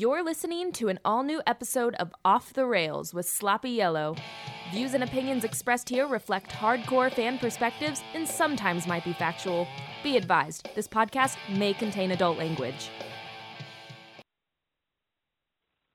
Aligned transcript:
You're 0.00 0.22
listening 0.22 0.70
to 0.74 0.86
an 0.90 1.00
all 1.04 1.24
new 1.24 1.42
episode 1.44 1.96
of 1.96 2.12
Off 2.24 2.52
the 2.52 2.64
Rails 2.64 3.12
with 3.12 3.28
Sloppy 3.28 3.70
Yellow. 3.70 4.14
Views 4.70 4.94
and 4.94 5.02
opinions 5.02 5.42
expressed 5.42 5.88
here 5.88 6.06
reflect 6.06 6.52
hardcore 6.52 7.12
fan 7.12 7.36
perspectives 7.36 8.00
and 8.14 8.24
sometimes 8.24 8.86
might 8.86 9.02
be 9.02 9.12
factual. 9.12 9.66
Be 10.04 10.16
advised, 10.16 10.68
this 10.76 10.86
podcast 10.86 11.36
may 11.52 11.74
contain 11.74 12.12
adult 12.12 12.38
language. 12.38 12.90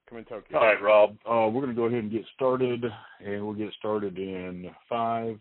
Come 0.09 0.17
in 0.17 0.25
Tokyo. 0.25 0.57
All 0.57 0.65
right, 0.65 0.81
Rob. 0.81 1.11
Uh, 1.25 1.47
we're 1.49 1.61
going 1.61 1.73
to 1.73 1.73
go 1.73 1.85
ahead 1.85 1.99
and 1.99 2.11
get 2.11 2.25
started, 2.35 2.83
and 3.25 3.45
we'll 3.45 3.55
get 3.55 3.71
started 3.79 4.17
in 4.17 4.69
five, 4.89 5.37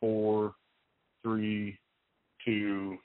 four, 0.00 0.54
three, 1.24 1.76
two, 2.44 2.96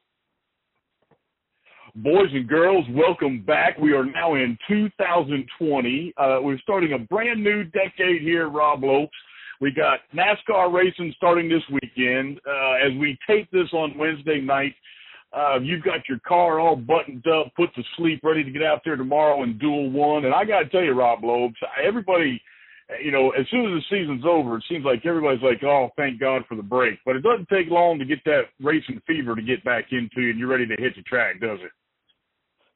Boys 1.97 2.29
and 2.33 2.47
girls, 2.47 2.85
welcome 2.89 3.43
back. 3.45 3.77
We 3.77 3.93
are 3.93 4.03
now 4.03 4.33
in 4.33 4.57
2020. 4.67 6.13
Uh, 6.17 6.39
we're 6.41 6.57
starting 6.57 6.93
a 6.93 6.97
brand 6.97 7.43
new 7.43 7.65
decade 7.65 8.23
here 8.23 8.49
Rob 8.49 8.83
Lopes. 8.83 9.15
We 9.61 9.69
got 9.69 9.99
NASCAR 10.11 10.73
racing 10.73 11.13
starting 11.15 11.47
this 11.47 11.61
weekend. 11.69 12.39
Uh, 12.47 12.73
as 12.83 12.97
we 12.99 13.15
tape 13.27 13.47
this 13.51 13.71
on 13.73 13.95
Wednesday 13.95 14.41
night, 14.41 14.73
uh, 15.33 15.59
you've 15.61 15.83
got 15.83 15.99
your 16.09 16.17
car 16.27 16.59
all 16.59 16.75
buttoned 16.75 17.27
up, 17.27 17.53
put 17.55 17.71
to 17.75 17.83
sleep, 17.95 18.21
ready 18.23 18.43
to 18.43 18.49
get 18.49 18.63
out 18.63 18.81
there 18.83 18.95
tomorrow 18.95 19.43
and 19.43 19.59
duel 19.59 19.91
one. 19.91 20.25
And 20.25 20.33
I 20.33 20.45
got 20.45 20.61
to 20.61 20.69
tell 20.69 20.83
you, 20.83 20.93
Rob 20.93 21.23
Lopes, 21.23 21.59
everybody, 21.85 22.41
you 23.03 23.11
know, 23.11 23.29
as 23.39 23.45
soon 23.51 23.71
as 23.71 23.83
the 23.83 23.95
season's 23.95 24.25
over, 24.25 24.57
it 24.57 24.63
seems 24.67 24.83
like 24.83 25.05
everybody's 25.05 25.43
like, 25.43 25.63
oh, 25.63 25.91
thank 25.95 26.19
God 26.19 26.41
for 26.49 26.55
the 26.55 26.63
break. 26.63 26.97
But 27.05 27.17
it 27.17 27.21
doesn't 27.21 27.49
take 27.49 27.69
long 27.69 27.99
to 27.99 28.05
get 28.05 28.23
that 28.25 28.45
racing 28.59 28.99
fever 29.05 29.35
to 29.35 29.43
get 29.43 29.63
back 29.63 29.91
into 29.91 30.21
you 30.21 30.31
and 30.31 30.39
you're 30.39 30.49
ready 30.49 30.65
to 30.65 30.75
hit 30.81 30.95
the 30.95 31.03
track, 31.03 31.39
does 31.39 31.59
it? 31.61 31.71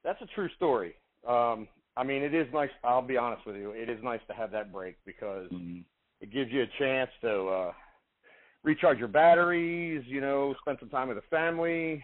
That's 0.04 0.22
a 0.22 0.28
true 0.28 0.50
story. 0.56 0.94
Um, 1.28 1.68
I 1.96 2.04
mean, 2.04 2.22
it 2.22 2.34
is 2.34 2.48
nice. 2.54 2.70
I'll 2.84 3.02
be 3.02 3.18
honest 3.18 3.46
with 3.46 3.56
you. 3.56 3.72
It 3.72 3.90
is 3.90 3.98
nice 4.04 4.20
to 4.28 4.34
have 4.34 4.52
that 4.52 4.72
break 4.72 4.98
because 5.06 5.50
mm-hmm. 5.52 5.80
it 6.22 6.32
gives 6.32 6.52
you 6.52 6.64
a 6.64 6.68
chance 6.80 7.10
to 7.22 7.48
uh, 7.48 7.72
recharge 8.64 9.00
your 9.00 9.08
batteries. 9.08 10.04
You 10.08 10.22
know, 10.22 10.54
spend 10.62 10.78
some 10.80 10.90
time 10.90 11.08
with 11.08 11.18
the 11.18 11.24
family, 11.30 12.04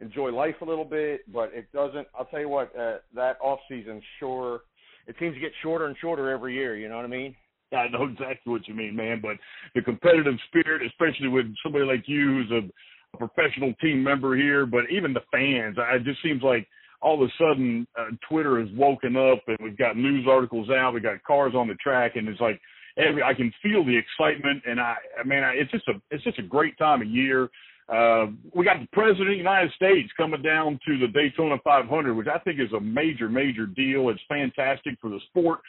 enjoy 0.00 0.30
life 0.30 0.56
a 0.60 0.64
little 0.64 0.84
bit. 0.84 1.20
But 1.32 1.52
it 1.54 1.70
doesn't. 1.72 2.08
I'll 2.18 2.24
tell 2.26 2.40
you 2.40 2.48
what. 2.48 2.76
Uh, 2.76 2.96
that 3.14 3.38
off 3.40 3.60
season, 3.68 4.02
sure, 4.18 4.62
it 5.06 5.14
seems 5.20 5.34
to 5.34 5.40
get 5.40 5.52
shorter 5.62 5.86
and 5.86 5.96
shorter 6.00 6.28
every 6.30 6.54
year. 6.54 6.76
You 6.76 6.88
know 6.88 6.96
what 6.96 7.04
I 7.04 7.08
mean? 7.08 7.36
I 7.72 7.88
know 7.88 8.04
exactly 8.04 8.52
what 8.52 8.68
you 8.68 8.74
mean, 8.74 8.96
man. 8.96 9.20
But 9.22 9.36
the 9.74 9.82
competitive 9.82 10.34
spirit, 10.48 10.82
especially 10.84 11.28
with 11.28 11.46
somebody 11.62 11.84
like 11.84 12.04
you, 12.06 12.26
who's 12.26 12.50
a, 12.50 13.14
a 13.14 13.28
professional 13.28 13.72
team 13.80 14.02
member 14.02 14.36
here, 14.36 14.66
but 14.66 14.90
even 14.90 15.12
the 15.12 15.22
fans, 15.30 15.76
it 15.78 16.04
just 16.04 16.22
seems 16.22 16.42
like 16.42 16.66
all 17.02 17.22
of 17.22 17.28
a 17.28 17.32
sudden 17.36 17.86
uh, 17.98 18.06
Twitter 18.28 18.60
has 18.60 18.68
woken 18.74 19.16
up 19.16 19.42
and 19.48 19.58
we've 19.62 19.76
got 19.76 19.96
news 19.96 20.26
articles 20.28 20.70
out, 20.70 20.94
we 20.94 21.00
got 21.00 21.22
cars 21.24 21.52
on 21.54 21.68
the 21.68 21.74
track, 21.74 22.12
and 22.16 22.28
it's 22.28 22.40
like 22.40 22.60
every 22.96 23.22
I 23.22 23.34
can 23.34 23.52
feel 23.62 23.84
the 23.84 23.96
excitement, 23.96 24.62
and 24.66 24.80
I, 24.80 24.94
I 25.18 25.24
mean, 25.24 25.42
I, 25.42 25.52
it's 25.52 25.70
just 25.70 25.88
a 25.88 26.00
it's 26.10 26.24
just 26.24 26.38
a 26.38 26.42
great 26.42 26.78
time 26.78 27.02
of 27.02 27.08
year. 27.08 27.50
Uh, 27.88 28.26
we 28.54 28.64
got 28.64 28.80
the 28.80 28.88
president 28.92 29.28
of 29.28 29.34
the 29.34 29.36
United 29.36 29.70
States 29.72 30.08
coming 30.16 30.40
down 30.40 30.78
to 30.86 30.98
the 30.98 31.08
Daytona 31.08 31.56
500, 31.62 32.14
which 32.14 32.28
I 32.28 32.38
think 32.38 32.60
is 32.60 32.72
a 32.72 32.80
major, 32.80 33.28
major 33.28 33.66
deal. 33.66 34.08
It's 34.08 34.20
fantastic 34.28 34.94
for 35.00 35.10
the 35.10 35.18
sport. 35.28 35.60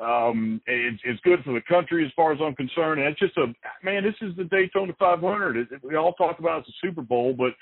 Um, 0.00 0.60
it's, 0.66 1.00
it's 1.04 1.20
good 1.22 1.40
for 1.44 1.52
the 1.52 1.60
country 1.68 2.04
as 2.06 2.12
far 2.16 2.32
as 2.32 2.38
I'm 2.42 2.54
concerned. 2.54 3.00
And 3.00 3.08
it's 3.10 3.20
just 3.20 3.36
a, 3.36 3.46
man, 3.84 4.02
this 4.02 4.14
is 4.22 4.34
the 4.36 4.44
Daytona 4.44 4.92
500. 4.98 5.56
It, 5.56 5.68
we 5.84 5.96
all 5.96 6.14
talk 6.14 6.38
about 6.38 6.60
it's 6.60 6.68
a 6.68 6.86
Super 6.86 7.02
Bowl, 7.02 7.34
but 7.36 7.52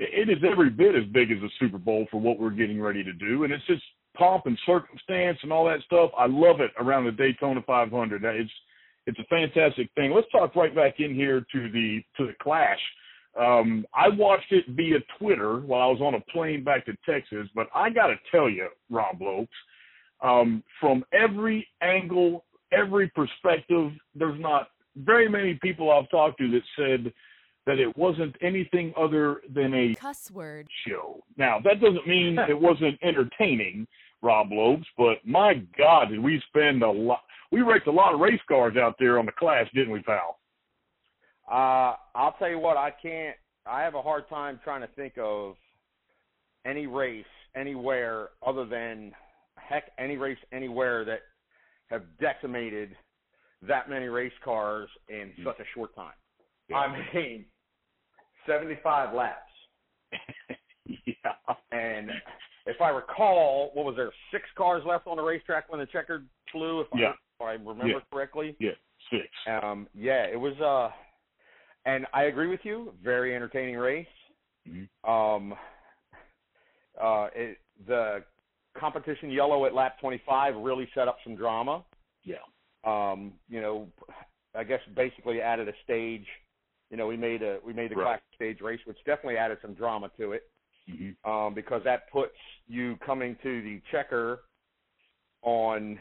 it 0.00 0.30
is 0.30 0.38
every 0.50 0.70
bit 0.70 0.94
as 0.94 1.04
big 1.12 1.30
as 1.30 1.38
a 1.42 1.48
Super 1.58 1.78
Bowl 1.78 2.06
for 2.10 2.20
what 2.20 2.40
we're 2.40 2.50
getting 2.50 2.80
ready 2.80 3.04
to 3.04 3.12
do, 3.12 3.44
and 3.44 3.52
it's 3.52 3.66
just 3.66 3.82
pomp 4.16 4.46
and 4.46 4.58
circumstance 4.66 5.38
and 5.42 5.52
all 5.52 5.66
that 5.66 5.80
stuff. 5.84 6.10
I 6.18 6.26
love 6.26 6.60
it 6.60 6.70
around 6.78 7.04
the 7.04 7.12
Daytona 7.12 7.62
500. 7.66 8.24
It's 8.24 8.50
it's 9.06 9.18
a 9.18 9.24
fantastic 9.24 9.90
thing. 9.94 10.12
Let's 10.12 10.30
talk 10.30 10.56
right 10.56 10.74
back 10.74 11.00
in 11.00 11.14
here 11.14 11.40
to 11.52 11.70
the 11.70 12.00
to 12.16 12.26
the 12.26 12.34
Clash. 12.42 12.80
Um, 13.38 13.86
I 13.94 14.08
watched 14.08 14.50
it 14.52 14.64
via 14.70 14.98
Twitter 15.18 15.60
while 15.60 15.82
I 15.82 15.92
was 15.92 16.00
on 16.00 16.14
a 16.14 16.32
plane 16.32 16.64
back 16.64 16.86
to 16.86 16.92
Texas, 17.08 17.48
but 17.54 17.68
I 17.74 17.90
got 17.90 18.08
to 18.08 18.16
tell 18.32 18.50
you, 18.50 18.68
Rob 18.90 19.20
Lopes, 19.20 19.52
um, 20.20 20.64
from 20.80 21.04
every 21.12 21.68
angle, 21.82 22.44
every 22.72 23.08
perspective, 23.08 23.92
there's 24.14 24.40
not 24.40 24.68
very 24.96 25.28
many 25.28 25.58
people 25.62 25.92
I've 25.92 26.10
talked 26.10 26.38
to 26.38 26.50
that 26.50 26.62
said 26.76 27.12
that 27.70 27.78
it 27.78 27.96
wasn't 27.96 28.34
anything 28.42 28.92
other 28.98 29.42
than 29.54 29.72
a 29.72 29.94
cuss 29.94 30.28
word 30.32 30.66
show. 30.88 31.22
Now, 31.36 31.60
that 31.62 31.80
doesn't 31.80 32.04
mean 32.04 32.36
it 32.48 32.60
wasn't 32.60 32.98
entertaining, 33.00 33.86
Rob 34.22 34.48
Lopes, 34.50 34.86
but 34.98 35.18
my 35.24 35.54
God, 35.78 36.08
did 36.08 36.18
we 36.18 36.42
spend 36.48 36.82
a 36.82 36.90
lot? 36.90 37.20
We 37.52 37.62
wrecked 37.62 37.86
a 37.86 37.92
lot 37.92 38.12
of 38.12 38.18
race 38.18 38.40
cars 38.48 38.76
out 38.76 38.96
there 38.98 39.20
on 39.20 39.26
the 39.26 39.32
Clash, 39.32 39.68
didn't 39.72 39.92
we, 39.92 40.02
pal? 40.02 40.38
Uh, 41.48 41.94
I'll 42.16 42.34
tell 42.40 42.50
you 42.50 42.58
what, 42.58 42.76
I 42.76 42.90
can't. 42.90 43.36
I 43.66 43.82
have 43.82 43.94
a 43.94 44.02
hard 44.02 44.28
time 44.28 44.58
trying 44.64 44.80
to 44.80 44.88
think 44.96 45.14
of 45.16 45.54
any 46.66 46.88
race 46.88 47.24
anywhere 47.54 48.30
other 48.44 48.66
than 48.66 49.12
heck 49.56 49.92
any 49.96 50.16
race 50.16 50.38
anywhere 50.52 51.04
that 51.04 51.20
have 51.86 52.02
decimated 52.20 52.96
that 53.62 53.88
many 53.88 54.06
race 54.06 54.32
cars 54.44 54.88
in 55.08 55.28
mm-hmm. 55.28 55.44
such 55.44 55.60
a 55.60 55.64
short 55.72 55.94
time. 55.94 56.12
Yeah. 56.68 56.76
I 56.78 57.14
mean, 57.14 57.44
75 58.46 59.14
laps. 59.14 59.38
yeah. 60.86 61.54
And 61.72 62.10
if 62.66 62.80
I 62.80 62.90
recall, 62.90 63.70
what 63.74 63.84
was 63.84 63.94
there, 63.96 64.10
six 64.32 64.44
cars 64.56 64.82
left 64.86 65.06
on 65.06 65.16
the 65.16 65.22
racetrack 65.22 65.70
when 65.70 65.80
the 65.80 65.86
checkered 65.86 66.26
flew, 66.52 66.80
if, 66.80 66.86
yeah. 66.94 67.12
I, 67.40 67.54
if 67.54 67.60
I 67.64 67.68
remember 67.68 67.86
yeah. 67.86 67.98
correctly? 68.12 68.56
Yeah, 68.58 68.70
six. 69.10 69.26
Um, 69.46 69.88
yeah, 69.94 70.24
it 70.24 70.38
was, 70.38 70.54
uh, 70.60 70.94
and 71.88 72.06
I 72.12 72.24
agree 72.24 72.48
with 72.48 72.60
you, 72.64 72.92
very 73.02 73.34
entertaining 73.34 73.76
race. 73.76 74.06
Mm-hmm. 74.68 75.10
Um, 75.10 75.54
uh, 77.00 77.28
it, 77.34 77.58
the 77.86 78.24
competition 78.78 79.30
yellow 79.30 79.64
at 79.64 79.74
lap 79.74 79.98
25 80.00 80.56
really 80.56 80.88
set 80.94 81.08
up 81.08 81.16
some 81.24 81.34
drama. 81.34 81.84
Yeah. 82.24 82.36
Um, 82.84 83.32
you 83.48 83.60
know, 83.60 83.88
I 84.54 84.64
guess 84.64 84.80
basically 84.96 85.40
added 85.40 85.68
a 85.68 85.72
stage– 85.84 86.26
you 86.90 86.96
know, 86.96 87.06
we 87.06 87.16
made 87.16 87.42
a 87.42 87.58
we 87.64 87.72
made 87.72 87.90
the 87.90 87.96
right. 87.96 88.04
classic 88.04 88.24
stage 88.34 88.60
race, 88.60 88.80
which 88.84 88.98
definitely 89.06 89.36
added 89.36 89.58
some 89.62 89.74
drama 89.74 90.10
to 90.18 90.32
it, 90.32 90.42
mm-hmm. 90.90 91.30
um, 91.30 91.54
because 91.54 91.82
that 91.84 92.10
puts 92.12 92.36
you 92.66 92.96
coming 93.04 93.36
to 93.42 93.62
the 93.62 93.80
checker 93.90 94.40
on 95.42 95.98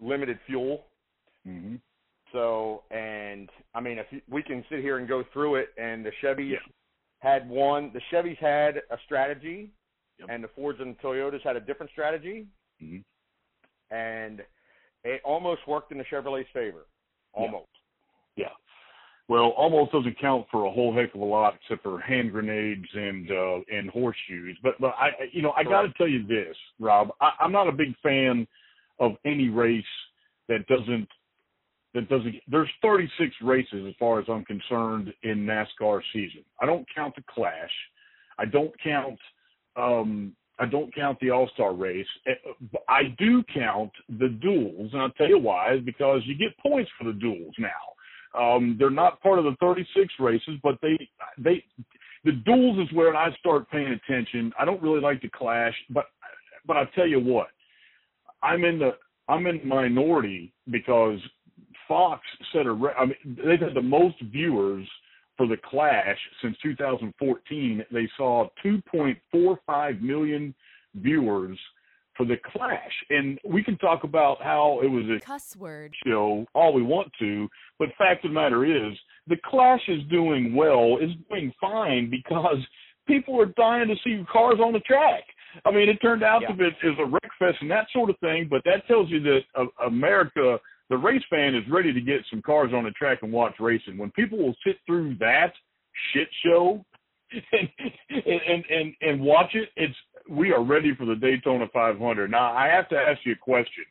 limited 0.00 0.38
fuel. 0.46 0.86
Mm-hmm. 1.46 1.76
So, 2.32 2.84
and 2.90 3.50
I 3.74 3.80
mean, 3.80 3.98
if 3.98 4.06
you, 4.10 4.20
we 4.30 4.42
can 4.42 4.64
sit 4.70 4.80
here 4.80 4.98
and 4.98 5.06
go 5.06 5.24
through 5.32 5.56
it, 5.56 5.68
and 5.76 6.04
the 6.04 6.12
Chevys 6.22 6.52
yeah. 6.52 6.58
had 7.18 7.48
one, 7.48 7.92
the 7.92 8.00
Chevys 8.12 8.38
had 8.38 8.76
a 8.90 8.96
strategy, 9.04 9.70
yep. 10.18 10.28
and 10.30 10.42
the 10.42 10.48
Fords 10.48 10.78
and 10.80 10.98
Toyotas 11.00 11.42
had 11.42 11.56
a 11.56 11.60
different 11.60 11.92
strategy, 11.92 12.46
mm-hmm. 12.82 13.94
and 13.94 14.40
it 15.04 15.20
almost 15.24 15.60
worked 15.66 15.92
in 15.92 15.98
the 15.98 16.04
Chevrolet's 16.04 16.48
favor, 16.54 16.86
almost. 17.34 17.66
Yeah. 18.36 18.44
yeah 18.44 18.50
well, 19.30 19.50
almost 19.56 19.92
doesn't 19.92 20.18
count 20.18 20.44
for 20.50 20.66
a 20.66 20.70
whole 20.72 20.92
heck 20.92 21.14
of 21.14 21.20
a 21.20 21.24
lot 21.24 21.54
except 21.54 21.84
for 21.84 22.00
hand 22.00 22.32
grenades 22.32 22.88
and 22.94 23.30
uh, 23.30 23.60
and 23.72 23.88
horseshoes. 23.88 24.56
But 24.60 24.74
but 24.80 24.92
I 24.98 25.10
you 25.30 25.40
know 25.40 25.52
I 25.52 25.62
got 25.62 25.82
to 25.82 25.92
tell 25.96 26.08
you 26.08 26.26
this, 26.26 26.56
Rob. 26.80 27.10
I, 27.20 27.30
I'm 27.38 27.52
not 27.52 27.68
a 27.68 27.72
big 27.72 27.94
fan 28.02 28.44
of 28.98 29.12
any 29.24 29.48
race 29.48 29.84
that 30.48 30.66
doesn't 30.66 31.06
that 31.94 32.08
doesn't. 32.08 32.34
There's 32.48 32.68
36 32.82 33.32
races 33.42 33.86
as 33.86 33.94
far 34.00 34.18
as 34.18 34.26
I'm 34.28 34.44
concerned 34.46 35.14
in 35.22 35.46
NASCAR 35.46 36.00
season. 36.12 36.42
I 36.60 36.66
don't 36.66 36.84
count 36.92 37.14
the 37.14 37.22
Clash. 37.32 37.70
I 38.36 38.46
don't 38.46 38.72
count. 38.82 39.18
Um, 39.76 40.34
I 40.58 40.66
don't 40.66 40.92
count 40.92 41.20
the 41.20 41.30
All 41.30 41.48
Star 41.54 41.72
race. 41.72 42.04
Eh, 42.26 42.32
I 42.88 43.14
do 43.16 43.44
count 43.54 43.92
the 44.08 44.28
duels, 44.28 44.90
and 44.92 45.02
I'll 45.02 45.10
tell 45.10 45.28
you 45.28 45.38
why. 45.38 45.74
Is 45.74 45.84
because 45.84 46.22
you 46.24 46.34
get 46.34 46.58
points 46.58 46.90
for 46.98 47.04
the 47.04 47.12
duels 47.12 47.54
now. 47.60 47.68
Um, 48.38 48.76
they're 48.78 48.90
not 48.90 49.20
part 49.22 49.38
of 49.38 49.44
the 49.44 49.56
36 49.60 50.12
races, 50.20 50.58
but 50.62 50.78
they 50.82 51.08
they 51.38 51.64
the 52.24 52.32
duels 52.32 52.78
is 52.78 52.94
where 52.94 53.16
I 53.16 53.34
start 53.36 53.70
paying 53.70 53.88
attention. 53.88 54.52
I 54.58 54.64
don't 54.64 54.82
really 54.82 55.00
like 55.00 55.22
the 55.22 55.28
clash, 55.28 55.74
but 55.90 56.06
but 56.66 56.76
I 56.76 56.84
tell 56.94 57.06
you 57.06 57.20
what, 57.20 57.48
I'm 58.42 58.64
in 58.64 58.78
the 58.78 58.92
I'm 59.28 59.46
in 59.46 59.66
minority 59.66 60.52
because 60.70 61.18
Fox 61.88 62.22
set 62.52 62.66
a 62.66 62.92
I 62.98 63.06
mean 63.06 63.16
they've 63.24 63.60
had 63.60 63.74
the 63.74 63.82
most 63.82 64.16
viewers 64.22 64.86
for 65.36 65.46
the 65.46 65.56
Clash 65.56 66.18
since 66.42 66.56
2014. 66.62 67.84
They 67.90 68.08
saw 68.16 68.48
2.45 68.62 70.00
million 70.02 70.54
viewers 70.96 71.58
for 72.16 72.26
the 72.26 72.36
Clash. 72.52 72.92
And 73.10 73.38
we 73.44 73.62
can 73.62 73.76
talk 73.78 74.04
about 74.04 74.42
how 74.42 74.80
it 74.82 74.88
was 74.88 75.04
a 75.08 75.20
cuss 75.24 75.56
word 75.56 75.94
show 76.06 76.44
all 76.54 76.72
we 76.72 76.82
want 76.82 77.10
to, 77.20 77.48
but 77.78 77.88
fact 77.98 78.24
of 78.24 78.30
the 78.30 78.34
matter 78.34 78.64
is, 78.64 78.96
the 79.26 79.36
Clash 79.44 79.82
is 79.88 80.00
doing 80.10 80.54
well, 80.54 80.98
is 81.00 81.10
doing 81.28 81.52
fine 81.60 82.10
because 82.10 82.58
people 83.06 83.40
are 83.40 83.46
dying 83.56 83.88
to 83.88 83.94
see 84.04 84.24
cars 84.30 84.58
on 84.64 84.72
the 84.72 84.80
track. 84.80 85.24
I 85.64 85.70
mean, 85.70 85.88
it 85.88 85.96
turned 86.00 86.22
out 86.22 86.42
Yeah. 86.42 86.48
to 86.48 86.54
be 86.54 86.64
is 86.64 86.98
a 86.98 87.04
wreck 87.04 87.30
fest 87.38 87.58
and 87.60 87.70
that 87.70 87.86
sort 87.92 88.10
of 88.10 88.18
thing. 88.18 88.46
But 88.48 88.62
that 88.64 88.86
tells 88.86 89.10
you 89.10 89.20
that 89.20 89.40
uh, 89.56 89.66
America, 89.84 90.58
the 90.90 90.96
race 90.96 91.22
fan, 91.28 91.54
is 91.54 91.64
ready 91.68 91.92
to 91.92 92.00
get 92.00 92.20
some 92.30 92.40
cars 92.42 92.72
on 92.72 92.84
the 92.84 92.90
track 92.92 93.18
and 93.22 93.32
watch 93.32 93.54
racing. 93.58 93.98
When 93.98 94.10
people 94.12 94.38
will 94.38 94.54
sit 94.64 94.76
through 94.86 95.16
that 95.18 95.52
shit 96.12 96.28
show 96.44 96.84
and 97.32 97.68
and 98.26 98.64
and 98.70 98.94
and 99.00 99.20
watch 99.20 99.54
it, 99.54 99.68
it's 99.76 99.94
we 100.28 100.52
are 100.52 100.62
ready 100.62 100.94
for 100.94 101.06
the 101.06 101.14
Daytona 101.14 101.66
500. 101.72 102.30
Now, 102.30 102.52
I 102.52 102.66
have 102.68 102.88
to 102.90 102.96
ask 102.96 103.20
you 103.24 103.32
a 103.32 103.36
question, 103.36 103.84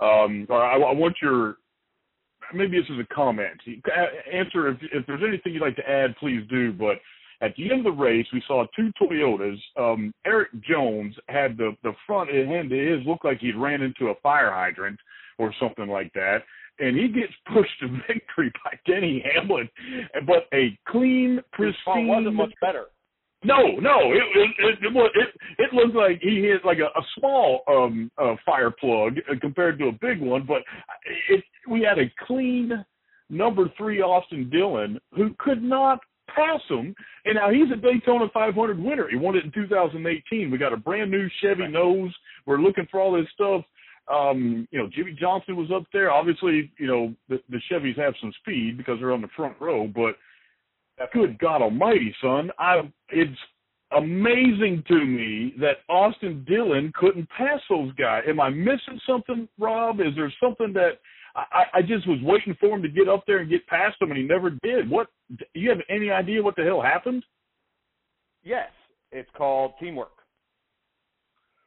um, 0.00 0.46
or 0.48 0.62
I, 0.64 0.74
I 0.76 0.92
want 0.92 1.16
your 1.22 1.56
maybe 2.54 2.78
this 2.78 2.88
is 2.90 2.98
a 2.98 3.14
comment. 3.14 3.60
Answer 4.32 4.68
if, 4.68 4.78
if 4.92 5.06
there's 5.06 5.22
anything 5.26 5.52
you'd 5.52 5.62
like 5.62 5.76
to 5.76 5.88
add, 5.88 6.16
please 6.18 6.42
do. 6.48 6.72
But 6.72 6.96
at 7.40 7.54
the 7.56 7.70
end 7.70 7.86
of 7.86 7.96
the 7.96 8.02
race, 8.02 8.26
we 8.32 8.42
saw 8.46 8.64
two 8.76 8.90
Toyotas. 9.00 9.58
Um, 9.78 10.12
Erik 10.26 10.50
Jones 10.62 11.14
had 11.28 11.56
the 11.56 11.76
the 11.82 11.92
front 12.06 12.30
end 12.30 12.72
of 12.72 12.78
his 12.78 13.06
looked 13.06 13.24
like 13.24 13.38
he'd 13.40 13.56
ran 13.56 13.82
into 13.82 14.08
a 14.08 14.14
fire 14.22 14.50
hydrant 14.50 14.98
or 15.38 15.54
something 15.60 15.88
like 15.88 16.12
that. 16.14 16.38
And 16.78 16.96
he 16.96 17.08
gets 17.08 17.32
pushed 17.52 17.78
to 17.80 17.88
victory 18.08 18.50
by 18.64 18.78
Denny 18.86 19.22
Hamlin, 19.34 19.68
but 20.26 20.46
a 20.54 20.78
clean, 20.88 21.36
His 21.36 21.44
pristine. 21.52 21.74
front 21.84 22.08
wasn't 22.08 22.34
much 22.34 22.52
better. 22.60 22.86
No, 23.42 23.56
no, 23.80 24.12
it 24.12 24.22
it 24.36 24.50
it, 24.58 24.78
it, 24.82 25.28
it, 25.58 25.72
looked 25.72 25.94
like 25.96 26.20
he 26.20 26.42
hit 26.42 26.62
like 26.64 26.78
a, 26.78 26.98
a 26.98 27.02
small 27.18 27.62
um 27.68 28.10
uh, 28.18 28.34
fire 28.44 28.70
plug 28.70 29.16
uh, 29.30 29.34
compared 29.40 29.78
to 29.78 29.86
a 29.86 29.92
big 29.92 30.20
one, 30.20 30.44
but 30.46 30.62
it 31.30 31.42
we 31.68 31.80
had 31.80 31.98
a 31.98 32.12
clean 32.26 32.84
number 33.30 33.70
three 33.78 34.02
Austin 34.02 34.50
Dillon 34.50 35.00
who 35.16 35.34
could 35.38 35.62
not 35.62 36.00
pass 36.34 36.60
him, 36.68 36.94
and 37.24 37.34
now 37.36 37.50
he's 37.50 37.70
a 37.72 37.76
Daytona 37.76 38.26
500 38.32 38.78
winner. 38.78 39.08
He 39.08 39.16
won 39.16 39.36
it 39.36 39.44
in 39.44 39.52
2018. 39.52 40.50
We 40.50 40.58
got 40.58 40.72
a 40.72 40.76
brand 40.76 41.10
new 41.10 41.28
Chevy 41.40 41.62
Right. 41.62 41.70
nose. 41.70 42.14
We're 42.46 42.60
looking 42.60 42.86
for 42.90 43.00
all 43.00 43.12
this 43.12 43.26
stuff. 43.32 43.64
Um, 44.12 44.68
you 44.70 44.78
know, 44.78 44.88
Jimmie 44.92 45.16
Johnson 45.18 45.56
was 45.56 45.70
up 45.74 45.84
there. 45.92 46.10
Obviously, 46.10 46.70
you 46.78 46.86
know 46.86 47.14
the, 47.28 47.40
the 47.48 47.60
Chevys 47.70 47.96
have 47.96 48.14
some 48.20 48.32
speed 48.40 48.76
because 48.76 48.98
they're 48.98 49.12
on 49.12 49.22
the 49.22 49.28
front 49.36 49.56
row, 49.60 49.86
but 49.86 50.16
good 51.12 51.38
God 51.38 51.62
Almighty, 51.62 52.14
son! 52.22 52.50
I 52.58 52.80
it's 53.10 53.38
amazing 53.96 54.84
to 54.88 55.04
me 55.04 55.54
that 55.58 55.78
Austin 55.88 56.44
Dillon 56.48 56.92
couldn't 56.94 57.28
pass 57.30 57.60
those 57.68 57.92
guys. 57.94 58.22
Am 58.28 58.40
I 58.40 58.50
missing 58.50 59.00
something, 59.06 59.48
Rob? 59.58 60.00
Is 60.00 60.14
there 60.16 60.32
something 60.42 60.72
that 60.74 61.00
I, 61.34 61.64
I 61.74 61.82
just 61.82 62.06
was 62.06 62.18
waiting 62.22 62.56
for 62.60 62.76
him 62.76 62.82
to 62.82 62.88
get 62.88 63.08
up 63.08 63.24
there 63.26 63.38
and 63.38 63.50
get 63.50 63.66
past 63.66 63.98
them, 64.00 64.10
and 64.10 64.18
he 64.18 64.24
never 64.24 64.50
did? 64.62 64.88
What? 64.88 65.08
You 65.54 65.70
have 65.70 65.78
any 65.88 66.10
idea 66.10 66.42
what 66.42 66.56
the 66.56 66.64
hell 66.64 66.82
happened? 66.82 67.24
Yes, 68.42 68.70
it's 69.12 69.30
called 69.36 69.72
teamwork. 69.80 70.12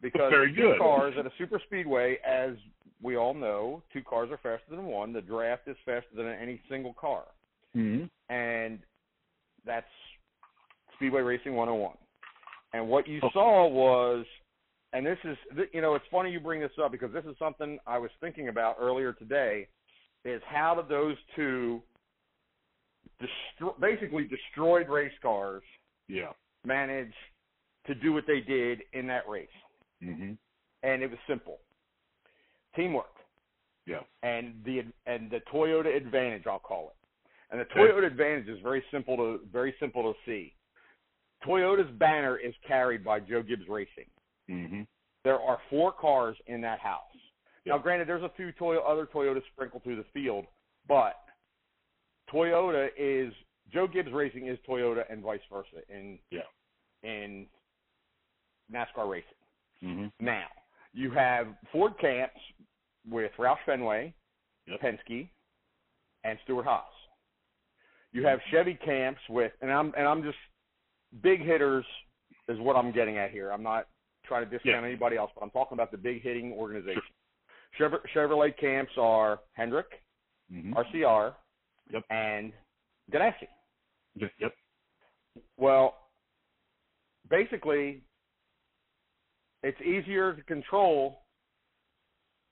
Because 0.01 0.31
Very 0.31 0.53
two 0.53 0.73
cars 0.77 1.13
at 1.17 1.25
a 1.25 1.31
super 1.37 1.61
speedway, 1.65 2.17
as 2.27 2.55
we 3.01 3.15
all 3.15 3.33
know, 3.33 3.81
two 3.93 4.01
cars 4.01 4.29
are 4.31 4.37
faster 4.37 4.75
than 4.75 4.85
one. 4.85 5.13
The 5.13 5.21
draft 5.21 5.67
is 5.67 5.77
faster 5.85 6.15
than 6.15 6.27
any 6.27 6.61
single 6.69 6.93
car, 6.93 7.23
Mm-hmm. 7.75 8.05
and 8.31 8.79
that's 9.65 9.87
Speedway 10.95 11.21
Racing 11.21 11.55
101. 11.55 11.95
And 12.73 12.87
what 12.87 13.07
you 13.07 13.19
saw 13.33 13.67
was, 13.67 14.25
and 14.93 15.05
this 15.05 15.17
is, 15.23 15.37
you 15.73 15.81
know, 15.81 15.95
it's 15.95 16.05
funny 16.11 16.31
you 16.31 16.39
bring 16.39 16.59
this 16.61 16.71
up 16.83 16.91
because 16.91 17.11
this 17.13 17.25
is 17.25 17.35
something 17.37 17.77
I 17.85 17.97
was 17.97 18.09
thinking 18.19 18.47
about 18.49 18.77
earlier 18.79 19.13
today, 19.13 19.67
is 20.25 20.41
how 20.47 20.75
did 20.75 20.87
those 20.89 21.15
two 21.35 21.81
destro- 23.21 23.79
basically 23.79 24.25
destroyed 24.25 24.89
race 24.89 25.13
cars 25.21 25.63
Yeah. 26.07 26.31
manage 26.65 27.13
to 27.85 27.95
do 27.95 28.13
what 28.13 28.25
they 28.25 28.39
did 28.39 28.81
in 28.93 29.07
that 29.07 29.27
race. 29.27 29.47
Mm-hmm. 30.01 30.33
And 30.83 31.03
it 31.03 31.09
was 31.09 31.19
simple. 31.27 31.59
Teamwork. 32.75 33.13
Yeah. 33.85 33.99
And 34.23 34.63
the 34.65 34.83
and 35.05 35.29
the 35.29 35.41
Toyota 35.51 35.95
advantage, 35.95 36.43
I'll 36.47 36.59
call 36.59 36.89
it. 36.89 37.02
And 37.53 37.61
the 37.61 37.65
Toyota 37.65 38.05
advantage 38.07 38.49
is 38.49 38.59
very 38.63 38.83
simple 38.91 39.15
to 39.15 39.39
very 39.53 39.73
simple 39.79 40.11
to 40.11 40.17
see. 40.25 40.53
Toyota's 41.47 41.91
banner 41.99 42.35
is 42.37 42.53
carried 42.67 43.03
by 43.05 43.19
Joe 43.19 43.43
Gibbs 43.43 43.69
Racing. 43.69 44.09
Mm-hmm. 44.49 44.81
There 45.23 45.39
are 45.39 45.59
four 45.69 45.91
cars 45.93 46.35
in 46.47 46.59
that 46.61 46.79
house. 46.79 46.99
Now, 47.65 47.77
granted, 47.77 48.09
there's 48.09 48.23
a 48.23 48.31
few 48.35 48.51
Toyo- 48.53 48.81
other 48.81 49.05
Toyotas 49.05 49.43
sprinkled 49.53 49.83
through 49.83 49.97
the 49.97 50.05
field, 50.13 50.45
but 50.87 51.15
Toyota 52.33 52.87
is 52.97 53.31
Joe 53.71 53.87
Gibbs 53.87 54.11
Racing 54.11 54.47
is 54.47 54.57
Toyota 54.67 55.03
and 55.09 55.21
vice 55.21 55.39
versa 55.51 55.83
in 55.89 56.17
Yeah. 56.31 56.41
in 57.03 57.45
NASCAR 58.73 59.07
racing. 59.09 59.29
Mm-hmm. 59.83 60.25
Now, 60.25 60.47
you 60.93 61.11
have 61.11 61.47
Ford 61.71 61.93
camps 62.01 62.39
with 63.07 63.31
Roush 63.37 63.57
Fenway, 63.65 64.13
Yep. 64.65 64.79
Penske, 64.81 65.29
and 66.23 66.39
Stewart 66.45 66.65
Haas. 66.65 66.85
You 68.13 68.25
have 68.25 68.39
Chevy 68.51 68.75
camps 68.75 69.19
with, 69.29 69.51
and 69.61 69.71
I'm 69.71 69.91
and 69.97 70.07
I'm 70.07 70.23
just 70.23 70.37
big 71.21 71.41
hitters 71.41 71.85
is 72.47 72.59
what 72.59 72.75
I'm 72.75 72.91
getting 72.91 73.17
at 73.17 73.31
here. 73.31 73.51
I'm 73.51 73.63
not 73.63 73.87
trying 74.25 74.45
to 74.45 74.49
discount 74.49 74.81
Yeah. 74.83 74.87
anybody 74.87 75.17
else, 75.17 75.31
but 75.35 75.43
I'm 75.43 75.49
talking 75.49 75.75
about 75.75 75.91
the 75.91 75.97
big 75.97 76.21
hitting 76.21 76.53
organization. 76.53 77.01
Chevrolet, 77.79 78.05
Chevrolet 78.15 78.57
camps 78.57 78.91
are 78.97 79.39
Hendrick, 79.53 79.87
Mm-hmm. 80.51 80.73
RCR, 80.73 81.33
Yep. 81.89 82.03
and 82.11 82.53
Ganassi. 83.11 83.47
Yep. 84.15 84.53
Well, 85.57 85.95
basically, 87.29 88.03
it's 89.63 89.79
easier 89.81 90.33
to 90.35 90.43
control 90.43 91.23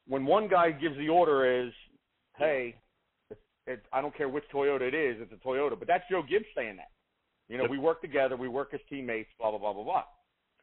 when 0.08 0.26
one 0.26 0.48
guy 0.48 0.72
gives 0.72 0.98
the 0.98 1.10
order 1.10 1.46
is, 1.46 1.72
"Hey, 2.38 2.81
it, 3.68 3.72
it, 3.72 3.84
I 3.92 4.02
don't 4.02 4.16
care 4.16 4.30
which 4.30 4.44
Toyota 4.54 4.82
it 4.82 4.94
is, 4.94 5.18
it's 5.20 5.32
a 5.32 5.48
Toyota." 5.48 5.78
But 5.78 5.88
that's 5.88 6.04
Joe 6.10 6.24
Gibbs 6.28 6.46
saying 6.56 6.78
that. 6.78 6.92
You 7.48 7.58
know, 7.58 7.66
we 7.70 7.78
work 7.78 8.02
together, 8.02 8.38
we 8.38 8.48
work 8.48 8.70
as 8.74 8.80
teammates, 8.90 9.30
blah 9.40 9.50
blah 9.50 9.60
blah 9.60 9.74
blah 9.74 9.84
blah. 9.84 10.04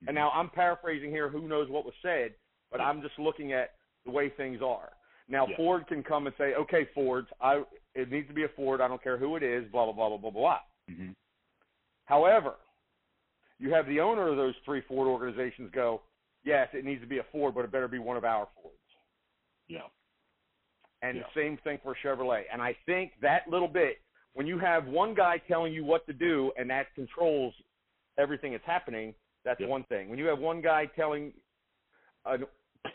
And 0.06 0.14
now 0.14 0.30
I'm 0.30 0.48
paraphrasing 0.48 1.10
here. 1.10 1.28
Who 1.28 1.48
knows 1.48 1.68
what 1.68 1.84
was 1.84 1.94
said? 2.02 2.34
But 2.70 2.80
I'm 2.80 3.02
just 3.02 3.18
looking 3.18 3.52
at 3.52 3.72
the 4.04 4.10
way 4.10 4.30
things 4.30 4.60
are. 4.62 4.90
Now 5.28 5.46
Yeah. 5.46 5.56
Ford 5.56 5.86
can 5.86 6.02
come 6.02 6.26
and 6.26 6.36
say, 6.36 6.54
"Okay, 6.54 6.86
Ford, 6.94 7.26
I 7.40 7.64
it 7.94 8.10
needs 8.10 8.28
to 8.28 8.34
be 8.34 8.44
a 8.44 8.48
Ford. 8.48 8.80
I 8.80 8.88
don't 8.88 9.02
care 9.02 9.18
who 9.18 9.36
it 9.36 9.42
is." 9.42 9.70
Blah 9.70 9.84
blah 9.84 9.92
blah 9.92 10.08
blah 10.08 10.18
blah 10.18 10.30
blah. 10.30 10.60
Mm-hmm. 10.90 11.10
However, 12.06 12.54
you 13.58 13.72
have 13.74 13.86
the 13.86 14.00
owner 14.00 14.28
of 14.28 14.36
those 14.36 14.54
three 14.64 14.80
Ford 14.82 15.08
organizations 15.08 15.70
go, 15.72 16.00
yes, 16.44 16.68
it 16.72 16.84
needs 16.84 17.00
to 17.00 17.06
be 17.06 17.18
a 17.18 17.24
Ford, 17.32 17.54
but 17.54 17.64
it 17.64 17.72
better 17.72 17.88
be 17.88 17.98
one 17.98 18.16
of 18.16 18.24
our 18.24 18.48
Fords. 18.60 18.76
Yeah. 19.68 19.80
And 21.02 21.18
Yeah. 21.18 21.22
the 21.22 21.40
same 21.40 21.56
thing 21.58 21.78
for 21.82 21.94
Chevrolet. 22.02 22.44
And 22.52 22.61
I 22.61 22.75
think 22.87 23.12
that 23.20 23.49
little 23.49 23.68
bit, 23.68 24.00
when 24.34 24.46
you 24.46 24.58
have 24.58 24.87
one 24.87 25.14
guy 25.14 25.38
telling 25.38 25.73
you 25.73 25.84
what 25.84 26.06
to 26.06 26.12
do 26.12 26.52
and 26.56 26.68
that 26.70 26.92
controls 26.94 27.54
everything 28.18 28.52
that's 28.52 28.64
happening, 28.64 29.14
that's 29.44 29.61
Yeah. 29.61 29.68
one 29.68 29.84
thing. 29.84 30.08
When 30.08 30.18
you 30.18 30.26
have 30.26 30.38
one 30.40 30.61
guy 30.61 30.87
telling 30.87 31.32
uh, 32.26 32.38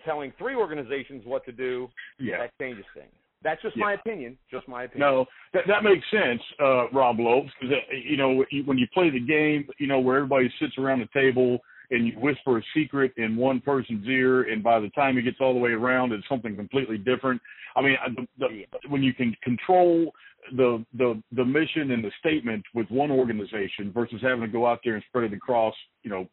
telling 0.05 0.31
three 0.33 0.53
organizations 0.55 1.25
what 1.25 1.43
to 1.45 1.51
do, 1.51 1.89
Yeah. 2.19 2.37
that 2.37 2.51
changes 2.59 2.85
things. 2.93 3.13
That's 3.41 3.61
just 3.61 3.75
Yeah. 3.75 3.85
my 3.85 3.93
opinion. 3.93 4.37
Just 4.49 4.67
my 4.67 4.83
opinion. 4.83 5.09
No, 5.09 5.27
that 5.53 5.65
that 5.67 5.83
makes 5.83 6.07
sense, 6.09 6.41
uh, 6.59 6.87
Rob 6.91 7.19
Lopes, 7.19 7.51
because 7.59 7.77
uh, 7.77 7.93
you 7.95 8.17
know 8.17 8.45
when 8.65 8.77
you 8.77 8.87
play 8.93 9.09
the 9.09 9.19
game, 9.19 9.69
you 9.79 9.87
know 9.87 9.99
where 9.99 10.17
everybody 10.17 10.49
sits 10.59 10.77
around 10.77 10.99
the 10.99 11.07
table 11.07 11.63
and 11.93 12.07
you 12.07 12.13
whisper 12.13 12.57
a 12.57 12.63
secret 12.75 13.13
in 13.17 13.35
one 13.35 13.61
person's 13.61 14.07
ear, 14.07 14.43
and 14.43 14.63
by 14.63 14.79
the 14.79 14.89
time 14.89 15.17
it 15.17 15.21
gets 15.23 15.37
all 15.39 15.53
the 15.53 15.59
way 15.59 15.71
around, 15.71 16.11
it's 16.11 16.27
something 16.27 16.55
completely 16.55 16.97
different. 16.97 17.41
I 17.75 17.81
mean, 17.81 17.95
I- 18.03 18.09
the, 18.09 18.27
the, 18.39 18.89
when 18.89 19.03
you 19.03 19.13
can 19.13 19.35
control 19.43 20.11
the 20.57 20.85
the 20.95 21.21
the 21.31 21.45
mission 21.45 21.91
and 21.91 22.03
the 22.03 22.11
statement 22.19 22.63
with 22.73 22.89
one 22.91 23.11
organization 23.11 23.91
versus 23.93 24.19
having 24.21 24.41
to 24.41 24.47
go 24.47 24.65
out 24.67 24.79
there 24.83 24.95
and 24.95 25.03
spread 25.07 25.25
it 25.31 25.33
across, 25.33 25.73
you 26.03 26.09
know, 26.09 26.27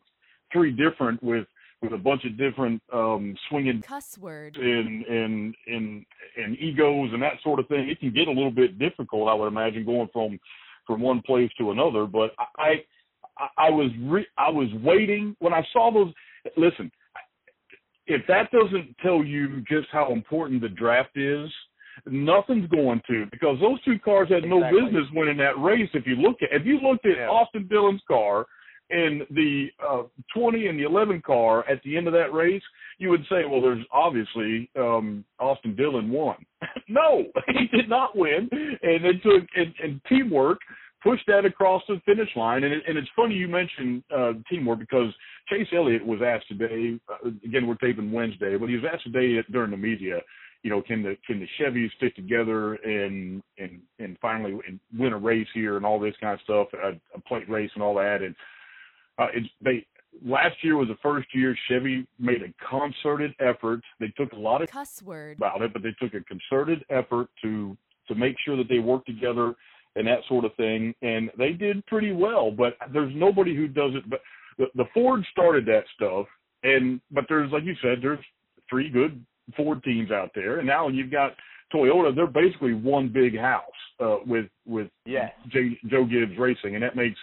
three 0.53 0.73
different 0.73 1.23
with 1.23 1.47
with 1.81 1.93
a 1.93 1.99
bunch 1.99 2.25
of 2.25 2.37
different 2.37 2.83
um 2.93 3.37
swinging 3.49 3.83
Cuss 3.83 4.19
words 4.19 4.59
and 4.61 5.05
and 5.05 5.55
and 5.67 6.05
and 6.37 6.59
egos 6.59 7.11
and 7.13 7.23
that 7.23 7.35
sort 7.45 7.61
of 7.61 7.69
thing, 7.69 7.89
it 7.89 8.01
can 8.01 8.13
get 8.13 8.27
a 8.27 8.33
little 8.33 8.51
bit 8.51 8.79
difficult. 8.79 9.29
I 9.29 9.35
would 9.35 9.47
imagine 9.47 9.85
going 9.85 10.09
from 10.13 10.41
from 10.87 11.01
one 11.01 11.23
place 11.23 11.51
to 11.59 11.71
another. 11.71 12.07
But 12.07 12.33
I 12.39 12.63
I, 12.63 12.85
I 13.57 13.71
was 13.71 13.91
re- 14.03 14.27
I 14.39 14.51
was 14.51 14.69
waiting 14.83 15.37
when 15.39 15.53
I 15.53 15.65
saw 15.73 15.91
those. 15.93 16.13
Listen, 16.57 16.91
if 18.07 18.23
that 18.27 18.51
doesn't 18.51 18.97
tell 19.03 19.23
you 19.25 19.61
just 19.63 19.89
how 19.93 20.13
important 20.13 20.63
the 20.63 20.69
draft 20.69 21.17
is, 21.17 21.49
nothing's 22.07 22.69
going 22.69 23.01
to 23.09 23.27
because 23.31 23.59
those 23.61 23.83
two 23.85 23.99
cars 23.99 24.29
had 24.31 24.45
no 24.45 24.61
business 24.71 25.07
winning 25.15 25.37
that 25.39 25.59
race. 25.61 25.89
If 25.95 26.07
you 26.07 26.17
look 26.17 26.37
at 26.43 26.49
if 26.53 26.67
you 26.67 26.81
looked 26.81 27.07
at 27.07 27.17
Yeah. 27.17 27.29
Austin 27.29 27.67
Dillon's 27.69 28.03
car 28.09 28.47
and 28.91 29.23
the 29.31 29.69
uh, 29.87 30.03
20 30.35 30.67
and 30.67 30.79
the 30.79 30.83
11 30.83 31.23
car 31.23 31.69
at 31.69 31.81
the 31.85 31.97
end 31.97 32.09
of 32.09 32.13
that 32.13 32.33
race, 32.33 32.63
you 32.99 33.09
would 33.11 33.23
say, 33.31 33.45
well, 33.49 33.63
there's 33.63 33.85
obviously 33.93 34.69
um, 34.77 35.25
Austin 35.39 35.77
Dillon 35.77 36.11
won. 36.11 36.37
no, 36.89 37.25
he 37.49 37.67
did 37.77 37.89
not 37.89 38.17
win, 38.17 38.49
and 38.53 39.05
it 39.05 39.23
took 39.23 39.45
and, 39.55 39.73
and 39.83 40.01
teamwork 40.09 40.59
pushed 41.03 41.27
that 41.27 41.45
across 41.45 41.83
the 41.89 42.01
finish 42.05 42.29
line. 42.37 42.65
And, 42.65 42.75
it, 42.75 42.83
and 42.87 42.99
it's 42.99 43.09
funny 43.17 43.35
you 43.35 43.49
mentioned 43.49 44.03
uh, 44.15 44.33
teamwork 44.49 44.79
because 44.79 45.13
Chase 45.49 45.69
Elliott 45.75 46.05
was 46.05 46.21
asked 46.25 46.49
today. 46.49 46.99
Uh, 47.09 47.31
again, 47.45 47.67
we're 47.67 47.75
taping 47.77 48.13
Wednesday, 48.13 48.57
but 48.57 48.69
he 48.69 48.77
was 48.77 48.85
asked 48.93 49.05
today 49.05 49.43
during 49.51 49.71
the 49.71 49.77
media. 49.77 50.21
You 50.63 50.71
know, 50.71 50.83
can 50.83 51.03
the 51.03 51.17
can 51.27 51.41
the 51.41 51.47
Chevys 51.59 51.91
stick 51.97 52.15
together 52.15 52.75
and 52.75 53.43
and 53.59 53.81
and 53.99 54.19
finally 54.21 54.59
win 54.99 55.15
a 55.15 55.19
race 55.19 55.49
here 55.55 55.79
and 55.79 55.87
all 55.87 55.99
this 55.99 56.15
kind 56.21 56.35
of 56.35 56.41
stuff, 56.43 56.69
a, 56.75 57.17
a 57.17 57.21
plate 57.23 57.49
race 57.49 57.71
and 57.75 57.83
all 57.83 57.95
that. 57.95 58.21
And 58.21 58.35
uh, 59.19 59.29
it's 59.33 59.49
they 59.63 59.87
last 60.23 60.57
year 60.63 60.77
was 60.77 60.89
the 60.89 60.99
first 61.03 61.29
year 61.35 61.57
Chevy 61.69 62.07
made 62.19 62.43
a 62.43 62.53
concerted 62.69 63.33
effort. 63.41 63.81
They 64.01 64.13
took 64.19 64.33
a 64.33 64.37
lot 64.37 64.61
of 64.61 64.71
cuss 64.71 65.03
word 65.03 65.39
about 65.39 65.63
it, 65.63 65.73
but 65.73 65.83
they 65.83 65.95
took 65.99 66.13
a 66.13 66.23
concerted 66.25 66.85
effort 66.91 67.29
to 67.43 67.75
to 68.09 68.15
make 68.15 68.37
sure 68.45 68.57
that 68.57 68.69
they 68.69 68.81
worked 68.81 69.07
together 69.07 69.55
and 69.97 70.07
that 70.07 70.21
sort 70.29 70.45
of 70.45 70.55
thing. 70.57 70.95
And 71.03 71.31
they 71.39 71.53
did 71.53 71.85
pretty 71.87 72.13
well, 72.13 72.51
but 72.51 72.75
there's 72.93 73.13
nobody 73.15 73.55
who 73.55 73.69
does 73.69 73.93
it. 73.95 74.09
But 74.09 74.21
the, 74.59 74.67
the 74.75 74.85
Ford 74.95 75.25
started 75.31 75.67
that 75.67 75.85
stuff, 75.95 76.27
and 76.63 77.01
but 77.11 77.25
there's 77.29 77.51
like 77.53 77.65
you 77.65 77.75
said, 77.83 77.99
there's 78.03 78.19
three 78.69 78.91
good 78.91 79.25
Ford 79.57 79.83
teams 79.83 80.11
out 80.11 80.31
there, 80.35 80.59
and 80.59 80.67
now 80.67 80.89
you've 80.89 81.11
got 81.11 81.33
Toyota. 81.75 82.15
They're 82.15 82.27
basically 82.27 82.75
one 82.75 83.09
big 83.09 83.39
house 83.39 83.65
uh, 84.01 84.19
with 84.27 84.47
with 84.67 84.89
yes. 85.07 85.33
J, 85.49 85.79
Joe 85.87 86.05
Gibbs 86.05 86.39
Racing, 86.39 86.75
and 86.75 86.83
that 86.83 86.97
makes 86.97 87.19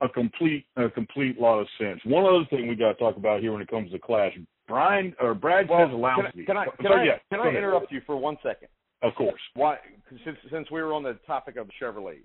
a 0.00 0.08
complete 0.08 0.66
a 0.76 0.88
complete 0.90 1.38
lot 1.40 1.60
of 1.60 1.66
sense. 1.78 2.00
One 2.04 2.24
other 2.24 2.44
thing 2.50 2.68
we 2.68 2.74
got 2.74 2.92
to 2.92 2.98
talk 2.98 3.16
about 3.16 3.40
here 3.40 3.52
when 3.52 3.62
it 3.62 3.68
comes 3.68 3.90
to 3.92 3.98
Clash, 3.98 4.32
Brian 4.68 5.14
or 5.20 5.34
Brad 5.34 5.68
well, 5.68 5.86
Keselowski. 5.86 6.46
Can 6.46 6.56
I 6.56 6.64
can 6.64 6.76
I, 6.76 6.82
can 6.82 6.92
I, 6.92 7.04
yeah, 7.04 7.18
can 7.30 7.40
I 7.40 7.48
interrupt 7.48 7.92
you 7.92 8.00
for 8.06 8.16
one 8.16 8.36
second? 8.42 8.68
Of 9.02 9.14
course. 9.14 9.40
Why? 9.54 9.78
Since 10.24 10.38
since 10.50 10.70
we 10.70 10.82
were 10.82 10.92
on 10.92 11.02
the 11.02 11.18
topic 11.26 11.56
of 11.56 11.68
Chevrolets. 11.80 12.22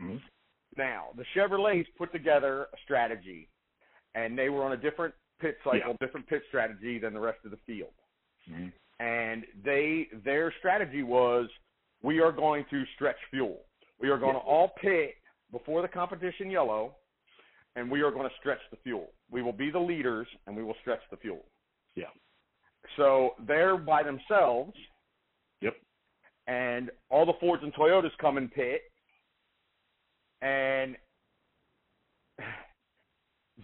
Mm-hmm. 0.00 0.16
Now 0.76 1.06
the 1.16 1.24
Chevrolets 1.34 1.86
put 1.96 2.12
together 2.12 2.66
a 2.72 2.76
strategy, 2.84 3.48
and 4.14 4.38
they 4.38 4.48
were 4.48 4.64
on 4.64 4.72
a 4.72 4.76
different 4.76 5.14
pit 5.40 5.56
cycle, 5.64 5.80
yeah. 5.90 6.06
different 6.06 6.26
pit 6.28 6.42
strategy 6.48 6.98
than 6.98 7.14
the 7.14 7.20
rest 7.20 7.38
of 7.44 7.50
the 7.50 7.58
field. 7.66 7.94
Mm-hmm. 8.50 8.68
And 9.00 9.44
they 9.64 10.08
their 10.24 10.52
strategy 10.58 11.02
was 11.02 11.48
we 12.02 12.20
are 12.20 12.32
going 12.32 12.64
to 12.70 12.84
stretch 12.94 13.16
fuel. 13.30 13.60
We 14.00 14.08
are 14.10 14.18
going 14.18 14.34
yeah. 14.34 14.42
to 14.42 14.46
all 14.46 14.72
pit 14.80 15.14
before 15.50 15.82
the 15.82 15.88
competition 15.88 16.50
yellow, 16.50 16.94
and 17.76 17.90
we 17.90 18.02
are 18.02 18.10
going 18.10 18.28
to 18.28 18.34
stretch 18.38 18.60
the 18.70 18.76
fuel. 18.82 19.08
We 19.30 19.42
will 19.42 19.52
be 19.52 19.70
the 19.70 19.78
leaders, 19.78 20.26
and 20.46 20.56
we 20.56 20.62
will 20.62 20.76
stretch 20.80 21.00
the 21.10 21.16
fuel. 21.16 21.44
Yeah. 21.94 22.04
So 22.96 23.30
they're 23.46 23.76
by 23.76 24.02
themselves. 24.02 24.72
Yep. 25.60 25.74
And 26.48 26.90
all 27.10 27.26
the 27.26 27.34
Fords 27.38 27.62
and 27.62 27.72
Toyotas 27.74 28.10
come 28.20 28.38
in 28.38 28.48
pit, 28.48 28.80
and 30.42 30.96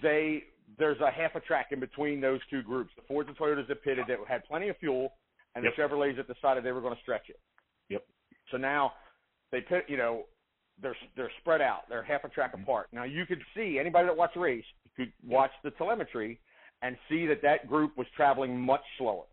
they 0.02 0.44
there's 0.78 1.00
a 1.00 1.10
half 1.10 1.34
a 1.34 1.40
track 1.40 1.68
in 1.70 1.80
between 1.80 2.20
those 2.20 2.40
two 2.50 2.62
groups. 2.62 2.90
The 2.96 3.02
Fords 3.08 3.28
and 3.28 3.36
Toyotas 3.36 3.66
that 3.68 3.82
pitted 3.82 4.04
that 4.08 4.18
had 4.28 4.44
plenty 4.44 4.68
of 4.68 4.76
fuel, 4.78 5.14
and 5.54 5.64
yep. 5.64 5.74
the 5.74 5.82
Chevrolets 5.82 6.16
that 6.16 6.32
decided 6.32 6.62
they 6.62 6.72
were 6.72 6.80
going 6.80 6.94
to 6.94 7.00
stretch 7.00 7.28
it. 7.28 7.40
Yep. 7.88 8.04
So 8.50 8.58
now 8.58 8.92
they 9.50 9.60
pit, 9.60 9.84
you 9.88 9.96
know, 9.96 10.24
they're 10.82 10.96
they're 11.16 11.32
spread 11.40 11.60
out. 11.60 11.82
They're 11.88 12.02
half 12.02 12.24
a 12.24 12.28
track 12.28 12.52
mm-hmm. 12.52 12.64
apart. 12.64 12.88
Now 12.92 13.04
you 13.04 13.24
could 13.26 13.40
see 13.56 13.78
anybody 13.78 14.06
that 14.06 14.16
watched 14.16 14.34
the 14.34 14.40
race 14.40 14.64
could 14.96 15.12
watch 15.26 15.50
the 15.62 15.70
telemetry 15.72 16.40
and 16.82 16.96
see 17.08 17.26
that 17.26 17.40
that 17.42 17.66
group 17.66 17.96
was 17.96 18.06
traveling 18.16 18.60
much 18.60 18.82
slower, 18.98 19.24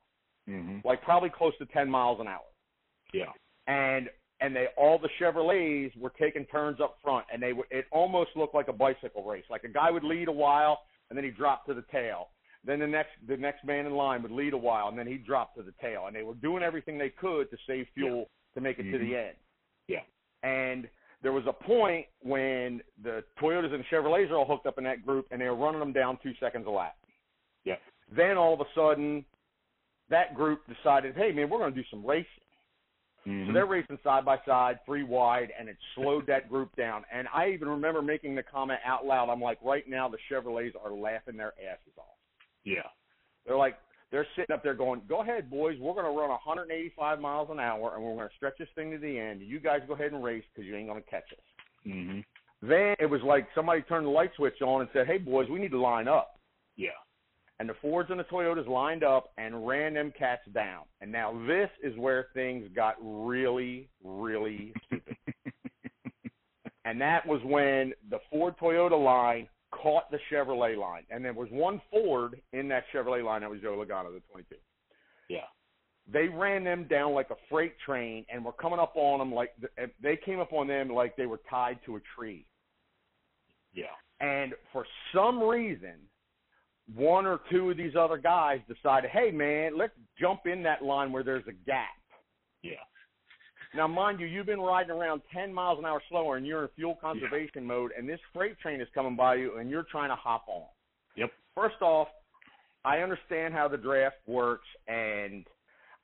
mm-hmm. 0.50 0.88
like 0.88 1.02
probably 1.04 1.30
close 1.30 1.54
to 1.58 1.66
10 1.68 1.90
miles 1.90 2.20
an 2.22 2.28
hour. 2.28 2.40
Yeah. 3.14 3.32
And 3.68 4.10
and 4.42 4.56
they 4.56 4.68
all 4.78 4.98
the 4.98 5.10
Chevrolets 5.20 5.96
were 5.98 6.12
taking 6.20 6.46
turns 6.46 6.80
up 6.82 6.98
front, 7.04 7.26
and 7.32 7.42
they 7.42 7.54
were 7.54 7.68
it 7.70 7.86
almost 7.92 8.32
looked 8.36 8.56
like 8.56 8.68
a 8.68 8.74
bicycle 8.74 9.24
race. 9.24 9.46
Like 9.50 9.64
a 9.64 9.70
guy 9.70 9.92
would 9.92 10.04
lead 10.04 10.28
a 10.28 10.32
while, 10.32 10.80
and 11.10 11.18
then 11.18 11.24
he 11.24 11.32
dropped 11.32 11.68
to 11.68 11.74
the 11.74 11.86
tail. 11.92 12.30
Then 12.64 12.80
the 12.80 12.88
next 12.88 13.12
the 13.28 13.38
next 13.38 13.64
man 13.64 13.86
in 13.86 13.94
line 13.94 14.22
would 14.24 14.32
lead 14.32 14.54
a 14.54 14.58
while, 14.58 14.88
and 14.88 14.98
then 14.98 15.08
he'd 15.08 15.26
drop 15.26 15.56
to 15.56 15.64
the 15.64 15.74
tail. 15.82 16.06
And 16.08 16.16
they 16.16 16.24
were 16.24 16.36
doing 16.36 16.64
everything 16.64 16.98
they 16.98 17.10
could 17.10 17.50
to 17.52 17.58
save 17.68 17.88
fuel 17.94 18.20
yeah. 18.20 18.26
to 18.56 18.62
make 18.62 18.80
it 18.80 18.84
mm-hmm. 18.84 18.94
to 18.94 18.98
the 19.00 19.16
end. 19.16 19.36
Yeah. 19.88 20.02
And 20.44 20.88
there 21.24 21.32
was 21.32 21.44
a 21.48 21.54
point 21.54 22.08
when 22.22 22.82
the 23.04 23.24
Toyotas 23.40 23.74
and 23.74 23.84
Chevrolets 23.92 24.32
are 24.32 24.38
all 24.38 24.46
hooked 24.46 24.66
up 24.66 24.78
in 24.78 24.84
that 24.86 25.06
group, 25.06 25.28
and 25.32 25.40
they 25.40 25.46
were 25.46 25.56
running 25.56 25.80
them 25.80 25.94
down 25.94 26.18
two 26.24 26.34
seconds 26.40 26.66
a 26.68 26.72
lap. 26.72 26.96
Yeah. 27.64 27.76
Then 28.16 28.38
all 28.38 28.54
of 28.54 28.60
a 28.60 28.66
sudden, 28.76 29.24
that 30.10 30.36
group 30.36 30.62
decided, 30.68 31.16
hey 31.16 31.32
man, 31.32 31.50
we're 31.50 31.60
going 31.60 31.74
to 31.74 31.80
do 31.80 31.88
some 31.90 32.06
racing. 32.06 32.26
Mm-hmm. 33.28 33.48
So 33.48 33.54
they're 33.54 33.68
racing 33.68 34.00
side 34.04 34.26
by 34.26 34.38
side, 34.46 34.80
three 34.86 35.04
wide, 35.04 35.50
and 35.58 35.70
it 35.70 35.78
slowed 35.96 36.26
that 36.28 36.50
group 36.50 36.76
down. 36.76 37.04
And 37.14 37.28
I 37.34 37.50
even 37.50 37.68
remember 37.68 38.02
making 38.02 38.36
the 38.36 38.44
comment 38.44 38.80
out 38.86 39.06
loud. 39.06 39.30
I'm 39.30 39.42
like, 39.42 39.60
right 39.64 39.88
now 39.88 40.10
the 40.10 40.18
Chevrolets 40.30 40.74
are 40.84 40.92
laughing 40.92 41.38
their 41.38 41.54
asses 41.60 41.94
off. 41.98 42.18
Yeah. 42.64 42.88
They're 43.46 43.58
like, 43.58 43.76
they're 44.12 44.28
sitting 44.36 44.54
up 44.54 44.62
there 44.62 44.74
going, 44.74 45.02
"Go 45.08 45.22
ahead, 45.22 45.50
boys. 45.50 45.78
We're 45.80 45.94
going 45.94 46.06
to 46.06 46.20
run 46.20 46.30
185 46.30 47.20
miles 47.22 47.48
an 47.50 47.60
hour, 47.60 47.94
and 47.96 48.04
we're 48.04 48.16
going 48.16 48.28
to 48.28 48.36
stretch 48.36 48.58
this 48.60 48.68
thing 48.76 48.92
to 48.92 48.98
the 48.98 49.18
end. 49.18 49.42
You 49.42 49.60
guys 49.60 49.80
go 49.88 49.94
ahead 49.94 50.12
and 50.12 50.24
race 50.24 50.44
because 50.54 50.68
you 50.68 50.76
ain't 50.76 50.90
going 50.90 51.02
to 51.02 51.10
catch 51.10 51.32
us." 51.32 51.88
Mm-hmm. 51.88 52.20
Then 52.68 52.96
it 53.00 53.10
was 53.10 53.22
like 53.24 53.48
somebody 53.56 53.82
turned 53.84 54.06
the 54.06 54.12
light 54.12 54.32
switch 54.36 54.62
on 54.62 54.82
and 54.82 54.90
said, 54.92 55.08
"Hey, 55.08 55.18
boys, 55.18 55.48
we 55.50 55.60
need 55.60 55.72
to 55.72 55.80
line 55.80 56.10
up." 56.10 56.36
Yeah. 56.76 56.90
And 57.62 57.70
the 57.70 57.76
Fords 57.76 58.10
and 58.10 58.20
the 58.20 58.24
Toyotas 58.24 58.68
lined 58.68 59.04
up 59.04 59.34
and 59.38 59.68
ran 59.68 59.94
them 59.94 60.12
cats 60.18 60.42
down. 60.52 60.82
And 61.00 61.12
now 61.12 61.40
this 61.46 61.70
is 61.84 61.96
where 61.96 62.26
things 62.34 62.68
got 62.76 62.96
really, 63.00 63.88
really 64.04 64.74
stupid. 64.88 65.16
and 66.86 67.00
that 67.00 67.24
was 67.28 67.40
when 67.46 67.94
the 68.10 68.18
Ford 68.32 68.56
Toyota 68.60 69.00
line 69.00 69.48
caught 69.70 70.10
the 70.10 70.18
Chevrolet 70.32 70.76
line. 70.76 71.04
And 71.12 71.24
there 71.24 71.34
was 71.34 71.50
one 71.52 71.80
Ford 71.92 72.42
in 72.52 72.68
that 72.70 72.86
Chevrolet 72.92 73.24
line 73.24 73.42
that 73.42 73.52
was 73.52 73.62
Joe 73.62 73.78
Logano, 73.78 74.12
the 74.12 74.24
22. 74.32 74.56
Yeah. 75.30 75.42
They 76.12 76.30
ran 76.30 76.64
them 76.64 76.88
down 76.90 77.14
like 77.14 77.30
a 77.30 77.38
freight 77.48 77.76
train 77.86 78.26
and 78.34 78.44
were 78.44 78.54
coming 78.54 78.80
up 78.80 78.94
on 78.96 79.20
them 79.20 79.32
like 79.32 79.52
they 80.02 80.18
came 80.18 80.40
up 80.40 80.52
on 80.52 80.66
them 80.68 80.90
like 80.90 81.16
they 81.16 81.28
were 81.28 81.42
tied 81.48 81.78
to 81.86 81.98
a 81.98 82.00
tree. 82.18 82.44
Yeah. 83.72 83.94
And 84.20 84.54
for 84.74 84.84
some 85.14 85.44
reason, 85.44 85.94
one 86.96 87.26
or 87.26 87.40
two 87.50 87.70
of 87.70 87.78
these 87.78 87.96
other 87.98 88.18
guys 88.18 88.60
decided, 88.68 89.10
hey, 89.12 89.32
man, 89.32 89.78
let's 89.78 89.94
jump 90.20 90.42
in 90.46 90.64
that 90.64 90.84
line 90.84 91.12
where 91.12 91.24
there's 91.24 91.48
a 91.48 91.54
gap. 91.66 91.88
Yeah. 92.64 92.74
Now, 93.74 93.88
mind 93.88 94.20
you, 94.20 94.26
you've 94.26 94.46
been 94.46 94.60
riding 94.60 94.92
around 94.92 95.22
10 95.34 95.54
miles 95.54 95.80
an 95.80 95.86
hour 95.86 96.02
slower, 96.10 96.36
and 96.36 96.46
you're 96.46 96.64
in 96.64 96.70
fuel 96.76 96.98
conservation 97.00 97.62
yeah. 97.64 97.68
mode, 97.68 97.92
and 97.98 98.08
this 98.08 98.20
freight 98.34 98.60
train 98.60 98.82
is 98.82 98.88
coming 98.94 99.16
by 99.16 99.36
you, 99.36 99.58
and 99.58 99.70
you're 99.70 99.86
trying 99.90 100.10
to 100.10 100.16
hop 100.16 100.44
on. 100.48 100.66
Yep. 101.16 101.32
First 101.56 101.82
off, 101.82 102.10
I 102.84 102.98
understand 102.98 103.54
how 103.54 103.68
the 103.68 103.78
draft 103.78 104.18
works, 104.28 104.68
and 104.88 105.46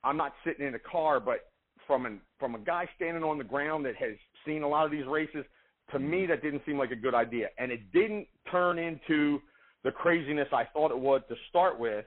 I'm 0.04 0.16
not 0.16 0.34
sitting 0.46 0.66
in 0.66 0.76
a 0.76 0.80
car, 0.80 1.20
but 1.20 1.50
from 1.86 2.06
an 2.06 2.22
from 2.40 2.54
a 2.56 2.60
guy 2.60 2.88
standing 2.96 3.24
on 3.24 3.38
the 3.38 3.44
ground 3.44 3.86
that 3.86 3.96
has 3.96 4.14
seen 4.46 4.62
a 4.62 4.68
lot 4.68 4.86
of 4.86 4.92
these 4.92 5.06
races, 5.06 5.44
to 5.92 6.00
me 6.00 6.20
mm-hmm. 6.20 6.30
that 6.30 6.44
didn't 6.44 6.62
seem 6.66 6.78
like 6.78 6.92
a 6.92 6.96
good 6.96 7.16
idea, 7.16 7.48
and 7.58 7.72
it 7.72 7.92
didn't 7.92 8.28
turn 8.52 8.78
into 8.78 9.42
the 9.88 9.92
craziness 9.94 10.50
I 10.52 10.66
thought 10.66 10.92
it 10.92 11.00
would 11.00 11.26
to 11.30 11.36
start 11.48 11.80
with 11.80 12.04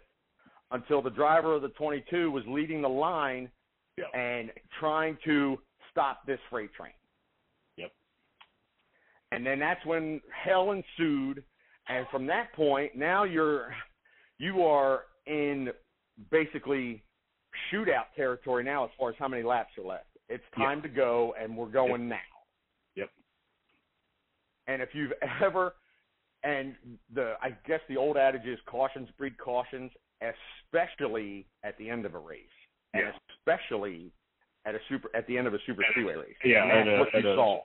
until 0.71 1.01
the 1.01 1.09
driver 1.09 1.55
of 1.55 1.63
the 1.63 1.71
22 1.71 2.31
was 2.31 2.45
leading 2.47 2.83
the 2.83 2.89
line 2.89 3.51
yep. 3.97 4.09
and 4.13 4.51
trying 4.79 5.17
to 5.25 5.57
stop 5.91 6.27
this 6.27 6.39
freight 6.51 6.75
train. 6.75 6.93
Yep. 7.79 7.91
And 9.33 9.47
then 9.47 9.59
that's 9.59 9.85
when 9.87 10.21
hell 10.45 10.73
ensued, 10.73 11.43
and 11.89 12.07
from 12.11 12.27
that 12.27 12.53
point, 12.53 12.95
now 12.95 13.25
you're 13.25 13.73
you 14.37 14.63
are 14.63 15.05
in 15.27 15.71
basically 16.31 17.03
shootout 17.73 18.15
territory 18.15 18.63
now 18.63 18.85
as 18.85 18.91
far 18.99 19.09
as 19.09 19.17
how 19.19 19.27
many 19.27 19.43
laps 19.43 19.71
are 19.79 19.89
left. 19.89 20.05
It's 20.29 20.45
time 20.55 20.81
yep. 20.83 20.83
to 20.83 20.89
go, 20.91 21.35
and 21.43 21.57
we're 21.57 21.65
going 21.65 22.03
yep. 22.03 22.11
now. 22.11 22.17
Yep. 22.97 23.11
And 24.67 24.83
if 24.83 24.91
you've 24.93 25.13
ever, 25.43 25.73
and 26.43 26.75
the 27.15 27.35
I 27.43 27.51
guess 27.67 27.81
the 27.89 27.97
old 27.97 28.17
adage 28.17 28.47
is 28.47 28.59
cautions 28.67 29.09
breed 29.19 29.37
cautions, 29.39 29.91
especially 30.23 31.47
at 31.65 31.77
the 31.79 31.91
end 31.91 32.07
of 32.07 32.15
a 32.15 32.19
race, 32.19 32.45
yeah. 32.95 33.01
and 33.01 33.13
especially 33.39 34.13
at 34.67 34.75
a 34.75 34.79
super 34.89 35.09
at 35.15 35.27
the 35.27 35.37
end 35.37 35.47
of 35.47 35.55
a 35.55 35.59
super 35.67 35.83
speedway 35.93 36.15
race. 36.15 36.37
Yeah, 36.45 36.63
and 36.63 36.71
that's 36.71 36.89
at 36.89 36.95
a, 36.95 36.99
what 36.99 37.15
you 37.15 37.35
saw. 37.35 37.61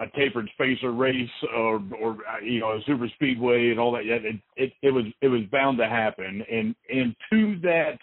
A 0.00 0.06
tapered 0.16 0.48
spacer 0.54 0.92
race, 0.92 1.28
or 1.54 1.82
or 2.00 2.18
you 2.42 2.60
know, 2.60 2.72
a 2.72 2.80
super 2.86 3.08
speedway 3.14 3.70
and 3.70 3.78
all 3.78 3.92
that. 3.92 4.06
Yeah, 4.06 4.14
it 4.14 4.36
it, 4.56 4.72
it 4.82 4.90
was 4.90 5.04
it 5.20 5.28
was 5.28 5.42
bound 5.52 5.78
to 5.78 5.88
happen, 5.88 6.42
and 6.50 6.74
and 6.88 7.14
to 7.32 7.60
that. 7.62 7.98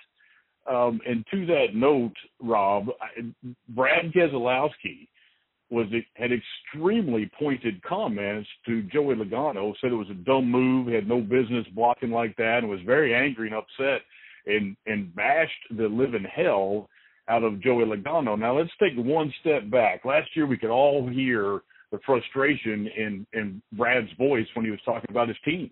Um, 0.70 1.00
and 1.08 1.26
to 1.32 1.46
that 1.46 1.68
note, 1.76 2.12
Rob, 2.42 2.88
Brad 3.70 4.12
Keselowski 4.12 5.08
was 5.70 5.88
had 6.16 6.32
extremely 6.32 7.30
pointed 7.38 7.82
comments 7.84 8.48
to 8.66 8.84
Joey 8.84 9.16
Logano. 9.16 9.74
Said 9.82 9.92
it 9.92 9.96
was 9.96 10.10
a 10.10 10.26
dumb 10.26 10.50
move, 10.50 10.88
had 10.88 11.08
no 11.08 11.20
business 11.20 11.66
blocking 11.76 12.12
like 12.12 12.36
that, 12.38 12.60
and 12.60 12.70
was 12.70 12.80
very 12.86 13.14
angry 13.14 13.50
and 13.50 13.58
upset, 13.58 14.02
and 14.46 14.78
and 14.86 15.14
bashed 15.16 15.52
the 15.78 15.88
living 15.88 16.26
hell 16.34 16.90
out 17.30 17.44
of 17.44 17.62
Joey 17.62 17.86
Logano. 17.86 18.40
Now 18.40 18.58
let's 18.58 18.72
take 18.80 18.94
one 18.96 19.34
step 19.42 19.70
back. 19.70 20.06
Last 20.06 20.30
year 20.36 20.48
we 20.48 20.58
could 20.58 20.70
all 20.70 21.08
hear 21.08 21.62
the 21.92 22.00
frustration 22.06 22.88
in 22.96 23.28
in 23.34 23.62
Brad's 23.74 24.12
voice 24.18 24.48
when 24.54 24.66
he 24.66 24.72
was 24.72 24.82
talking 24.86 25.10
about 25.10 25.28
his 25.28 25.38
team. 25.44 25.70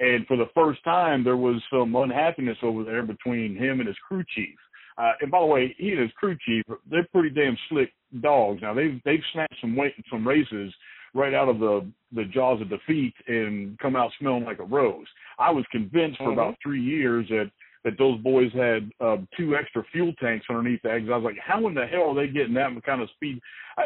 And 0.00 0.26
for 0.26 0.36
the 0.36 0.48
first 0.54 0.82
time, 0.82 1.22
there 1.22 1.36
was 1.36 1.62
some 1.70 1.94
unhappiness 1.94 2.58
over 2.62 2.82
there 2.82 3.04
between 3.04 3.56
him 3.56 3.78
and 3.78 3.86
his 3.86 3.96
crew 4.08 4.24
chief. 4.34 4.56
Uh, 4.96 5.12
and 5.20 5.30
by 5.30 5.40
the 5.40 5.46
way, 5.46 5.74
he 5.78 5.90
and 5.90 6.00
his 6.00 6.12
crew 6.12 6.36
chief, 6.46 6.64
they're 6.90 7.06
pretty 7.12 7.30
damn 7.30 7.56
slick 7.68 7.92
dogs. 8.20 8.62
Now 8.62 8.74
they've 8.74 9.00
they've 9.04 9.22
snatched 9.32 9.60
some 9.60 9.76
weight 9.76 9.94
some 10.10 10.26
races 10.26 10.72
right 11.14 11.34
out 11.34 11.48
of 11.48 11.58
the 11.58 11.90
the 12.12 12.24
jaws 12.24 12.60
of 12.60 12.70
defeat 12.70 13.14
and 13.26 13.78
come 13.78 13.96
out 13.96 14.10
smelling 14.20 14.44
like 14.44 14.60
a 14.60 14.64
rose. 14.64 15.06
I 15.38 15.50
was 15.50 15.64
convinced 15.72 16.18
for 16.18 16.24
mm-hmm. 16.24 16.32
about 16.32 16.56
three 16.62 16.82
years 16.82 17.26
that 17.28 17.50
that 17.84 17.98
those 17.98 18.18
boys 18.20 18.50
had 18.52 18.90
uh, 19.00 19.16
two 19.36 19.56
extra 19.56 19.84
fuel 19.92 20.12
tanks 20.20 20.46
underneath 20.48 20.80
the 20.82 20.90
eggs. 20.90 21.08
I 21.12 21.16
was 21.16 21.24
like, 21.24 21.38
how 21.44 21.66
in 21.66 21.74
the 21.74 21.86
hell 21.86 22.10
are 22.10 22.14
they 22.14 22.32
getting 22.32 22.54
that 22.54 22.70
kind 22.84 23.02
of 23.02 23.10
speed? 23.10 23.40
I, 23.76 23.82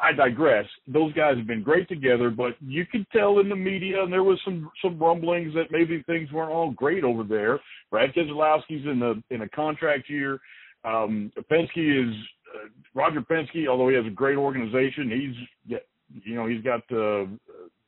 I 0.00 0.12
digress. 0.12 0.66
Those 0.86 1.12
guys 1.14 1.36
have 1.36 1.46
been 1.46 1.62
great 1.62 1.88
together, 1.88 2.30
but 2.30 2.52
you 2.60 2.86
could 2.86 3.06
tell 3.10 3.40
in 3.40 3.48
the 3.48 3.56
media, 3.56 4.02
and 4.02 4.12
there 4.12 4.22
was 4.22 4.40
some 4.44 4.70
some 4.82 4.98
rumblings 4.98 5.54
that 5.54 5.70
maybe 5.70 6.02
things 6.04 6.30
weren't 6.30 6.52
all 6.52 6.70
great 6.70 7.04
over 7.04 7.24
there. 7.24 7.58
Brad 7.90 8.14
Keselowski's 8.14 8.86
in 8.86 9.00
the 9.00 9.22
in 9.34 9.42
a 9.42 9.48
contract 9.48 10.08
year. 10.08 10.40
Um, 10.84 11.32
Penske 11.50 12.08
is 12.08 12.14
uh, 12.54 12.68
Roger 12.94 13.20
Penske, 13.20 13.66
although 13.68 13.88
he 13.88 13.96
has 13.96 14.06
a 14.06 14.10
great 14.10 14.36
organization, 14.36 15.10
he's 15.10 15.80
you 16.24 16.34
know 16.34 16.46
he's 16.46 16.62
got 16.62 16.86
the 16.88 17.28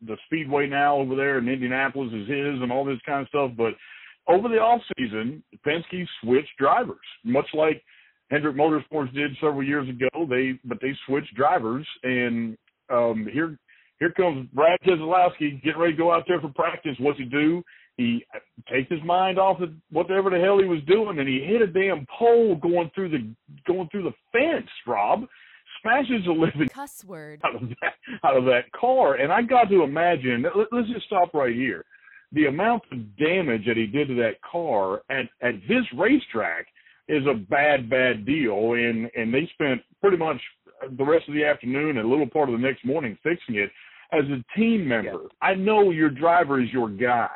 the 0.07 0.17
speedway 0.27 0.67
now 0.67 0.97
over 0.97 1.15
there 1.15 1.39
in 1.39 1.49
Indianapolis 1.49 2.13
is 2.13 2.29
his 2.29 2.63
and 2.63 2.73
all 2.73 2.85
this 2.85 3.01
kind 3.05 3.23
of 3.23 3.29
stuff, 3.29 3.51
but 3.57 3.75
over 4.29 4.49
the 4.49 4.57
off 4.57 4.81
season, 4.97 5.43
Penske 5.67 6.07
switched 6.23 6.57
drivers, 6.59 6.99
much 7.25 7.47
like 7.55 7.83
Hendrick 8.31 8.57
Motorsports 8.57 9.13
did 9.13 9.33
several 9.41 9.65
years 9.65 9.89
ago. 9.89 10.27
They 10.29 10.59
but 10.65 10.79
they 10.81 10.93
switched 11.07 11.35
drivers, 11.35 11.87
and 12.03 12.57
um, 12.89 13.29
here 13.33 13.59
here 13.99 14.13
comes 14.13 14.49
Brad 14.53 14.79
Keselowski 14.87 15.63
getting 15.63 15.81
ready 15.81 15.93
to 15.93 15.99
go 15.99 16.13
out 16.13 16.25
there 16.29 16.41
for 16.41 16.49
practice. 16.51 16.97
What's 16.99 17.19
he 17.19 17.25
do? 17.25 17.63
He 17.97 18.25
takes 18.73 18.91
his 18.91 19.03
mind 19.05 19.39
off 19.39 19.61
of 19.61 19.71
whatever 19.91 20.31
the 20.31 20.39
hell 20.39 20.59
he 20.59 20.65
was 20.65 20.81
doing, 20.87 21.19
and 21.19 21.29
he 21.29 21.41
hit 21.41 21.61
a 21.61 21.67
damn 21.67 22.07
pole 22.19 22.57
going 22.57 22.91
through 22.95 23.11
the 23.11 23.35
going 23.67 23.89
through 23.91 24.05
the 24.05 24.15
fence. 24.33 24.71
Rob 24.87 25.25
smashes 25.83 26.27
a 26.29 26.33
living 26.33 26.69
cuss 26.69 27.05
word 27.05 27.41
out 27.45 27.57
of 27.57 27.69
that 27.69 27.95
out 28.25 28.37
of 28.37 28.45
that 28.45 28.71
car, 28.79 29.15
and 29.15 29.33
I 29.33 29.43
got 29.43 29.69
to 29.71 29.83
imagine. 29.83 30.45
Let, 30.55 30.69
let's 30.73 30.89
just 30.89 31.07
stop 31.07 31.35
right 31.35 31.55
here 31.55 31.85
the 32.33 32.47
amount 32.47 32.83
of 32.93 33.17
damage 33.17 33.67
that 33.67 33.77
he 33.77 33.87
did 33.87 34.09
to 34.09 34.15
that 34.17 34.41
car 34.43 35.03
at 35.11 35.27
at 35.43 35.55
this 35.69 35.85
racetrack 35.97 36.67
is 37.09 37.25
a 37.27 37.35
bad 37.35 37.91
bad 37.91 38.25
deal. 38.25 38.75
And 38.75 39.11
and 39.17 39.33
they 39.33 39.49
spent 39.55 39.83
pretty 40.01 40.17
much 40.17 40.41
the 40.97 41.05
rest 41.05 41.29
of 41.29 41.35
the 41.35 41.45
afternoon 41.45 41.99
and 41.99 42.07
a 42.07 42.09
little 42.09 42.29
part 42.29 42.49
of 42.49 42.59
the 42.59 42.67
next 42.67 42.85
morning 42.85 43.17
fixing 43.23 43.57
it. 43.57 43.71
As 44.13 44.25
a 44.25 44.59
team 44.59 44.89
member 44.89 45.23
yeah. 45.23 45.29
i 45.41 45.55
know 45.55 45.91
your 45.91 46.11
driver 46.11 46.61
is 46.61 46.69
your 46.73 46.89
guy 46.89 47.29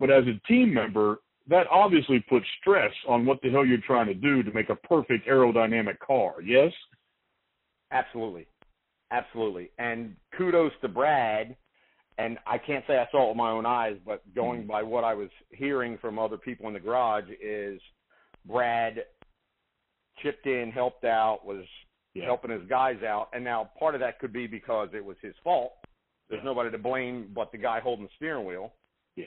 but 0.00 0.10
as 0.10 0.24
a 0.26 0.48
team 0.48 0.74
member 0.74 1.18
that 1.48 1.66
obviously 1.70 2.24
puts 2.28 2.44
stress 2.60 2.92
on 3.08 3.24
what 3.24 3.40
the 3.42 3.50
hell 3.50 3.64
you're 3.64 3.78
trying 3.78 4.06
to 4.06 4.14
do 4.14 4.42
to 4.42 4.52
make 4.52 4.68
a 4.68 4.74
perfect 4.74 5.26
aerodynamic 5.26 5.98
car. 5.98 6.42
Yes? 6.44 6.72
Absolutely. 7.90 8.46
Absolutely. 9.10 9.70
And 9.78 10.14
kudos 10.36 10.72
to 10.82 10.88
brad 10.88 11.56
and 12.18 12.36
I 12.46 12.58
can't 12.58 12.84
say 12.86 12.98
I 12.98 13.08
saw 13.10 13.26
it 13.26 13.28
with 13.28 13.36
my 13.36 13.50
own 13.50 13.64
eyes, 13.64 13.96
but 14.04 14.22
going 14.34 14.60
mm-hmm. 14.60 14.70
by 14.70 14.82
what 14.82 15.04
I 15.04 15.14
was 15.14 15.30
hearing 15.50 15.96
from 15.98 16.18
other 16.18 16.36
people 16.36 16.66
in 16.66 16.74
the 16.74 16.80
garage 16.80 17.28
is 17.40 17.80
Brad 18.44 19.04
chipped 20.22 20.46
in, 20.46 20.72
helped 20.72 21.04
out, 21.04 21.44
was 21.44 21.64
yeah. 22.14 22.24
helping 22.24 22.50
his 22.50 22.68
guys 22.68 23.02
out, 23.06 23.28
and 23.32 23.44
now 23.44 23.70
part 23.78 23.94
of 23.94 24.00
that 24.00 24.18
could 24.18 24.32
be 24.32 24.48
because 24.48 24.88
it 24.94 25.04
was 25.04 25.16
his 25.22 25.34
fault. 25.44 25.74
There's 26.28 26.40
yeah. 26.40 26.50
nobody 26.50 26.70
to 26.72 26.78
blame 26.78 27.30
but 27.34 27.52
the 27.52 27.58
guy 27.58 27.78
holding 27.80 28.04
the 28.06 28.10
steering 28.16 28.44
wheel. 28.44 28.72
Yeah. 29.16 29.26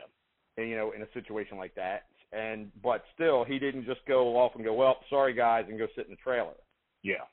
And 0.57 0.69
you 0.69 0.75
know, 0.75 0.91
in 0.91 1.01
a 1.01 1.07
situation 1.13 1.57
like 1.57 1.73
that, 1.75 2.03
and 2.33 2.71
but 2.83 3.03
still, 3.15 3.45
he 3.45 3.57
didn't 3.57 3.85
just 3.85 4.01
go 4.05 4.37
off 4.37 4.51
and 4.55 4.65
go, 4.65 4.73
well, 4.73 4.97
sorry 5.09 5.33
guys, 5.33 5.65
and 5.69 5.79
go 5.79 5.87
sit 5.95 6.05
in 6.05 6.11
the 6.11 6.17
trailer. 6.17 6.53
Yeah 7.03 7.23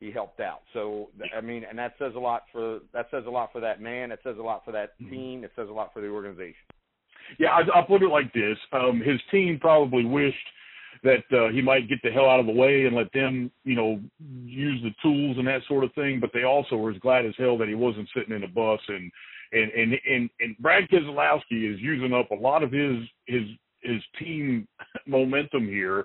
he 0.00 0.10
helped 0.10 0.40
out. 0.40 0.62
So 0.72 1.10
I 1.36 1.40
mean, 1.40 1.64
and 1.68 1.78
that 1.78 1.94
says 1.98 2.12
a 2.16 2.20
lot 2.20 2.42
for 2.52 2.80
that 2.92 3.06
says 3.10 3.24
a 3.26 3.30
lot 3.30 3.52
for 3.52 3.60
that 3.60 3.80
man. 3.80 4.12
It 4.12 4.20
says 4.22 4.36
a 4.38 4.42
lot 4.42 4.64
for 4.64 4.72
that 4.72 5.00
mm-hmm. 5.00 5.12
team. 5.12 5.44
It 5.44 5.52
says 5.56 5.68
a 5.68 5.72
lot 5.72 5.92
for 5.92 6.00
the 6.00 6.08
organization. 6.08 6.54
Yeah, 7.38 7.48
I, 7.48 7.62
I'll 7.74 7.86
put 7.86 8.02
it 8.02 8.08
like 8.08 8.32
this: 8.32 8.58
um, 8.72 9.00
his 9.04 9.20
team 9.30 9.58
probably 9.60 10.04
wished 10.04 10.36
that 11.02 11.24
uh, 11.32 11.52
he 11.52 11.60
might 11.60 11.88
get 11.88 11.98
the 12.02 12.10
hell 12.10 12.28
out 12.28 12.40
of 12.40 12.46
the 12.46 12.52
way 12.52 12.86
and 12.86 12.96
let 12.96 13.12
them, 13.12 13.50
you 13.64 13.74
know, 13.74 14.00
use 14.44 14.80
the 14.82 14.94
tools 15.02 15.36
and 15.38 15.46
that 15.46 15.60
sort 15.68 15.84
of 15.84 15.92
thing. 15.94 16.18
But 16.20 16.30
they 16.32 16.44
also 16.44 16.76
were 16.76 16.90
as 16.90 16.98
glad 16.98 17.26
as 17.26 17.34
hell 17.36 17.58
that 17.58 17.68
he 17.68 17.74
wasn't 17.74 18.08
sitting 18.16 18.34
in 18.34 18.44
a 18.44 18.48
bus 18.48 18.80
and 18.88 19.10
and 19.52 19.70
and 19.72 19.94
and, 20.10 20.30
and 20.40 20.58
Brad 20.58 20.88
Keselowski 20.88 21.72
is 21.72 21.80
using 21.80 22.12
up 22.12 22.30
a 22.30 22.34
lot 22.34 22.62
of 22.62 22.72
his 22.72 22.96
his 23.26 23.42
his 23.84 24.02
team 24.18 24.66
momentum 25.06 25.66
here 25.66 26.04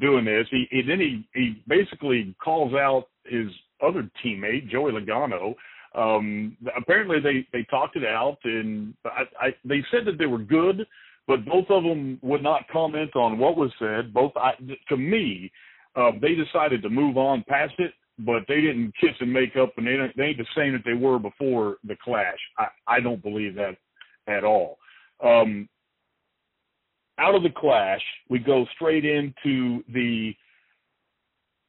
doing 0.00 0.24
this. 0.24 0.46
He, 0.50 0.66
he 0.70 0.82
then 0.82 1.00
he 1.00 1.28
he 1.34 1.62
basically 1.66 2.34
calls 2.42 2.74
out 2.74 3.06
his 3.24 3.46
other 3.82 4.08
teammate 4.24 4.68
Joey 4.70 4.92
Logano. 4.92 5.54
Um, 5.94 6.56
apparently 6.76 7.18
they 7.20 7.46
they 7.52 7.64
talked 7.64 7.96
it 7.96 8.04
out 8.04 8.38
and 8.44 8.94
I, 9.04 9.46
I 9.46 9.54
they 9.64 9.82
said 9.90 10.04
that 10.06 10.18
they 10.18 10.26
were 10.26 10.38
good, 10.38 10.86
but 11.26 11.44
both 11.44 11.66
of 11.70 11.82
them 11.82 12.18
would 12.22 12.42
not 12.42 12.68
comment 12.72 13.16
on 13.16 13.38
what 13.38 13.56
was 13.56 13.72
said. 13.78 14.12
Both 14.12 14.32
I, 14.36 14.52
to 14.88 14.96
me, 14.96 15.50
uh, 15.96 16.12
they 16.20 16.34
decided 16.34 16.82
to 16.82 16.90
move 16.90 17.16
on 17.16 17.44
past 17.48 17.74
it, 17.78 17.92
but 18.20 18.42
they 18.48 18.60
didn't 18.60 18.92
kiss 19.00 19.14
and 19.20 19.32
make 19.32 19.56
up, 19.56 19.72
and 19.76 19.86
they 19.86 19.96
they 20.16 20.24
ain't 20.24 20.38
the 20.38 20.46
same 20.56 20.72
that 20.72 20.82
they 20.84 20.94
were 20.94 21.18
before 21.18 21.76
the 21.84 21.96
clash. 22.02 22.38
I 22.58 22.66
I 22.86 23.00
don't 23.00 23.22
believe 23.22 23.54
that 23.56 23.76
at 24.28 24.44
all. 24.44 24.78
Um, 25.22 25.68
out 27.20 27.34
of 27.34 27.42
the 27.42 27.50
clash, 27.50 28.00
we 28.28 28.38
go 28.38 28.66
straight 28.74 29.04
into 29.04 29.84
the 29.92 30.34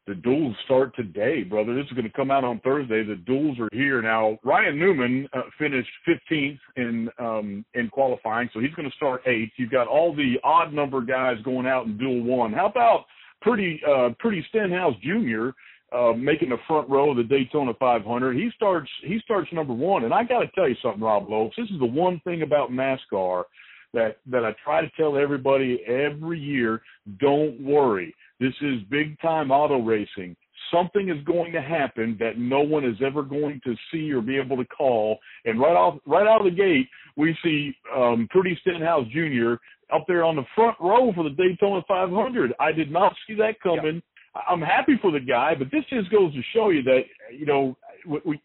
the 0.08 0.16
duels 0.16 0.56
start 0.66 0.96
today, 0.96 1.44
brother. 1.44 1.76
This 1.76 1.86
is 1.86 1.92
going 1.92 2.06
to 2.06 2.12
come 2.12 2.32
out 2.32 2.44
on 2.44 2.60
Thursday. 2.62 3.04
The 3.04 3.18
duels 3.18 3.60
are 3.60 3.70
here 3.72 4.02
now. 4.02 4.40
Ryan 4.44 4.80
Newman 4.80 5.30
uh, 5.32 5.44
finished 5.60 5.90
15th 6.08 6.60
in 6.76 7.10
um, 7.20 7.66
in 7.76 7.88
qualifying, 7.90 8.50
so 8.52 8.60
he's 8.60 8.74
going 8.74 8.90
to 8.90 8.96
start 8.96 9.22
eighth. 9.28 9.52
You've 9.58 9.72
got 9.72 9.88
all 9.88 10.16
the 10.16 10.36
odd 10.44 10.74
number 10.74 11.02
guys 11.02 11.36
going 11.46 11.68
out 11.68 11.86
in 11.86 11.98
duel 11.98 12.24
one. 12.24 12.52
How 12.52 12.66
about 12.66 13.06
pretty 13.42 13.80
uh, 13.88 14.10
pretty 14.20 14.44
Stenhouse 14.50 14.96
Jr. 15.04 15.50
Uh, 15.96 16.14
making 16.14 16.50
the 16.50 16.58
front 16.68 16.90
row 16.90 17.12
of 17.12 17.18
the 17.18 17.24
Daytona 17.24 17.74
500? 17.80 18.36
He 18.36 18.50
starts 18.56 18.90
he 19.04 19.20
starts 19.24 19.50
number 19.54 19.74
one, 19.74 20.04
and 20.04 20.14
I 20.14 20.24
got 20.24 20.40
to 20.40 20.48
tell 20.56 20.68
you 20.68 20.76
something, 20.82 21.02
Rob 21.02 21.30
Lopes. 21.30 21.56
This 21.58 21.70
is 21.70 21.80
the 21.80 21.86
one 21.86 22.20
thing 22.26 22.42
about 22.42 22.72
NASCAR 22.72 23.44
that 23.94 24.18
that 24.30 24.46
I 24.46 24.54
try 24.64 24.82
to 24.82 24.90
tell 24.98 25.18
everybody 25.18 25.84
every 25.88 26.40
year, 26.40 26.82
don't 27.20 27.60
worry. 27.62 28.14
This 28.40 28.54
is 28.62 28.82
big 28.90 29.20
time 29.22 29.52
auto 29.52 29.82
racing. 29.82 30.36
Something 30.72 31.10
is 31.10 31.24
going 31.26 31.52
to 31.52 31.62
happen 31.62 32.16
that 32.20 32.38
no 32.38 32.62
one 32.62 32.86
is 32.86 32.96
ever 33.06 33.24
going 33.24 33.60
to 33.66 33.76
see 33.92 34.12
or 34.12 34.22
be 34.22 34.38
able 34.38 34.58
to 34.58 34.66
call. 34.66 35.20
And 35.46 35.60
right 35.60 35.76
off 35.76 36.00
right 36.06 36.28
out 36.28 36.46
of 36.46 36.52
the 36.52 36.58
gate, 36.58 36.88
we 37.18 37.36
see 37.44 37.74
um 37.96 38.28
Trudy 38.32 38.58
Stenhouse 38.62 39.06
Jr. 39.12 39.54
up 39.94 40.06
there 40.08 40.24
on 40.24 40.36
the 40.36 40.46
front 40.56 40.78
row 40.80 41.12
for 41.14 41.24
the 41.24 41.32
Daytona 41.32 41.82
500. 41.88 42.54
I 42.60 42.72
did 42.72 42.92
not 42.92 43.14
see 43.28 43.36
that 43.36 43.60
coming. 43.62 44.02
I'm 44.48 44.62
happy 44.62 44.94
for 45.02 45.12
the 45.12 45.20
guy, 45.20 45.56
but 45.58 45.70
this 45.72 45.84
just 45.90 46.10
goes 46.10 46.34
to 46.34 46.42
show 46.54 46.70
you 46.70 46.84
that 46.84 47.02
you 47.38 47.46
know 47.46 47.78
we 48.06 48.40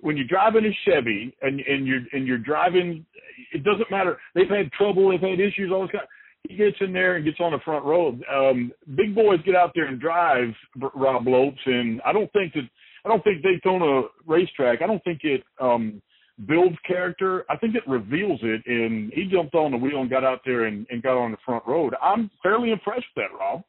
when 0.00 0.16
you're 0.16 0.26
driving 0.26 0.64
a 0.64 0.70
Chevy 0.84 1.34
and 1.42 1.60
and 1.60 1.86
you're 1.86 2.02
and 2.12 2.26
you're 2.26 2.38
driving, 2.38 3.04
it 3.52 3.64
doesn't 3.64 3.90
matter. 3.90 4.18
They've 4.34 4.48
had 4.48 4.70
trouble, 4.72 5.10
they've 5.10 5.20
had 5.20 5.40
issues, 5.40 5.70
all 5.72 5.82
this 5.82 5.90
kind. 5.92 6.06
He 6.48 6.56
gets 6.56 6.76
in 6.80 6.92
there 6.92 7.16
and 7.16 7.24
gets 7.24 7.40
on 7.40 7.52
the 7.52 7.58
front 7.64 7.84
row. 7.84 8.16
Um, 8.32 8.72
big 8.94 9.14
boys 9.14 9.40
get 9.44 9.56
out 9.56 9.72
there 9.74 9.86
and 9.86 10.00
drive 10.00 10.54
Rob 10.94 11.26
Lopes, 11.26 11.58
and 11.66 12.00
I 12.06 12.12
don't 12.12 12.32
think 12.32 12.54
that 12.54 12.68
I 13.04 13.08
don't 13.08 13.22
think 13.24 13.42
Daytona 13.42 14.02
racetrack. 14.26 14.82
I 14.82 14.86
don't 14.86 15.02
think 15.02 15.20
it 15.24 15.42
um, 15.60 16.02
builds 16.46 16.76
character. 16.86 17.44
I 17.50 17.56
think 17.56 17.74
it 17.74 17.86
reveals 17.86 18.40
it. 18.42 18.62
And 18.66 19.12
he 19.12 19.24
jumped 19.24 19.54
on 19.54 19.72
the 19.72 19.76
wheel 19.76 20.00
and 20.00 20.10
got 20.10 20.24
out 20.24 20.40
there 20.44 20.64
and, 20.64 20.86
and 20.90 21.02
got 21.02 21.16
on 21.16 21.30
the 21.30 21.38
front 21.44 21.66
road. 21.66 21.94
I'm 22.02 22.30
fairly 22.42 22.70
impressed 22.70 23.06
with 23.14 23.24
that, 23.24 23.36
Rob. 23.36 23.62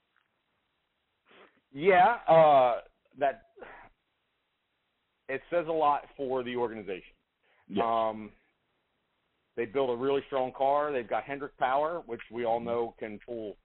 Yeah, 1.71 2.17
uh, 2.27 2.81
that 3.19 3.43
it 5.27 5.41
says 5.51 5.65
a 5.67 5.71
lot 5.71 6.01
for 6.17 6.43
the 6.43 6.55
organization. 6.55 7.13
Yes. 7.67 7.85
Um, 7.87 8.31
they 9.59 9.65
built 9.65 9.89
a 9.89 9.95
really 9.95 10.21
strong 10.27 10.53
car. 10.57 10.93
They've 10.93 11.09
got 11.09 11.23
Hendrick 11.23 11.57
Power, 11.57 12.01
which 12.05 12.21
we 12.31 12.45
all 12.45 12.61
know 12.61 12.95
can 12.97 13.19
pull 13.25 13.57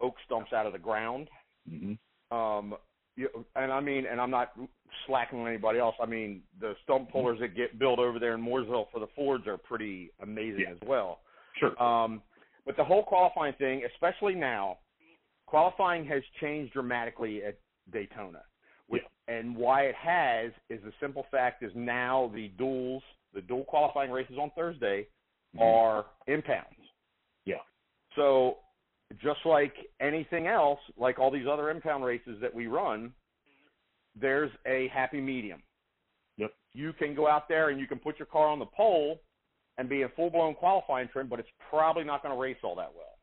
oak 0.00 0.14
stumps 0.24 0.52
out 0.52 0.64
of 0.64 0.72
the 0.72 0.78
ground. 0.78 1.28
Mm-hmm. 1.68 2.36
Um, 2.36 2.74
you, 3.16 3.28
and 3.56 3.72
I 3.72 3.80
mean, 3.80 4.06
and 4.06 4.20
I'm 4.20 4.30
not 4.30 4.52
slacking 5.08 5.40
on 5.40 5.48
anybody 5.48 5.80
else. 5.80 5.96
I 6.00 6.06
mean, 6.06 6.42
the 6.60 6.74
stump 6.84 7.08
mm-hmm. 7.08 7.12
pullers 7.12 7.40
that 7.40 7.56
get 7.56 7.80
built 7.80 7.98
over 7.98 8.20
there 8.20 8.34
in 8.34 8.40
Mooresville 8.40 8.86
for 8.92 9.00
the 9.00 9.08
Fords 9.16 9.48
are 9.48 9.58
pretty 9.58 10.12
amazing 10.22 10.66
yeah. 10.68 10.70
as 10.70 10.78
well. 10.86 11.18
Sure. 11.58 11.82
Um, 11.82 12.22
but 12.64 12.76
the 12.76 12.84
whole 12.84 13.02
qualifying 13.02 13.54
thing, 13.54 13.82
especially 13.92 14.36
now, 14.36 14.78
qualifying 15.46 16.06
has 16.06 16.22
changed 16.40 16.74
dramatically 16.74 17.42
at 17.42 17.58
Daytona. 17.92 18.42
With, 18.88 19.02
yeah. 19.02 19.34
And 19.34 19.40
and 19.40 19.56
why 19.56 19.82
it 19.82 19.94
has 19.96 20.52
is 20.68 20.80
the 20.84 20.92
simple 21.00 21.26
fact 21.32 21.64
is 21.64 21.72
now 21.74 22.30
the 22.34 22.52
duels, 22.56 23.02
the 23.34 23.40
duel 23.40 23.64
qualifying 23.64 24.12
races 24.12 24.36
on 24.40 24.52
Thursday 24.56 25.06
Mhm. 25.56 25.60
are 25.60 26.06
impounds. 26.26 26.78
Yeah. 27.44 27.62
So 28.14 28.58
just 29.18 29.44
like 29.44 29.74
anything 30.00 30.46
else, 30.46 30.80
like 30.96 31.18
all 31.18 31.30
these 31.30 31.46
other 31.46 31.70
impound 31.70 32.04
races 32.04 32.40
that 32.40 32.54
we 32.54 32.66
run, 32.66 33.12
there's 34.14 34.50
a 34.66 34.88
happy 34.88 35.20
medium. 35.20 35.62
Yep. 36.36 36.52
You 36.72 36.92
can 36.92 37.14
go 37.14 37.26
out 37.26 37.48
there 37.48 37.70
and 37.70 37.80
you 37.80 37.86
can 37.86 37.98
put 37.98 38.18
your 38.18 38.26
car 38.26 38.46
on 38.46 38.58
the 38.58 38.66
pole 38.66 39.20
and 39.78 39.88
be 39.88 40.02
in 40.02 40.08
full 40.10 40.30
blown 40.30 40.54
qualifying 40.54 41.08
trim, 41.08 41.28
but 41.28 41.40
it's 41.40 41.50
probably 41.68 42.04
not 42.04 42.22
going 42.22 42.34
to 42.34 42.40
race 42.40 42.58
all 42.62 42.76
that 42.76 42.92
well. 42.94 43.18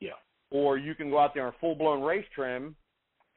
Yeah. 0.00 0.12
Or 0.50 0.78
you 0.78 0.94
can 0.94 1.10
go 1.10 1.18
out 1.18 1.34
there 1.34 1.46
in 1.46 1.52
full 1.60 1.74
blown 1.74 2.02
race 2.02 2.26
trim 2.34 2.76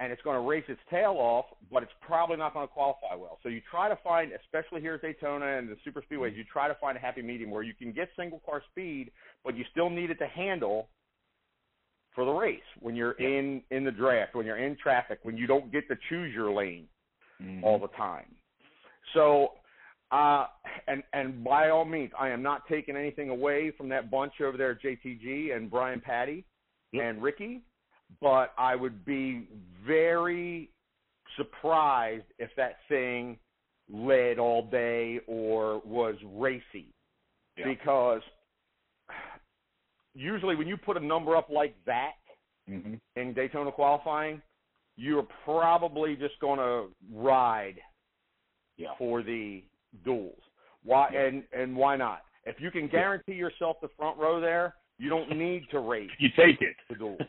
and 0.02 0.12
it's 0.12 0.22
going 0.24 0.36
to 0.36 0.50
race 0.50 0.64
its 0.68 0.82
tail 0.90 1.14
off, 1.20 1.46
but 1.72 1.84
it's 1.84 1.92
probably 2.02 2.36
not 2.36 2.54
going 2.54 2.68
to 2.68 2.74
qualify 2.74 3.14
well. 3.14 3.38
So 3.44 3.50
you 3.50 3.62
try 3.70 3.88
to 3.88 3.96
find, 4.04 4.32
especially 4.32 4.82
here 4.82 4.96
at 4.96 5.04
Daytona 5.04 5.60
and 5.60 5.70
the 5.70 5.78
super 5.84 6.02
speedways, 6.02 6.36
you 6.36 6.44
try 6.52 6.68
to 6.68 6.74
find 6.82 6.98
a 6.98 7.00
happy 7.00 7.22
medium 7.22 7.52
where 7.52 7.62
you 7.62 7.76
can 7.76 7.92
get 7.92 8.10
single 8.18 8.42
car 8.44 8.64
speed, 8.72 9.12
but 9.46 9.56
you 9.56 9.64
still 9.70 9.92
need 9.92 10.10
it 10.10 10.18
to 10.18 10.26
handle 10.26 10.90
for 12.16 12.26
the 12.26 12.32
race 12.32 12.60
when 12.80 12.96
you're 12.96 13.16
Yeah. 13.20 13.28
in 13.28 13.64
in 13.70 13.84
the 13.84 13.92
draft, 13.92 14.34
when 14.34 14.46
you're 14.48 14.58
in 14.58 14.76
traffic, 14.76 15.20
when 15.22 15.38
you 15.38 15.46
don't 15.46 15.72
get 15.72 15.88
to 15.88 15.96
choose 16.10 16.34
your 16.34 16.52
lane 16.52 16.90
Mhm. 17.40 17.64
all 17.64 17.78
the 17.78 17.88
time. 17.90 18.36
So, 19.14 19.60
uh, 20.10 20.48
and 20.88 21.04
and 21.14 21.44
by 21.44 21.70
all 21.70 21.86
means, 21.86 22.12
I 22.18 22.30
am 22.30 22.42
not 22.42 22.68
taking 22.68 22.98
anything 22.98 23.30
away 23.30 23.70
from 23.70 23.88
that 23.90 24.10
bunch 24.10 24.42
over 24.42 24.58
there, 24.58 24.74
JTG 24.74 25.52
and 25.52 25.70
Brian 25.70 26.02
Patty 26.02 26.44
and 26.94 27.22
Ricky, 27.22 27.62
but 28.20 28.54
I 28.58 28.76
would 28.76 29.06
be 29.06 29.48
very 29.86 30.70
surprised 31.38 32.26
if 32.40 32.50
that 32.58 32.78
thing 32.90 33.38
led 33.90 34.38
all 34.40 34.64
day 34.64 35.20
or 35.28 35.80
was 35.86 36.16
racy, 36.24 36.94
Yeah. 37.58 37.66
because 37.68 38.22
usually 40.14 40.56
when 40.56 40.68
you 40.68 40.78
put 40.78 40.98
a 40.98 41.00
number 41.00 41.36
up 41.36 41.50
like 41.50 41.76
that 41.86 42.16
Mhm. 42.70 43.00
in 43.16 43.34
Daytona 43.34 43.72
qualifying, 43.72 44.42
you're 44.98 45.24
probably 45.46 46.16
just 46.16 46.38
going 46.40 46.60
to 46.60 46.94
ride 47.12 47.82
Yeah. 48.78 48.94
for 48.96 49.22
the 49.24 49.64
duels. 50.04 50.42
Why 50.84 51.10
Yeah. 51.12 51.26
and 51.26 51.48
and 51.54 51.76
why 51.76 51.96
not? 51.96 52.26
If 52.46 52.60
you 52.60 52.72
can 52.72 52.88
guarantee 52.88 53.34
yourself 53.36 53.80
the 53.82 53.90
front 53.90 54.18
row 54.18 54.40
there, 54.40 54.76
you 54.98 55.10
don't 55.10 55.30
need 55.32 55.70
to 55.70 55.80
race 55.80 56.12
You 56.20 56.30
take 56.30 56.62
it. 56.62 56.76
the 56.90 56.96
duels. 56.96 57.22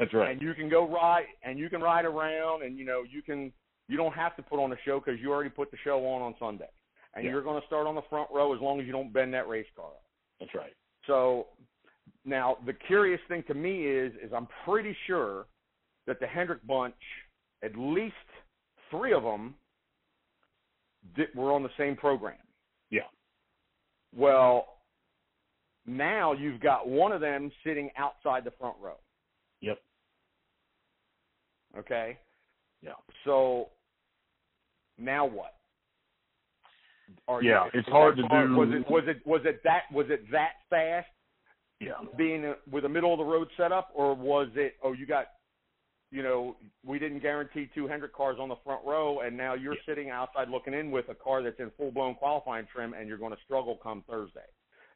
That's 0.00 0.12
right. 0.14 0.30
And 0.32 0.40
you 0.42 0.54
can 0.54 0.68
go 0.68 0.88
ride 0.88 1.26
and 1.44 1.58
you 1.58 1.68
can 1.68 1.80
ride 1.82 2.06
around 2.06 2.62
and 2.64 2.76
you 2.78 2.84
know 2.86 3.04
you 3.08 3.22
can 3.22 3.52
you 3.86 3.96
don't 3.96 4.14
have 4.14 4.34
to 4.36 4.42
put 4.42 4.58
on 4.58 4.72
a 4.72 4.76
show 4.84 4.98
because 4.98 5.20
you 5.20 5.30
already 5.30 5.50
put 5.50 5.70
the 5.70 5.76
show 5.84 6.04
on 6.06 6.22
on 6.22 6.34
Sunday. 6.40 6.68
And 7.14 7.24
Yeah. 7.24 7.32
you're 7.32 7.42
going 7.42 7.60
to 7.60 7.66
start 7.66 7.86
on 7.86 7.94
the 7.94 8.02
front 8.08 8.30
row 8.32 8.54
as 8.54 8.60
long 8.60 8.80
as 8.80 8.86
you 8.86 8.92
don't 8.92 9.12
bend 9.12 9.34
that 9.34 9.46
race 9.46 9.66
car 9.76 9.86
up. 9.86 10.02
That's 10.38 10.54
right. 10.54 10.72
So 11.06 11.48
now 12.24 12.56
the 12.66 12.72
curious 12.72 13.20
thing 13.28 13.42
to 13.48 13.54
me 13.54 13.84
is 13.86 14.12
is 14.22 14.32
I'm 14.32 14.48
pretty 14.64 14.96
sure 15.06 15.46
that 16.06 16.18
the 16.18 16.26
Hendrick 16.26 16.66
bunch, 16.66 16.94
at 17.62 17.76
least 17.76 18.14
three 18.90 19.12
of 19.12 19.22
them, 19.22 19.54
did, 21.14 21.28
were 21.34 21.52
on 21.52 21.62
the 21.62 21.70
same 21.76 21.94
program. 21.94 22.38
Yeah. 22.90 23.02
Well, 24.16 24.78
now 25.86 26.32
you've 26.32 26.60
got 26.60 26.88
one 26.88 27.12
of 27.12 27.20
them 27.20 27.50
sitting 27.64 27.90
outside 27.98 28.44
the 28.44 28.50
front 28.52 28.76
row. 28.80 28.96
Okay. 31.78 32.18
Yeah. 32.82 32.92
So 33.24 33.68
now 34.98 35.24
what? 35.26 35.54
Are 37.28 37.42
Yeah, 37.42 37.66
is 37.66 37.70
it's 37.74 37.88
hard 37.88 38.16
to 38.16 38.22
do- 38.22 38.56
Was 38.56 38.68
it 38.72 38.88
was 38.90 39.04
it 39.06 39.26
was 39.26 39.40
it 39.44 39.62
that 39.64 39.82
was 39.92 40.06
it 40.10 40.30
that 40.30 40.52
fast? 40.68 41.08
Yeah. 41.80 41.92
being 42.18 42.44
a, 42.44 42.56
with 42.70 42.84
a 42.84 42.88
middle 42.90 43.10
of 43.14 43.18
the 43.18 43.24
road 43.24 43.48
setup, 43.56 43.88
or 43.94 44.14
was 44.14 44.48
it? 44.54 44.74
Oh, 44.84 44.92
you 44.92 45.06
got, 45.06 45.28
you 46.12 46.22
know, 46.22 46.56
we 46.84 46.98
didn't 46.98 47.20
guarantee 47.20 47.70
200 47.74 48.12
cars 48.12 48.36
on 48.38 48.50
the 48.50 48.56
front 48.62 48.84
row, 48.84 49.20
and 49.20 49.34
now 49.34 49.54
you're 49.54 49.72
Yeah. 49.74 49.80
sitting 49.86 50.10
outside 50.10 50.50
looking 50.50 50.74
in 50.74 50.90
with 50.90 51.08
a 51.08 51.14
car 51.14 51.42
that's 51.42 51.58
in 51.58 51.70
full 51.78 51.90
blown 51.90 52.16
qualifying 52.16 52.66
trim, 52.66 52.92
and 52.92 53.08
you're 53.08 53.16
going 53.16 53.34
to 53.34 53.40
struggle 53.44 53.76
come 53.82 54.02
Thursday. 54.02 54.44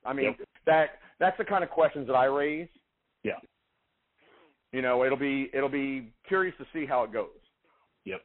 I 0.04 0.12
mean, 0.12 0.36
Yep. 0.38 0.48
that 0.66 1.00
that's 1.18 1.38
the 1.38 1.44
kind 1.46 1.64
of 1.64 1.70
questions 1.70 2.06
that 2.06 2.14
I 2.16 2.26
raise. 2.26 2.68
Yeah. 3.22 3.40
You 4.74 4.82
know, 4.82 5.04
it'll 5.04 5.16
be 5.16 5.50
it'll 5.54 5.68
be 5.68 6.12
curious 6.26 6.54
to 6.58 6.66
see 6.72 6.84
how 6.84 7.04
it 7.04 7.12
goes. 7.12 7.28
Yep. 8.04 8.22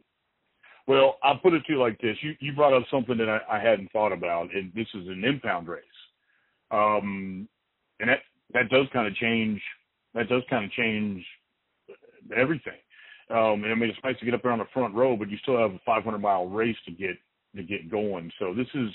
Well, 0.88 1.18
I'll 1.22 1.38
put 1.38 1.54
it 1.54 1.64
to 1.68 1.74
you 1.74 1.80
like 1.80 2.02
this. 2.02 2.18
You 2.22 2.34
you 2.40 2.54
brought 2.54 2.74
up 2.74 2.82
something 2.90 3.16
that 3.18 3.30
I, 3.30 3.58
I 3.58 3.60
hadn't 3.60 3.92
thought 3.92 4.12
about, 4.12 4.52
and 4.56 4.72
this 4.74 4.88
is 4.96 5.08
an 5.08 5.24
impound 5.24 5.68
race. 5.68 5.84
Um, 6.72 7.48
and 8.00 8.10
that 8.10 8.22
that 8.56 8.70
does 8.72 8.88
kind 8.92 9.08
of 9.08 9.14
change. 9.14 9.62
That 10.16 10.28
does 10.28 10.42
kind 10.50 10.66
of 10.66 10.72
change 10.72 11.24
everything. 12.36 12.74
Um, 13.30 13.64
and 13.64 13.72
I 13.72 13.76
mean, 13.76 13.92
it's 13.92 14.00
nice 14.04 14.18
to 14.18 14.26
get 14.26 14.34
up 14.34 14.42
there 14.42 14.52
on 14.52 14.58
the 14.58 14.66
front 14.74 14.96
row, 14.96 15.16
but 15.16 15.30
you 15.30 15.38
still 15.44 15.60
have 15.60 15.72
a 15.72 15.80
500 15.86 16.18
mile 16.18 16.48
race 16.48 16.78
to 16.86 16.92
get 16.92 17.16
to 17.58 17.62
get 17.62 17.92
going. 17.92 18.32
So 18.40 18.56
this 18.56 18.68
is. 18.74 18.90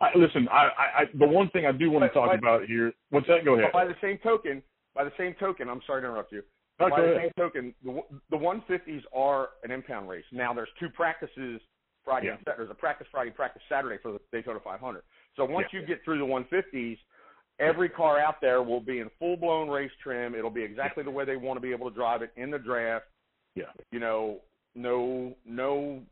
I, 0.00 0.16
listen, 0.16 0.48
I, 0.50 0.54
I, 0.54 1.02
I 1.02 1.04
the 1.18 1.26
one 1.26 1.50
thing 1.50 1.66
I 1.66 1.72
do 1.72 1.90
want 1.90 2.04
to 2.04 2.18
talk 2.18 2.30
but- 2.30 2.38
about 2.38 2.64
here. 2.64 2.94
What's 3.10 3.26
that? 3.26 3.44
Go 3.44 3.58
ahead. 3.58 3.70
By 3.70 3.84
the 3.84 3.96
same 4.00 4.16
token, 4.22 4.62
by 4.98 5.04
the 5.04 5.12
same 5.16 5.34
token, 5.38 5.68
I'm 5.68 5.80
sorry 5.86 6.02
to 6.02 6.08
interrupt 6.08 6.32
you. 6.32 6.42
By 6.78 6.90
the 6.90 7.16
same 7.22 7.30
token, 7.36 7.74
the 7.84 8.00
the 8.30 8.36
150s 8.36 9.02
are 9.14 9.50
an 9.64 9.70
impound 9.70 10.08
race. 10.08 10.24
Now 10.32 10.52
there's 10.52 10.68
two 10.78 10.88
practices 10.90 11.60
Friday 12.04 12.26
Yeah. 12.26 12.32
and 12.32 12.40
Saturday. 12.40 12.56
There's 12.58 12.70
a 12.70 12.74
practice 12.74 13.06
Friday, 13.10 13.30
practice 13.30 13.62
Saturday 13.68 13.98
for 14.02 14.12
the 14.12 14.20
Daytona 14.32 14.58
500. 14.62 15.02
So 15.36 15.44
once 15.44 15.68
you 15.72 15.84
get 15.86 16.04
through 16.04 16.18
the 16.18 16.24
150s, 16.24 16.98
every 17.60 17.88
car 17.88 18.18
out 18.18 18.40
there 18.40 18.62
will 18.62 18.80
be 18.80 18.98
in 18.98 19.08
full 19.18 19.36
blown 19.36 19.68
race 19.68 19.90
trim. 20.02 20.34
It'll 20.34 20.50
be 20.50 20.62
exactly 20.62 21.04
the 21.04 21.10
way 21.10 21.24
they 21.24 21.36
want 21.36 21.56
to 21.56 21.60
be 21.60 21.72
able 21.72 21.88
to 21.90 21.94
drive 21.94 22.22
it 22.22 22.32
in 22.36 22.50
the 22.50 22.58
draft. 22.58 23.06
Yeah. 23.54 23.72
You 23.92 24.00
know, 24.00 24.40
no 24.74 25.34
no 25.44 26.02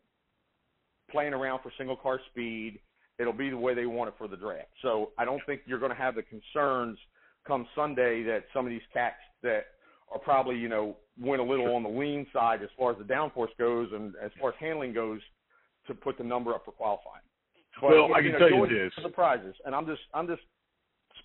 playing 1.11 1.35
around 1.35 1.61
for 1.63 1.73
single 1.77 1.97
car 1.97 2.21
speed. 2.31 2.81
It'll 3.19 3.33
be 3.33 3.51
the 3.51 3.57
way 3.57 3.75
they 3.75 3.87
want 3.87 4.09
it 4.09 4.15
for 4.19 4.29
the 4.29 4.37
draft. 4.37 4.69
So 4.83 5.11
I 5.19 5.25
don't 5.25 5.43
think 5.47 5.63
you're 5.67 5.79
going 5.79 5.93
to 5.93 5.97
have 5.97 6.15
the 6.15 6.23
concerns 6.23 6.99
come 7.47 7.67
Sunday 7.75 8.23
that 8.25 8.45
some 8.53 8.67
of 8.67 8.71
these 8.71 8.83
cats 8.93 9.17
that 9.43 9.67
are 10.13 10.19
probably 10.19 10.57
you 10.57 10.69
know 10.69 10.97
went 11.19 11.41
a 11.41 11.45
little 11.45 11.75
on 11.75 11.83
the 11.83 11.89
lean 11.89 12.27
side 12.33 12.63
as 12.63 12.69
far 12.79 12.93
as 12.93 12.99
the 12.99 13.05
downforce 13.05 13.57
goes 13.59 13.89
and 13.93 14.15
as 14.23 14.31
far 14.41 14.51
as 14.51 14.55
handling 14.61 14.93
goes 14.93 15.21
to 15.87 15.95
put 15.95 16.19
the 16.19 16.25
number 16.25 16.55
up 16.55 16.65
for 16.65 16.73
qualifying. 16.73 17.23
But, 17.81 17.91
Well, 17.91 18.15
I 18.15 18.23
can 18.23 18.33
know, 18.33 18.39
tell 18.39 18.51
you 18.51 18.67
this. 18.69 18.93
surprises, 19.03 19.55
and 19.65 19.75
I'm 19.75 19.87
just 19.87 20.03
I'm 20.15 20.27
just 20.27 20.43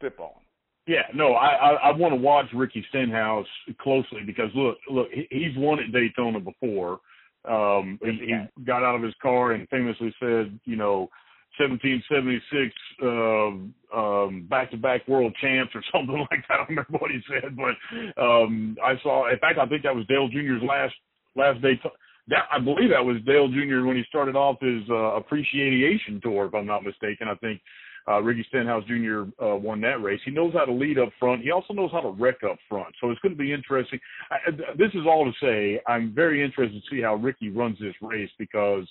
spitballing. 0.02 0.44
Yeah, 0.88 1.04
no, 1.14 1.34
I 1.34 1.48
I, 1.48 1.70
I 1.90 1.92
want 1.92 2.14
to 2.14 2.20
watch 2.20 2.48
Ricky 2.54 2.86
Stenhouse 2.90 3.48
closely 3.80 4.22
because 4.26 4.50
look, 4.56 4.78
look, 4.90 5.08
he's 5.30 5.56
won 5.58 5.80
at 5.80 5.92
Daytona 5.92 6.40
before. 6.40 7.00
Um, 7.48 8.00
he 8.04 8.12
he 8.12 8.64
got 8.66 8.84
out 8.84 8.96
of 8.96 9.04
his 9.04 9.14
car 9.22 9.54
and 9.54 9.68
famously 9.70 10.14
said, 10.20 10.60
you 10.66 10.76
know, 10.76 11.10
1776 11.60 12.74
um, 13.04 13.74
um, 13.94 14.48
back-to-back 14.50 15.08
world 15.08 15.36
champs 15.42 15.74
or 15.76 15.84
something 15.92 16.26
like 16.32 16.44
that. 16.48 16.54
I 16.54 16.58
don't 16.58 16.70
remember 16.70 16.98
what 16.98 17.12
he 17.12 17.20
said, 17.28 17.56
but 17.56 18.22
um, 18.22 18.78
I 18.84 18.96
saw. 19.04 19.32
In 19.32 19.40
fact, 19.40 19.60
I 19.60 19.66
think 19.68 19.84
that 19.84 19.96
was 19.96 20.06
Dale 20.08 20.28
Jr.'s 20.30 20.64
last 20.68 20.94
last 21.36 21.62
day. 21.62 21.80
That 22.28 22.46
I 22.52 22.60
believe 22.60 22.90
that 22.92 23.04
was 23.04 23.18
Dale 23.26 23.48
Jr. 23.48 23.86
when 23.86 23.98
he 23.98 24.04
started 24.08 24.36
off 24.36 24.62
his 24.62 24.84
uh, 24.90 25.16
appreciation 25.18 26.22
tour, 26.22 26.46
if 26.46 26.54
I'm 26.54 26.68
not 26.68 26.84
mistaken. 26.84 27.28
I 27.28 27.36
think 27.36 27.62
uh, 28.08 28.22
Ricky 28.22 28.46
Stenhouse 28.50 28.84
Jr. 28.86 29.24
Uh, 29.44 29.56
won 29.56 29.82
that 29.82 30.02
race. 30.02 30.20
He 30.26 30.32
knows 30.32 30.54
how 30.54 30.66
to 30.66 30.72
lead 30.72 30.98
up 30.98 31.10
front. 31.20 31.42
He 31.42 31.52
also 31.52 31.74
knows 31.74 31.92
how 31.92 32.02
to 32.02 32.10
wreck 32.10 32.44
up 32.50 32.58
front. 32.70 32.94
So 33.00 33.12
it's 33.12 33.20
going 33.22 33.34
to 33.34 33.38
be 33.38 33.54
interesting. 33.54 34.00
I, 34.32 34.52
this 34.78 34.90
is 34.94 35.06
all 35.06 35.26
to 35.26 35.32
say 35.42 35.82
I'm 35.88 36.14
very 36.14 36.44
interested 36.44 36.82
to 36.82 36.96
see 36.96 37.02
how 37.02 37.16
Ricky 37.16 37.50
runs 37.50 37.78
this 37.80 37.96
race 38.02 38.30
because 38.40 38.88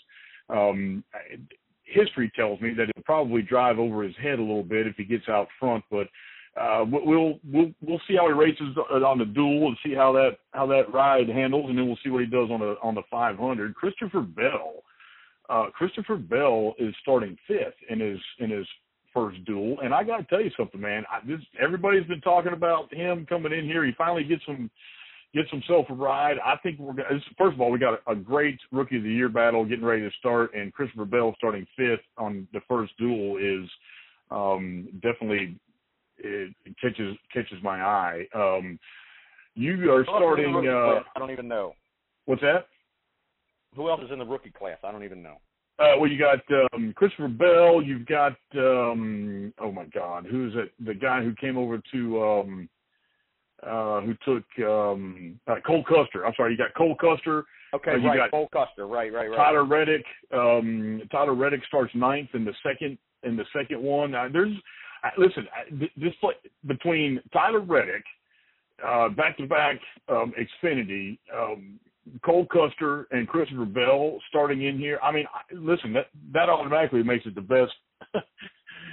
um, 0.49 1.05
history 1.91 2.31
tells 2.35 2.61
me 2.61 2.73
that 2.75 2.87
he'll 2.95 3.05
probably 3.05 3.43
drive 3.43 3.79
over 3.79 4.03
his 4.03 4.17
head 4.17 4.39
a 4.39 4.43
little 4.43 4.63
bit 4.63 4.87
if 4.87 4.97
he 4.97 5.05
gets 5.05 5.29
out 5.29 5.49
front. 5.59 5.85
But 5.91 6.09
uh, 6.61 6.85
we'll 6.89 7.39
we'll 7.51 7.73
we'll 7.81 8.01
see 8.09 8.17
how 8.17 8.27
he 8.27 8.33
races 8.33 8.77
on 8.91 9.19
the 9.19 9.25
duel 9.25 9.69
and 9.69 9.77
see 9.85 9.95
how 9.95 10.13
that 10.13 10.39
how 10.53 10.67
that 10.67 10.93
ride 10.93 11.29
handles, 11.29 11.69
and 11.69 11.79
then 11.79 11.87
we'll 11.87 11.99
see 12.03 12.11
what 12.11 12.23
he 12.23 12.27
does 12.27 12.51
on 12.51 12.61
the 12.61 12.77
on 12.83 12.95
the 12.95 13.03
500. 13.11 13.75
Christopher 13.75 14.21
Bell. 14.21 14.83
Uh, 15.49 15.67
Christopher 15.71 16.17
Bell 16.17 16.75
is 16.79 16.95
starting 17.03 17.37
fifth 17.49 17.75
in 17.89 17.99
his 17.99 18.19
in 18.39 18.51
his 18.51 18.67
first 19.13 19.45
duel, 19.45 19.79
and 19.83 19.93
I 19.93 20.05
got 20.05 20.19
to 20.19 20.25
tell 20.25 20.41
you 20.41 20.51
something, 20.57 20.81
man. 20.81 21.05
I, 21.11 21.27
this 21.27 21.41
everybody's 21.61 22.07
been 22.07 22.21
talking 22.21 22.53
about 22.53 22.93
him 22.95 23.27
coming 23.29 23.53
in 23.53 23.65
here. 23.65 23.85
He 23.85 23.93
finally 23.99 24.25
gets 24.25 24.45
some 24.47 24.71
gets 25.35 25.51
himself 25.51 25.87
a 25.91 25.95
ride. 25.95 26.37
I 26.45 26.57
think 26.63 26.79
we're 26.79 26.93
gonna. 26.93 27.21
First 27.39 27.55
of 27.55 27.61
all, 27.61 27.71
we 27.71 27.79
got 27.79 28.01
a, 28.07 28.13
a 28.13 28.17
great 28.17 28.59
rookie 28.73 28.97
of 28.97 29.03
the 29.03 29.11
year 29.11 29.29
battle 29.29 29.65
getting 29.65 29.85
ready 29.85 30.03
to 30.03 30.11
start, 30.19 30.55
and 30.55 30.73
Christopher 30.73 31.05
Bell 31.05 31.35
starting 31.37 31.67
fifth 31.77 32.01
on 32.19 32.47
the 32.53 32.61
first 32.69 32.93
duel 32.99 33.37
is 33.37 33.69
um, 34.31 34.89
definitely 35.03 35.57
it 36.19 36.55
catches 36.81 37.17
catches 37.33 37.63
my 37.63 37.81
eye. 37.83 38.27
Um, 38.35 38.79
you 39.55 39.93
are 39.93 40.05
starting. 40.05 40.55
Uh, 40.55 41.03
I 41.15 41.19
don't 41.19 41.31
even 41.31 41.49
know. 41.49 41.75
what's 42.27 42.43
that? 42.43 42.67
who 43.77 43.89
else 43.89 44.01
is 44.03 44.11
in 44.11 44.19
the 44.19 44.25
rookie 44.25 44.51
class? 44.51 44.79
I 44.83 44.91
don't 44.91 45.05
even 45.05 45.23
know. 45.23 45.37
Uh, 45.79 45.95
well, 45.99 46.11
you 46.11 46.19
got 46.19 46.41
um, 46.75 46.93
Christopher 46.95 47.29
Bell. 47.29 47.81
You've 47.81 48.07
got 48.07 48.37
um, 48.57 49.53
oh 49.61 49.73
my 49.73 49.85
God, 49.87 50.27
who's 50.31 50.55
it? 50.55 50.73
The 50.85 50.95
guy 50.95 51.23
who 51.23 51.35
came 51.35 51.57
over 51.57 51.81
to 51.93 52.23
um, 52.23 52.69
uh, 53.67 54.01
who 54.01 54.15
took 54.25 54.45
um, 54.67 55.39
uh, 55.47 55.57
Cole 55.67 55.85
Custer. 55.85 56.27
I'm 56.27 56.33
sorry, 56.37 56.53
you 56.53 56.59
got 56.59 56.75
Cole 56.75 56.97
Custer. 56.97 57.45
Okay, 57.75 57.93
Uh, 57.93 57.97
you 57.97 58.09
right. 58.09 58.17
got 58.17 58.31
Cole 58.31 58.49
Custer. 58.53 58.87
Right, 58.87 59.13
right, 59.13 59.29
right. 59.31 59.37
Tyler 59.37 59.65
Reddick. 59.65 60.05
Um, 60.33 61.03
Tyler 61.13 61.35
Reddick 61.35 61.61
starts 61.69 61.95
ninth 61.95 62.31
in 62.35 62.45
the 62.45 62.55
second 62.63 62.99
in 63.23 63.37
the 63.37 63.45
second 63.53 63.83
one. 63.83 64.15
Uh, 64.15 64.29
there's 64.33 64.53
uh, 65.05 65.09
listen, 65.19 65.47
uh, 65.57 65.79
th- 65.79 65.93
this 65.97 66.15
play 66.21 66.35
between 66.67 67.21
Tyler 67.33 67.61
Reddick, 67.61 68.05
back 69.17 69.37
to 69.39 69.47
back 69.47 69.77
Xfinity, 70.09 71.19
um, 71.37 71.79
Cole 72.25 72.47
Custer 72.47 73.07
and 73.11 73.29
Christopher 73.29 73.67
Bell 73.67 74.19
starting 74.31 74.63
in 74.63 74.79
here. 74.79 74.99
I 75.03 75.13
mean, 75.13 75.27
I- 75.33 75.55
listen, 75.55 75.93
that 75.93 76.07
that 76.33 76.49
automatically 76.49 77.03
makes 77.03 77.27
it 77.27 77.35
the 77.35 77.41
best. 77.41 77.73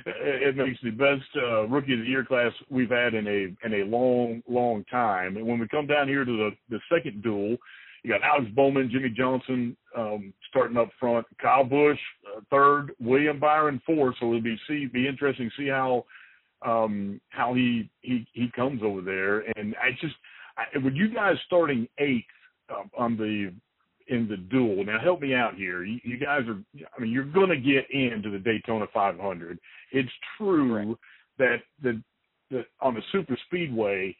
it 0.08 0.56
makes 0.56 0.80
the 0.82 0.92
best 0.92 1.28
uh, 1.36 1.68
rookie 1.68 1.94
of 1.94 2.00
the 2.00 2.06
year 2.06 2.26
class 2.26 2.52
we've 2.70 2.90
had 2.90 3.14
in 3.14 3.28
a 3.28 3.66
in 3.66 3.82
a 3.82 3.86
long, 3.86 4.42
long 4.48 4.84
time. 4.86 5.38
And 5.38 5.46
when 5.46 5.60
we 5.60 5.68
come 5.68 5.88
down 5.88 6.08
here 6.08 6.26
to 6.26 6.32
the 6.32 6.52
the 6.70 6.80
second 6.92 7.24
duel, 7.24 7.58
you 8.04 8.12
got 8.12 8.24
Alex 8.24 8.50
Bowman, 8.56 8.90
Jimmie 8.92 9.10
Johnson 9.10 9.76
um, 9.96 10.34
starting 10.50 10.78
up 10.78 10.90
front, 11.00 11.26
Kyle 11.42 11.64
Busch 11.64 12.00
uh, 12.26 12.42
third, 12.50 12.92
William 13.00 13.40
Byron 13.40 13.82
fourth. 13.86 14.16
So 14.20 14.28
it'll 14.28 14.42
be 14.42 14.58
see 14.68 14.86
be 14.86 15.08
interesting 15.08 15.50
to 15.50 15.62
see 15.62 15.70
how 15.70 16.06
um, 16.66 17.20
how 17.30 17.54
he 17.54 17.90
he 18.02 18.26
he 18.34 18.50
comes 18.56 18.82
over 18.84 19.02
there. 19.02 19.40
And 19.58 19.76
I 19.82 19.92
just 20.00 20.16
I, 20.58 20.66
you 20.94 21.14
guys 21.14 21.36
starting 21.46 21.88
eighth 21.98 22.26
um, 22.70 22.90
on 22.98 23.18
the 23.18 23.54
in 24.10 24.28
the 24.28 24.38
duel. 24.38 24.86
Now 24.86 25.00
help 25.00 25.22
me 25.22 25.34
out 25.34 25.56
here. 25.56 25.84
You, 25.84 26.00
you 26.04 26.18
guys 26.18 26.42
are 26.48 26.58
I 26.98 27.02
mean 27.02 27.12
you're 27.12 27.26
going 27.26 27.50
to 27.50 27.58
get 27.58 27.90
into 27.92 28.30
the 28.30 28.40
Daytona 28.40 28.86
500. 28.94 29.60
It's 29.92 30.10
true 30.38 30.98
that 31.38 31.58
the 31.82 32.02
that 32.52 32.66
on 32.82 32.94
the 32.94 33.02
super 33.12 33.38
speedway 33.48 34.16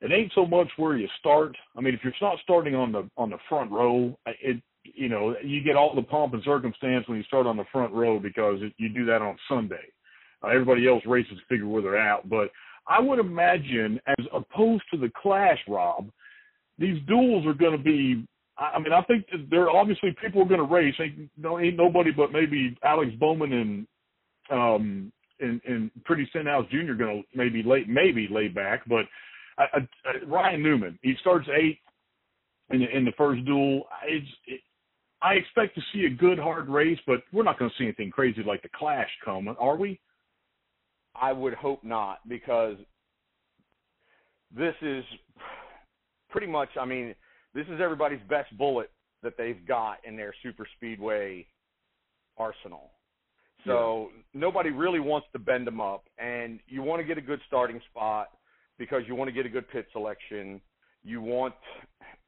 it 0.00 0.12
ain't 0.12 0.32
so 0.34 0.46
much 0.46 0.68
where 0.76 0.96
you 0.96 1.08
start. 1.18 1.54
I 1.76 1.80
mean, 1.80 1.94
if 1.94 2.00
you're 2.02 2.12
not 2.22 2.38
starting 2.42 2.74
on 2.74 2.92
the 2.92 3.08
on 3.16 3.30
the 3.30 3.38
front 3.48 3.70
row, 3.70 4.16
it 4.26 4.62
you 4.84 5.08
know 5.08 5.36
you 5.44 5.62
get 5.62 5.76
all 5.76 5.94
the 5.94 6.02
pomp 6.02 6.32
and 6.34 6.42
circumstance 6.42 7.06
when 7.06 7.18
you 7.18 7.24
start 7.24 7.46
on 7.46 7.56
the 7.56 7.64
front 7.70 7.92
row 7.92 8.18
because 8.18 8.62
it, 8.62 8.72
you 8.78 8.88
do 8.88 9.04
that 9.06 9.22
on 9.22 9.36
Sunday. 9.48 9.92
Uh, 10.42 10.48
everybody 10.48 10.88
else 10.88 11.02
races 11.06 11.32
to 11.32 11.54
figure 11.54 11.66
where 11.66 11.82
they're 11.82 11.98
at, 11.98 12.28
but 12.30 12.50
I 12.88 12.98
would 12.98 13.18
imagine 13.18 14.00
as 14.06 14.24
opposed 14.32 14.84
to 14.90 14.98
the 14.98 15.12
Clash, 15.20 15.58
Rob, 15.68 16.08
these 16.78 17.00
duels 17.06 17.46
are 17.46 17.54
going 17.54 17.76
to 17.76 17.82
be. 17.82 18.26
I 18.60 18.76
I 18.76 18.78
mean, 18.78 18.92
I 18.92 19.02
think 19.02 19.26
there 19.50 19.64
are 19.64 19.76
obviously 19.76 20.14
people 20.22 20.42
are 20.42 20.48
going 20.48 20.60
to 20.60 20.72
race. 20.72 20.94
Ain't, 21.00 21.30
no, 21.36 21.58
ain't 21.58 21.76
nobody 21.76 22.10
but 22.12 22.32
maybe 22.32 22.76
Alex 22.84 23.10
Bowman 23.18 23.52
and 23.52 23.86
um 24.50 25.12
and 25.40 25.60
and 25.66 25.90
Pretty 26.04 26.26
Stenhouse 26.30 26.66
Jr. 26.70 26.94
going 26.94 27.22
to 27.22 27.36
maybe 27.36 27.62
lay 27.62 27.84
maybe 27.88 28.28
lay 28.30 28.48
back, 28.48 28.82
but 28.88 29.06
I, 29.58 29.64
I, 29.74 30.24
Ryan 30.26 30.62
Newman, 30.62 30.98
he 31.02 31.14
starts 31.20 31.48
eighth 31.48 31.78
in 32.70 32.80
the, 32.80 32.96
in 32.96 33.04
the 33.04 33.12
first 33.16 33.44
duel. 33.44 33.84
It's, 34.06 34.26
it, 34.46 34.60
I 35.22 35.34
expect 35.34 35.74
to 35.74 35.82
see 35.92 36.06
a 36.06 36.10
good 36.10 36.38
hard 36.38 36.68
race, 36.68 36.98
but 37.06 37.20
we're 37.32 37.42
not 37.42 37.58
going 37.58 37.70
to 37.70 37.76
see 37.76 37.84
anything 37.84 38.10
crazy 38.10 38.42
like 38.46 38.62
the 38.62 38.70
Clash 38.74 39.10
coming, 39.24 39.54
are 39.58 39.76
we? 39.76 40.00
I 41.14 41.32
would 41.32 41.54
hope 41.54 41.84
not 41.84 42.20
because 42.26 42.76
this 44.56 44.74
is 44.80 45.04
pretty 46.30 46.46
much. 46.46 46.70
I 46.80 46.86
mean, 46.86 47.14
this 47.54 47.66
is 47.66 47.80
everybody's 47.80 48.20
best 48.28 48.56
bullet 48.56 48.90
that 49.22 49.34
they've 49.36 49.66
got 49.66 49.98
in 50.04 50.16
their 50.16 50.32
super 50.42 50.66
speedway 50.76 51.46
arsenal. 52.38 52.90
So 53.66 54.08
nobody 54.32 54.70
really 54.70 55.00
wants 55.00 55.26
to 55.32 55.38
bend 55.38 55.66
them 55.66 55.80
up, 55.80 56.04
and 56.18 56.60
you 56.66 56.82
want 56.82 57.00
to 57.00 57.04
get 57.06 57.18
a 57.18 57.20
good 57.20 57.40
starting 57.46 57.80
spot 57.90 58.28
because 58.78 59.02
you 59.06 59.14
want 59.14 59.28
to 59.28 59.32
get 59.32 59.44
a 59.44 59.50
good 59.50 59.68
pit 59.68 59.86
selection. 59.92 60.60
You 61.04 61.20
want 61.20 61.54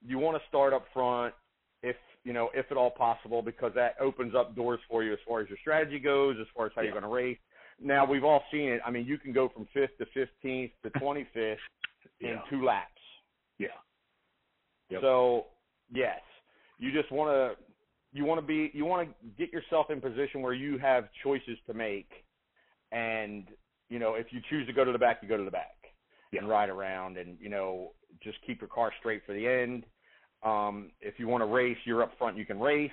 you 0.07 0.19
want 0.19 0.37
to 0.37 0.49
start 0.49 0.73
up 0.73 0.85
front 0.93 1.35
if 1.83 1.97
you 2.25 2.33
know 2.33 2.51
if 2.55 2.67
at 2.71 2.77
all 2.77 2.91
possible 2.91 3.41
because 3.41 3.73
that 3.75 3.95
opens 4.01 4.35
up 4.35 4.55
doors 4.55 4.81
for 4.91 5.03
you 5.03 5.13
as 5.13 5.19
far 5.27 5.41
as 5.41 5.49
your 5.49 5.59
strategy 5.61 5.99
goes, 5.99 6.37
as 6.41 6.47
far 6.55 6.67
as 6.67 6.73
how 6.75 6.83
you're 6.83 6.93
going 6.93 7.03
to 7.03 7.09
race. 7.09 7.39
Now 7.81 8.05
we've 8.05 8.25
all 8.25 8.43
seen 8.53 8.69
it. 8.69 8.81
I 8.87 8.91
mean, 8.91 9.07
you 9.07 9.19
can 9.19 9.33
go 9.33 9.49
from 9.49 9.67
fifth 9.73 9.97
to 9.99 10.07
fifteenth 10.13 10.73
to 10.85 10.91
twenty 11.01 11.27
fifth 11.33 11.59
in 12.21 12.39
two 12.51 12.65
laps. 12.65 12.89
Yeah. 13.59 13.69
Yep. 14.93 15.01
So 15.01 15.47
yes, 15.93 16.21
you 16.79 16.93
just 16.93 17.11
want 17.11 17.31
to 17.31 17.65
you 18.13 18.25
want 18.25 18.41
to 18.41 18.47
be 18.47 18.71
you 18.75 18.85
want 18.85 19.09
to 19.09 19.15
get 19.39 19.53
yourself 19.53 19.91
in 19.91 20.01
position 20.01 20.43
where 20.43 20.53
you 20.53 20.79
have 20.79 21.09
choices 21.23 21.59
to 21.67 21.75
make, 21.75 22.11
and 22.91 23.45
you 23.89 23.99
know 23.99 24.15
if 24.15 24.27
you 24.31 24.41
choose 24.51 24.67
to 24.67 24.73
go 24.73 24.85
to 24.85 24.93
the 24.93 24.99
back, 24.99 25.21
you 25.23 25.29
go 25.29 25.37
to 25.37 25.45
the 25.45 25.51
back 25.51 25.77
and 26.33 26.49
ride 26.49 26.69
around, 26.69 27.17
and 27.17 27.39
you 27.41 27.49
know 27.49 27.93
just 28.23 28.39
keep 28.47 28.61
your 28.61 28.69
car 28.69 28.93
straight 29.01 29.23
for 29.27 29.33
the 29.33 29.47
end. 29.47 29.85
Um, 30.43 30.91
if 31.01 31.19
you 31.19 31.29
want 31.29 31.43
to 31.43 31.47
race, 31.47 31.77
you're 31.85 32.03
up 32.03 32.13
front, 32.19 32.37
you 32.37 32.45
can 32.45 32.61
race. 32.61 32.91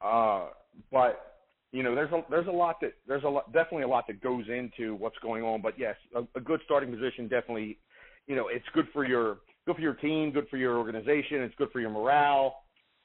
Uh, 0.00 0.48
but 0.92 1.38
you 1.72 1.82
know 1.82 1.94
there's 1.94 2.12
a 2.12 2.22
there's 2.30 2.46
a 2.46 2.52
lot 2.52 2.80
that 2.82 2.92
there's 3.08 3.24
a 3.24 3.28
lot, 3.28 3.52
definitely 3.52 3.82
a 3.82 3.88
lot 3.88 4.06
that 4.06 4.20
goes 4.22 4.44
into 4.48 4.94
what's 4.94 5.18
going 5.22 5.42
on. 5.42 5.60
But 5.60 5.78
yes, 5.78 5.96
a, 6.14 6.22
a 6.36 6.40
good 6.40 6.60
starting 6.64 6.92
position 6.92 7.26
definitely 7.26 7.78
you 8.26 8.36
know 8.36 8.48
it's 8.48 8.66
good 8.74 8.86
for 8.92 9.04
your 9.04 9.38
good 9.66 9.76
for 9.76 9.82
your 9.82 9.94
team, 9.94 10.30
good 10.32 10.48
for 10.48 10.56
your 10.56 10.76
organization, 10.78 11.42
it's 11.42 11.54
good 11.56 11.70
for 11.72 11.80
your 11.80 11.90
morale. 11.90 12.62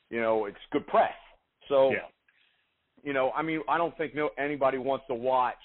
You 0.09 0.21
know, 0.21 0.45
it's 0.45 0.57
good 0.71 0.85
press. 0.87 1.13
So, 1.67 1.91
Yeah. 1.91 2.07
you 3.03 3.13
know, 3.13 3.31
I 3.35 3.41
mean, 3.41 3.61
I 3.67 3.77
don't 3.77 3.95
think 3.97 4.13
no 4.15 4.29
anybody 4.37 4.77
wants 4.77 5.05
to 5.07 5.15
watch 5.15 5.57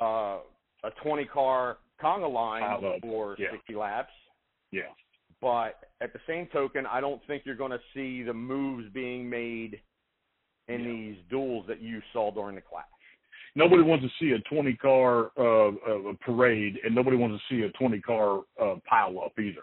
uh, 0.00 0.40
a 0.84 0.90
20 1.02 1.26
car 1.26 1.78
conga 2.00 2.28
line 2.32 3.00
for 3.02 3.36
Yeah. 3.38 3.50
60 3.50 3.74
laps. 3.74 4.12
Yeah. 4.70 4.92
But 5.40 5.90
at 6.00 6.12
the 6.12 6.20
same 6.26 6.46
token, 6.48 6.86
I 6.86 7.00
don't 7.00 7.22
think 7.26 7.44
you're 7.44 7.54
going 7.56 7.72
to 7.72 7.80
see 7.94 8.22
the 8.22 8.32
moves 8.32 8.88
being 8.92 9.28
made 9.28 9.80
in 10.68 10.80
Yeah. 10.80 10.86
these 10.92 11.16
duels 11.28 11.66
that 11.66 11.80
you 11.80 12.00
saw 12.12 12.30
during 12.30 12.54
the 12.54 12.62
clash. 12.62 12.86
Nobody 13.54 13.82
wants 13.82 14.04
to 14.04 14.10
see 14.18 14.32
a 14.32 14.38
20 14.40 14.74
car 14.76 15.30
uh, 15.36 15.68
uh, 15.68 16.12
parade, 16.22 16.78
and 16.84 16.94
nobody 16.94 17.18
wants 17.18 17.42
to 17.42 17.54
see 17.54 17.62
a 17.62 17.70
20 17.72 18.00
car 18.00 18.40
uh, 18.58 18.76
pile 18.88 19.20
up 19.20 19.38
either. 19.38 19.62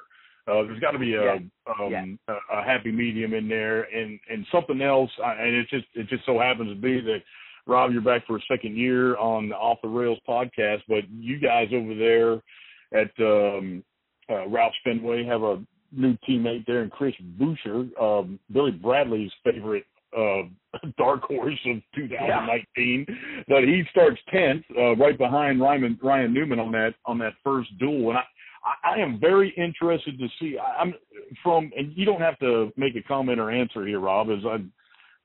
Uh, 0.49 0.63
there's 0.63 0.79
got 0.79 0.91
to 0.91 0.99
be 0.99 1.13
a, 1.13 1.23
Yeah. 1.23 1.39
um, 1.79 1.91
Yeah. 1.91 2.05
a 2.27 2.57
a 2.59 2.63
happy 2.63 2.91
medium 2.91 3.33
in 3.33 3.47
there, 3.47 3.83
and 3.83 4.19
and 4.29 4.45
something 4.51 4.81
else. 4.81 5.11
I, 5.23 5.33
and 5.33 5.55
it 5.55 5.67
just 5.69 5.85
it 5.93 6.07
just 6.07 6.25
so 6.25 6.39
happens 6.39 6.69
to 6.69 6.75
be 6.75 6.99
that 7.01 7.21
Rob, 7.67 7.91
you're 7.91 8.01
back 8.01 8.25
for 8.25 8.37
a 8.37 8.41
second 8.51 8.75
year 8.77 9.15
on 9.17 9.49
the 9.49 9.55
Off 9.55 9.79
the 9.83 9.87
Rails 9.87 10.19
podcast, 10.27 10.81
but 10.87 11.07
you 11.11 11.39
guys 11.39 11.67
over 11.73 11.93
there 11.93 12.41
at 12.99 13.11
um, 13.19 13.83
uh, 14.29 14.45
Roush 14.47 14.71
Fenway 14.83 15.23
have 15.25 15.43
a 15.43 15.61
new 15.91 16.17
teammate 16.27 16.65
there, 16.65 16.81
and 16.81 16.91
Chris 16.91 17.13
Buescher, 17.39 17.89
um, 18.01 18.39
Billy 18.51 18.71
Bradley's 18.71 19.31
favorite 19.43 19.85
uh, 20.17 20.43
dark 20.97 21.23
horse 21.23 21.59
of 21.67 21.77
2019. 21.95 23.05
But 23.47 23.63
he 23.65 23.83
starts 23.91 24.19
tenth, 24.31 24.63
uh, 24.77 24.95
right 24.95 25.17
behind 25.17 25.59
Ryan 25.61 25.99
Ryan 26.01 26.33
Newman 26.33 26.59
on 26.59 26.71
that 26.71 26.95
on 27.05 27.19
that 27.19 27.33
first 27.43 27.69
duel, 27.77 28.09
and 28.09 28.17
I. 28.17 28.23
I 28.63 28.95
I 28.95 28.97
am 28.99 29.19
very 29.19 29.49
interested 29.57 30.17
to 30.19 30.27
see. 30.39 30.57
I- 30.57 30.81
I'm 30.81 30.93
from, 31.43 31.71
and 31.77 31.93
you 31.95 32.05
don't 32.05 32.21
have 32.21 32.39
to 32.39 32.71
make 32.77 32.95
a 32.95 33.03
comment 33.03 33.39
or 33.39 33.51
answer 33.51 33.85
here, 33.85 33.99
Rob. 33.99 34.29
As 34.29 34.43
I, 34.45 34.55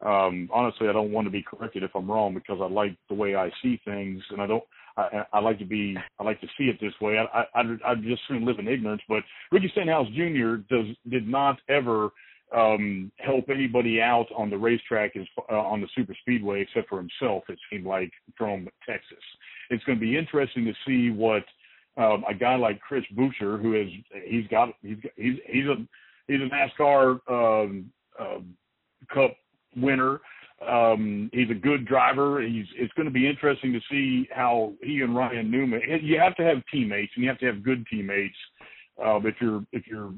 um, 0.06 0.48
honestly, 0.52 0.88
I 0.88 0.92
don't 0.92 1.12
want 1.12 1.26
to 1.26 1.30
be 1.30 1.42
corrected 1.42 1.82
if 1.82 1.90
I'm 1.94 2.10
wrong 2.10 2.34
because 2.34 2.58
I 2.60 2.66
like 2.66 2.96
the 3.08 3.14
way 3.14 3.36
I 3.36 3.50
see 3.62 3.80
things, 3.84 4.22
and 4.30 4.40
I 4.40 4.46
don't. 4.46 4.64
I, 4.96 5.24
I 5.32 5.40
like 5.40 5.58
to 5.58 5.64
be. 5.64 5.96
I 6.18 6.22
like 6.22 6.40
to 6.40 6.46
see 6.56 6.64
it 6.64 6.78
this 6.80 6.92
way. 7.00 7.18
I, 7.18 7.44
I, 7.54 7.62
I, 7.84 7.94
just 7.96 8.22
soon 8.28 8.44
live 8.44 8.58
in 8.58 8.68
ignorance. 8.68 9.02
But 9.08 9.24
Ricky 9.50 9.68
Stenhouse 9.72 10.08
Jr. 10.14 10.56
does 10.72 10.86
did 11.08 11.26
not 11.26 11.58
ever 11.68 12.10
um, 12.54 13.10
help 13.18 13.48
anybody 13.48 14.00
out 14.00 14.26
on 14.36 14.50
the 14.50 14.56
racetrack 14.56 15.16
as, 15.16 15.26
uh, 15.50 15.54
on 15.54 15.80
the 15.80 15.88
super 15.96 16.14
speedway 16.20 16.60
except 16.60 16.88
for 16.88 16.98
himself. 16.98 17.44
It 17.48 17.58
seemed 17.70 17.86
like 17.86 18.12
from 18.36 18.68
Texas. 18.88 19.18
It's 19.70 19.82
going 19.84 19.98
to 19.98 20.04
be 20.04 20.16
interesting 20.16 20.64
to 20.64 20.72
see 20.86 21.10
what 21.10 21.42
um, 21.96 22.24
a 22.28 22.34
guy 22.34 22.56
like 22.56 22.80
Chris 22.80 23.04
Buescher, 23.16 23.60
who 23.60 23.74
is 23.74 23.88
he's 24.26 24.46
got 24.48 24.70
he's 24.82 24.96
got, 24.96 25.12
he's 25.16 25.36
he's 25.46 25.66
a 25.66 25.76
he's 26.26 26.40
a 26.40 26.82
NASCAR 26.82 27.18
um, 27.28 27.90
um, 28.18 28.54
Cup 29.12 29.36
winner. 29.76 30.20
Um, 30.66 31.30
he's 31.32 31.50
a 31.50 31.54
good 31.54 31.86
driver. 31.86 32.40
He's 32.40 32.66
it's 32.76 32.92
going 32.94 33.06
to 33.06 33.12
be 33.12 33.28
interesting 33.28 33.72
to 33.72 33.80
see 33.90 34.28
how 34.32 34.72
he 34.82 35.02
and 35.02 35.14
Ryan 35.14 35.50
Newman. 35.50 35.80
You 36.02 36.18
have 36.18 36.36
to 36.36 36.42
have 36.44 36.58
teammates, 36.72 37.12
and 37.14 37.22
you 37.22 37.28
have 37.28 37.38
to 37.40 37.46
have 37.46 37.62
good 37.62 37.86
teammates. 37.90 38.36
Uh, 39.04 39.18
if 39.24 39.34
you're 39.40 39.64
if 39.72 39.86
you're 39.86 40.12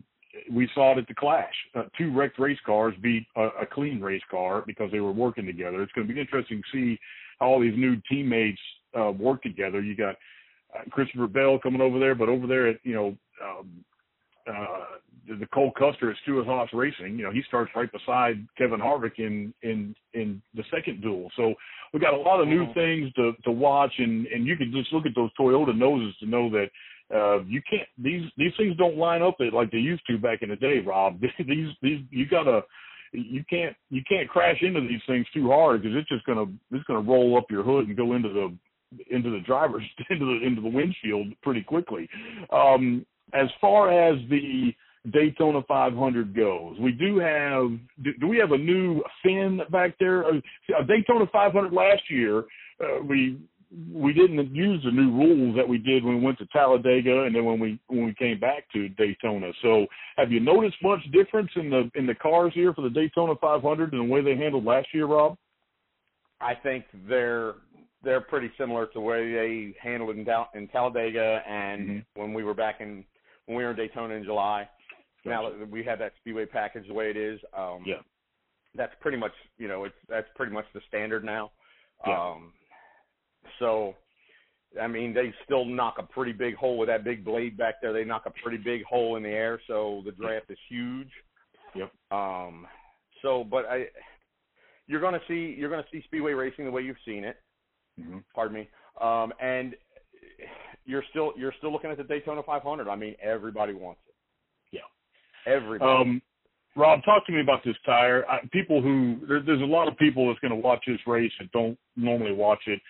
we 0.52 0.68
saw 0.74 0.92
it 0.92 0.98
at 0.98 1.08
the 1.08 1.14
Clash. 1.14 1.54
Uh, 1.74 1.84
two 1.96 2.12
wrecked 2.12 2.38
race 2.38 2.58
cars 2.64 2.94
beat 3.02 3.26
a, 3.36 3.48
a 3.62 3.66
clean 3.66 4.00
race 4.00 4.22
car 4.30 4.62
because 4.66 4.90
they 4.92 5.00
were 5.00 5.12
working 5.12 5.46
together. 5.46 5.82
It's 5.82 5.92
going 5.92 6.06
to 6.06 6.12
be 6.12 6.20
interesting 6.20 6.62
to 6.62 6.76
see 6.76 6.98
how 7.38 7.46
all 7.46 7.60
these 7.60 7.76
new 7.76 8.00
teammates 8.08 8.60
uh, 8.98 9.10
work 9.10 9.42
together. 9.42 9.80
You 9.80 9.96
got 9.96 10.10
uh, 10.10 10.14
Christopher 10.90 11.26
Bell 11.26 11.58
coming 11.62 11.80
over 11.80 11.98
there, 11.98 12.14
but 12.14 12.28
over 12.28 12.46
there 12.46 12.68
at 12.68 12.76
you 12.82 12.94
know 12.94 13.16
um, 13.42 13.84
uh, 14.48 14.84
the 15.28 15.46
Cole 15.52 15.72
Custer 15.76 16.10
at 16.10 16.16
Stewart 16.22 16.46
Haas 16.46 16.68
Racing. 16.72 17.18
You 17.18 17.24
know, 17.24 17.32
he 17.32 17.42
starts 17.48 17.70
right 17.74 17.90
beside 17.90 18.46
Kevin 18.56 18.80
Harvick 18.80 19.18
in 19.18 19.52
in 19.62 19.94
in 20.14 20.42
the 20.54 20.64
second 20.74 21.02
duel. 21.02 21.30
So 21.36 21.54
we 21.92 22.00
got 22.00 22.14
a 22.14 22.18
lot 22.18 22.40
of 22.40 22.48
new 22.48 22.64
mm-hmm. 22.64 22.78
things 22.78 23.12
to 23.14 23.32
to 23.44 23.50
watch, 23.50 23.92
and 23.98 24.26
and 24.26 24.46
you 24.46 24.56
can 24.56 24.72
just 24.72 24.92
look 24.92 25.06
at 25.06 25.14
those 25.14 25.30
Toyota 25.38 25.76
noses 25.76 26.16
to 26.20 26.26
know 26.26 26.50
that 26.50 26.68
uh 27.14 27.42
you 27.44 27.62
can't 27.68 27.86
these 27.98 28.22
these 28.36 28.52
things 28.56 28.76
don't 28.76 28.96
line 28.96 29.22
up 29.22 29.36
like 29.52 29.70
they 29.70 29.78
used 29.78 30.02
to 30.08 30.18
back 30.18 30.42
in 30.42 30.48
the 30.48 30.56
day 30.56 30.80
rob 30.84 31.20
these 31.38 31.68
these 31.80 32.00
you 32.10 32.26
gotta 32.26 32.62
you 33.12 33.44
can't 33.48 33.76
you 33.90 34.02
can't 34.08 34.28
crash 34.28 34.56
into 34.60 34.80
these 34.80 35.00
things 35.06 35.24
too 35.32 35.48
hard 35.48 35.82
because 35.82 35.96
it's 35.96 36.08
just 36.08 36.26
gonna 36.26 36.46
it's 36.72 36.84
gonna 36.84 37.00
roll 37.00 37.38
up 37.38 37.46
your 37.48 37.62
hood 37.62 37.86
and 37.86 37.96
go 37.96 38.14
into 38.14 38.28
the 38.28 38.52
into 39.10 39.30
the 39.30 39.40
driver's 39.46 39.84
into 40.10 40.24
the 40.24 40.46
into 40.46 40.60
the 40.60 40.68
windshield 40.68 41.28
pretty 41.42 41.62
quickly 41.62 42.08
um 42.50 43.04
as 43.34 43.48
far 43.60 43.90
as 43.90 44.18
the 44.30 44.72
Daytona 45.12 45.62
500 45.68 46.34
goes. 46.34 46.76
We 46.80 46.92
do 46.92 47.18
have. 47.18 47.70
Do, 48.02 48.12
do 48.20 48.26
we 48.26 48.38
have 48.38 48.52
a 48.52 48.58
new 48.58 49.02
fin 49.22 49.60
back 49.70 49.96
there? 50.00 50.22
A 50.22 50.36
uh, 50.38 50.82
Daytona 50.86 51.26
500 51.32 51.72
last 51.72 52.02
year, 52.10 52.40
uh, 52.80 53.02
we 53.08 53.38
we 53.92 54.12
didn't 54.12 54.54
use 54.54 54.80
the 54.84 54.90
new 54.90 55.10
rules 55.10 55.56
that 55.56 55.68
we 55.68 55.78
did 55.78 56.04
when 56.04 56.18
we 56.18 56.24
went 56.24 56.38
to 56.38 56.46
Talladega 56.46 57.24
and 57.24 57.34
then 57.34 57.44
when 57.44 57.60
we 57.60 57.78
when 57.88 58.04
we 58.04 58.14
came 58.14 58.40
back 58.40 58.64
to 58.72 58.88
Daytona. 58.90 59.52
So, 59.62 59.86
have 60.16 60.32
you 60.32 60.40
noticed 60.40 60.76
much 60.82 61.00
difference 61.12 61.50
in 61.56 61.70
the 61.70 61.90
in 61.94 62.06
the 62.06 62.14
cars 62.14 62.52
here 62.54 62.72
for 62.74 62.82
the 62.82 62.90
Daytona 62.90 63.34
500 63.40 63.92
and 63.92 64.08
the 64.08 64.12
way 64.12 64.22
they 64.22 64.36
handled 64.36 64.64
last 64.64 64.88
year, 64.92 65.06
Rob? 65.06 65.36
I 66.40 66.54
think 66.54 66.84
they're 67.08 67.54
they're 68.06 68.20
pretty 68.20 68.50
similar 68.56 68.86
to 68.86 68.92
the 68.94 69.00
way 69.00 69.32
they 69.32 69.74
handled 69.82 70.16
in, 70.16 70.26
in 70.54 70.68
Talladega 70.68 71.42
and 71.46 71.88
mm-hmm. 71.88 72.20
when 72.20 72.32
we 72.32 72.44
were 72.44 72.54
back 72.54 72.76
in 72.80 73.04
when 73.46 73.58
we 73.58 73.64
were 73.64 73.72
in 73.72 73.76
Daytona 73.76 74.14
in 74.14 74.24
July. 74.24 74.68
Now 75.24 75.50
that 75.50 75.68
we 75.68 75.82
have 75.82 75.98
that 75.98 76.12
speedway 76.20 76.46
package 76.46 76.86
the 76.86 76.94
way 76.94 77.10
it 77.10 77.16
is, 77.16 77.40
um, 77.52 77.82
yeah, 77.84 77.96
that's 78.76 78.92
pretty 79.00 79.18
much 79.18 79.32
you 79.58 79.66
know 79.66 79.82
it's 79.82 79.96
that's 80.08 80.28
pretty 80.36 80.52
much 80.52 80.66
the 80.72 80.80
standard 80.88 81.24
now. 81.24 81.50
Yeah. 82.06 82.30
Um, 82.30 82.52
so, 83.58 83.94
I 84.80 84.86
mean, 84.86 85.12
they 85.12 85.34
still 85.44 85.64
knock 85.64 85.96
a 85.98 86.04
pretty 86.04 86.32
big 86.32 86.54
hole 86.54 86.78
with 86.78 86.88
that 86.88 87.02
big 87.02 87.24
blade 87.24 87.56
back 87.56 87.76
there. 87.82 87.92
They 87.92 88.04
knock 88.04 88.24
a 88.26 88.32
pretty 88.42 88.58
big 88.58 88.84
hole 88.84 89.16
in 89.16 89.24
the 89.24 89.30
air, 89.30 89.60
so 89.66 90.02
the 90.04 90.12
draft 90.12 90.50
is 90.50 90.58
huge. 90.68 91.10
Yep. 91.74 91.90
Um, 92.12 92.66
so, 93.22 93.42
but 93.42 93.64
I, 93.66 93.86
you're 94.86 95.00
gonna 95.00 95.20
see 95.26 95.56
you're 95.58 95.70
gonna 95.70 95.86
see 95.90 96.02
speedway 96.04 96.34
racing 96.34 96.66
the 96.66 96.70
way 96.70 96.82
you've 96.82 96.96
seen 97.04 97.24
it. 97.24 97.36
Mm-hmm. 98.00 98.18
Pardon 98.34 98.54
me. 98.54 98.68
Um, 99.00 99.32
and 99.40 99.74
you're 100.84 101.04
still 101.10 101.32
you're 101.36 101.54
still 101.58 101.72
looking 101.72 101.90
at 101.90 101.96
the 101.96 102.04
Daytona 102.04 102.42
500. 102.42 102.88
I 102.88 102.96
mean, 102.96 103.14
everybody 103.22 103.74
wants 103.74 104.00
it. 104.06 104.14
Yeah, 104.72 105.52
Everybody. 105.52 105.90
Um, 105.90 106.22
Rob, 106.76 107.02
talk 107.04 107.24
to 107.26 107.32
me 107.32 107.40
about 107.40 107.64
this 107.64 107.76
tire. 107.86 108.28
I, 108.28 108.40
people 108.52 108.82
who 108.82 109.18
there, 109.26 109.40
there's 109.40 109.62
a 109.62 109.64
lot 109.64 109.88
of 109.88 109.96
people 109.96 110.28
that's 110.28 110.40
going 110.40 110.50
to 110.50 110.56
watch 110.56 110.84
this 110.86 111.00
race 111.06 111.32
that 111.40 111.50
don't 111.52 111.78
normally 111.96 112.32
watch 112.32 112.60
it, 112.66 112.80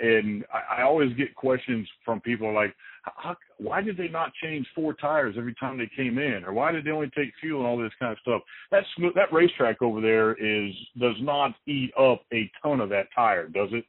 and 0.00 0.44
I, 0.52 0.80
I 0.80 0.82
always 0.84 1.12
get 1.16 1.34
questions 1.34 1.88
from 2.04 2.20
people 2.20 2.54
like, 2.54 2.72
how, 3.02 3.36
"Why 3.58 3.82
did 3.82 3.96
they 3.96 4.06
not 4.06 4.32
change 4.40 4.64
four 4.76 4.94
tires 4.94 5.34
every 5.36 5.56
time 5.58 5.76
they 5.76 5.90
came 5.96 6.18
in, 6.18 6.44
or 6.44 6.52
why 6.52 6.70
did 6.70 6.84
they 6.84 6.92
only 6.92 7.10
take 7.16 7.32
fuel 7.40 7.60
and 7.60 7.66
all 7.66 7.76
this 7.76 7.92
kind 7.98 8.12
of 8.12 8.18
stuff?" 8.20 8.42
That 8.70 8.84
that 9.16 9.32
racetrack 9.32 9.82
over 9.82 10.00
there 10.00 10.34
is 10.34 10.72
does 11.00 11.16
not 11.20 11.52
eat 11.66 11.92
up 11.98 12.22
a 12.32 12.48
ton 12.62 12.80
of 12.80 12.90
that 12.90 13.08
tire, 13.12 13.48
does 13.48 13.70
it? 13.72 13.84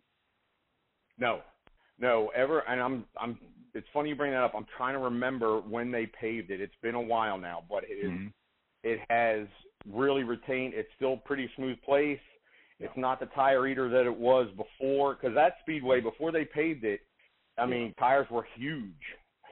No, 1.17 1.41
no, 1.99 2.32
ever. 2.36 2.60
And 2.67 2.82
I'm 2.82 3.06
I'm 3.19 3.38
it's 3.73 3.88
funny 3.93 4.10
you 4.10 4.15
bring 4.15 4.32
that 4.32 4.43
up. 4.43 4.54
I'm 4.56 4.65
trying 4.78 4.93
to 4.93 4.99
remember 4.99 5.60
when 5.60 5.91
they 5.91 6.06
paved 6.06 6.52
it. 6.52 6.62
It's 6.62 6.76
been 6.82 6.95
a 6.95 7.02
while 7.02 7.38
now, 7.38 7.63
but 7.69 7.84
it 7.84 7.93
is, 7.93 8.12
mm-hmm. 8.12 8.28
it 8.84 8.99
has 9.10 9.47
really 9.91 10.23
retained. 10.23 10.73
It's 10.76 10.89
still 10.95 11.17
pretty 11.17 11.49
smooth 11.56 11.82
place. 11.82 12.19
It's 12.80 12.93
not 12.97 13.19
the 13.19 13.28
tire 13.28 13.67
eater 13.67 13.89
that 13.89 14.06
it 14.06 14.15
was 14.15 14.47
before 14.58 15.15
because 15.15 15.36
that 15.36 15.56
speedway 15.62 16.02
before 16.02 16.32
they 16.32 16.43
paved 16.45 16.84
it, 16.84 17.02
I 17.58 17.65
mean 17.65 17.93
tires 17.97 18.28
were 18.30 18.45
huge, 18.58 18.91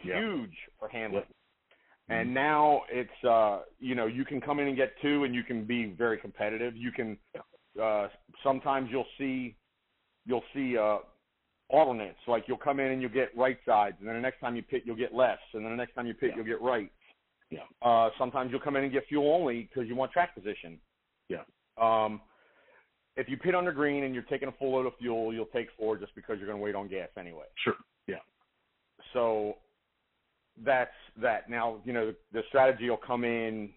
yeah. 0.04 0.19
huge 0.19 0.54
for 0.80 0.89
handling. 0.89 1.24
Yeah. 2.10 2.19
And 2.19 2.34
now 2.34 2.82
it's 2.91 3.10
uh 3.24 3.62
you 3.80 3.95
know 3.95 4.08
you 4.08 4.26
can 4.26 4.41
come 4.41 4.60
in 4.60 4.67
and 4.67 4.76
get 4.76 4.93
two 5.02 5.24
and 5.24 5.34
you 5.34 5.43
can 5.43 5.65
be 5.65 5.93
very 5.97 6.17
competitive. 6.17 6.76
You 6.76 6.91
can 6.91 7.17
uh 7.82 8.08
sometimes 8.43 8.89
you'll 8.91 9.06
see 9.17 9.56
you'll 10.26 10.43
see 10.54 10.78
uh 10.78 10.97
alternates. 11.72 12.20
Like 12.28 12.46
you'll 12.48 12.58
come 12.58 12.80
in 12.80 12.92
and 12.92 13.02
you'll 13.02 13.12
get 13.12 13.36
right 13.36 13.58
sides, 13.66 13.98
and 14.00 14.08
then 14.08 14.16
the 14.16 14.22
next 14.22 14.40
time 14.40 14.56
you 14.56 14.64
pit 14.64 14.84
you'll 14.86 14.96
get 14.96 15.14
lefts, 15.14 15.44
and 15.54 15.64
then 15.64 15.72
the 15.72 15.78
next 15.78 15.96
time 15.96 16.06
you 16.06 16.14
pit 16.14 16.32
yeah. 16.32 16.38
you'll 16.38 16.46
get 16.46 16.62
right. 16.62 16.92
Yeah. 17.50 17.60
Uh, 17.82 18.10
sometimes 18.18 18.52
you'll 18.52 18.62
come 18.62 18.76
in 18.76 18.84
and 18.84 18.92
get 18.92 19.08
fuel 19.08 19.34
only 19.34 19.64
because 19.64 19.88
you 19.88 19.96
want 19.96 20.12
track 20.12 20.36
position. 20.36 20.80
Yeah. 21.28 21.44
Um, 21.78 22.22
if 23.18 23.28
you 23.28 23.38
pit 23.38 23.56
under 23.56 23.72
green 23.72 24.04
and 24.04 24.14
you're 24.14 24.24
taking 24.24 24.48
a 24.48 24.54
full 24.54 24.72
load 24.72 24.86
of 24.86 24.94
fuel, 25.00 25.34
you'll 25.34 25.46
take 25.48 25.68
four 25.78 25.98
just 25.98 26.16
because 26.16 26.38
you're 26.38 26.48
going 26.48 26.58
to 26.58 26.64
wait 26.64 26.76
on 26.76 26.88
gas 26.88 27.10
anyway. 27.18 27.46
Sure. 27.64 27.76
Yeah. 28.08 28.16
So 29.14 29.58
that's 30.64 30.92
that. 31.22 31.50
Now 31.50 31.82
you 31.84 31.94
know 31.94 32.08
the, 32.08 32.16
the 32.32 32.42
strategy 32.50 32.90
will 32.90 32.98
come 32.98 33.24
in 33.24 33.70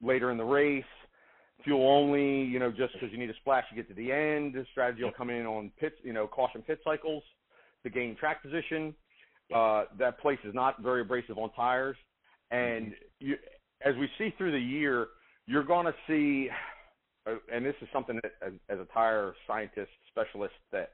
later 0.00 0.30
in 0.30 0.38
the 0.38 0.44
race 0.44 0.84
fuel 1.64 1.88
only, 1.88 2.42
you 2.42 2.58
know, 2.58 2.70
just 2.70 2.92
because 2.94 3.10
you 3.12 3.18
need 3.18 3.30
a 3.30 3.34
splash 3.34 3.68
to 3.68 3.74
get 3.74 3.88
to 3.88 3.94
the 3.94 4.10
end. 4.10 4.54
The 4.54 4.66
strategy 4.72 5.04
will 5.04 5.12
come 5.12 5.30
in 5.30 5.46
on 5.46 5.70
pits, 5.78 5.96
you 6.02 6.12
know, 6.12 6.26
caution 6.26 6.62
pit 6.62 6.80
cycles 6.84 7.22
to 7.84 7.90
gain 7.90 8.16
track 8.16 8.42
position. 8.42 8.94
Uh, 9.54 9.84
that 9.98 10.18
place 10.20 10.38
is 10.44 10.54
not 10.54 10.80
very 10.82 11.02
abrasive 11.02 11.36
on 11.36 11.50
tires, 11.52 11.96
and 12.50 12.86
mm-hmm. 12.86 13.26
you, 13.26 13.36
as 13.84 13.94
we 13.96 14.08
see 14.16 14.32
through 14.38 14.52
the 14.52 14.58
year, 14.58 15.08
you're 15.46 15.64
going 15.64 15.84
to 15.84 15.94
see, 16.06 16.48
uh, 17.26 17.34
and 17.52 17.64
this 17.64 17.74
is 17.82 17.88
something 17.92 18.18
that, 18.22 18.32
as, 18.46 18.52
as 18.70 18.78
a 18.78 18.86
tire 18.94 19.34
scientist 19.46 19.90
specialist, 20.08 20.54
that 20.70 20.92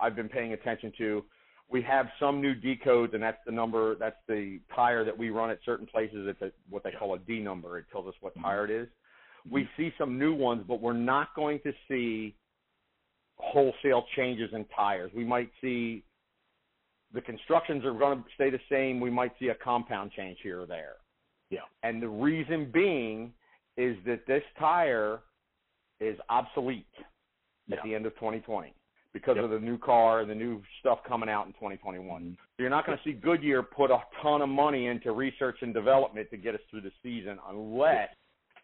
I've 0.00 0.16
been 0.16 0.28
paying 0.28 0.52
attention 0.52 0.92
to. 0.98 1.24
We 1.70 1.80
have 1.82 2.06
some 2.18 2.40
new 2.40 2.54
D 2.54 2.76
codes, 2.82 3.14
and 3.14 3.22
that's 3.22 3.38
the 3.46 3.52
number, 3.52 3.94
that's 3.94 4.16
the 4.26 4.58
tire 4.74 5.04
that 5.04 5.16
we 5.16 5.30
run 5.30 5.50
at 5.50 5.58
certain 5.64 5.86
places. 5.86 6.26
It's 6.28 6.42
a, 6.42 6.50
what 6.68 6.82
they 6.82 6.90
call 6.90 7.14
a 7.14 7.18
D 7.18 7.38
number. 7.38 7.78
It 7.78 7.84
tells 7.92 8.08
us 8.08 8.14
what 8.20 8.34
mm-hmm. 8.34 8.44
tire 8.44 8.64
it 8.64 8.70
is 8.70 8.88
we 9.50 9.68
see 9.76 9.92
some 9.98 10.18
new 10.18 10.34
ones, 10.34 10.64
but 10.66 10.80
we're 10.80 10.92
not 10.92 11.34
going 11.34 11.60
to 11.64 11.72
see 11.88 12.34
wholesale 13.36 14.04
changes 14.16 14.50
in 14.52 14.64
tires. 14.76 15.10
We 15.14 15.24
might 15.24 15.50
see 15.60 16.04
the 17.12 17.20
constructions 17.20 17.84
are 17.84 17.92
going 17.92 18.18
to 18.18 18.24
stay 18.34 18.50
the 18.50 18.60
same. 18.70 19.00
We 19.00 19.10
might 19.10 19.32
see 19.38 19.48
a 19.48 19.54
compound 19.54 20.12
change 20.12 20.38
here 20.42 20.62
or 20.62 20.66
there. 20.66 20.94
Yeah. 21.50 21.60
And 21.82 22.02
the 22.02 22.08
reason 22.08 22.70
being 22.72 23.32
is 23.76 23.96
that 24.06 24.26
this 24.26 24.42
tire 24.58 25.20
is 26.00 26.18
obsolete 26.28 26.86
yeah. 27.66 27.76
at 27.76 27.84
the 27.84 27.94
end 27.94 28.06
of 28.06 28.14
2020 28.14 28.74
because 29.12 29.36
yep. 29.36 29.44
of 29.44 29.50
the 29.50 29.58
new 29.58 29.76
car 29.76 30.20
and 30.20 30.30
the 30.30 30.34
new 30.34 30.62
stuff 30.80 30.98
coming 31.06 31.28
out 31.28 31.46
in 31.46 31.52
2021. 31.52 32.22
Mm-hmm. 32.22 32.30
So 32.32 32.38
you're 32.58 32.70
not 32.70 32.86
going 32.86 32.96
to 32.96 33.04
see 33.04 33.12
Goodyear 33.12 33.62
put 33.62 33.90
a 33.90 33.98
ton 34.22 34.40
of 34.40 34.48
money 34.48 34.86
into 34.86 35.12
research 35.12 35.58
and 35.60 35.74
development 35.74 36.30
to 36.30 36.36
get 36.36 36.54
us 36.54 36.60
through 36.70 36.82
the 36.82 36.92
season 37.02 37.38
unless 37.48 38.08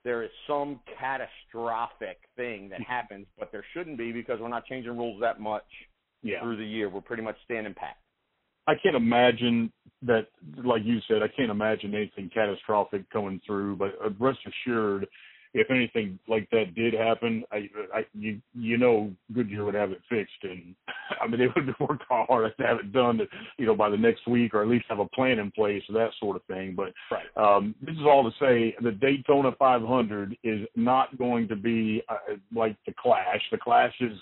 there 0.04 0.22
is 0.22 0.30
some 0.46 0.80
catastrophic 0.98 2.18
thing 2.36 2.70
that 2.70 2.80
happens, 2.80 3.26
but 3.38 3.52
there 3.52 3.64
shouldn't 3.74 3.98
be 3.98 4.12
because 4.12 4.40
we're 4.40 4.48
not 4.48 4.64
changing 4.64 4.96
rules 4.96 5.20
that 5.20 5.40
much 5.40 5.66
yeah. 6.22 6.40
through 6.40 6.56
the 6.56 6.64
year. 6.64 6.88
We're 6.88 7.00
pretty 7.02 7.22
much 7.22 7.36
standing 7.44 7.74
pat. 7.74 7.96
I 8.68 8.74
can't 8.74 8.94
imagine 8.94 9.72
that, 10.02 10.26
like 10.62 10.82
you 10.84 10.98
said, 11.08 11.22
I 11.22 11.28
can't 11.28 11.50
imagine 11.50 11.94
anything 11.94 12.30
catastrophic 12.32 13.08
coming 13.10 13.40
through. 13.46 13.76
But 13.76 13.94
uh, 14.04 14.10
rest 14.20 14.40
assured, 14.46 15.06
if 15.54 15.70
anything 15.70 16.18
like 16.28 16.48
that 16.50 16.74
did 16.74 16.92
happen, 16.92 17.44
I, 17.50 17.68
I 17.94 18.06
you 18.12 18.40
you 18.54 18.76
know 18.76 19.10
Goodyear 19.32 19.64
would 19.64 19.74
have 19.74 19.90
it 19.90 20.02
fixed, 20.10 20.36
and 20.42 20.74
I 21.20 21.26
mean 21.26 21.40
they 21.40 21.46
would 21.46 21.66
have 21.66 21.88
worked 21.88 22.04
hard 22.10 22.52
to 22.58 22.66
have 22.66 22.78
it 22.78 22.92
done, 22.92 23.20
you 23.56 23.64
know, 23.64 23.74
by 23.74 23.88
the 23.88 23.96
next 23.96 24.28
week, 24.28 24.52
or 24.52 24.60
at 24.60 24.68
least 24.68 24.84
have 24.90 24.98
a 24.98 25.08
plan 25.08 25.38
in 25.38 25.50
place, 25.50 25.82
that 25.88 26.10
sort 26.20 26.36
of 26.36 26.44
thing. 26.44 26.76
But 26.76 26.92
right. 27.10 27.56
um, 27.56 27.74
this 27.80 27.94
is 27.94 28.02
all 28.02 28.30
to 28.30 28.36
say 28.38 28.76
the 28.82 28.92
Daytona 28.92 29.52
500 29.58 30.36
is 30.44 30.66
not 30.76 31.16
going 31.16 31.48
to 31.48 31.56
be 31.56 32.02
uh, 32.10 32.36
like 32.54 32.76
the 32.86 32.92
Clash. 33.00 33.40
The 33.50 33.58
Clash 33.58 33.94
is 34.00 34.18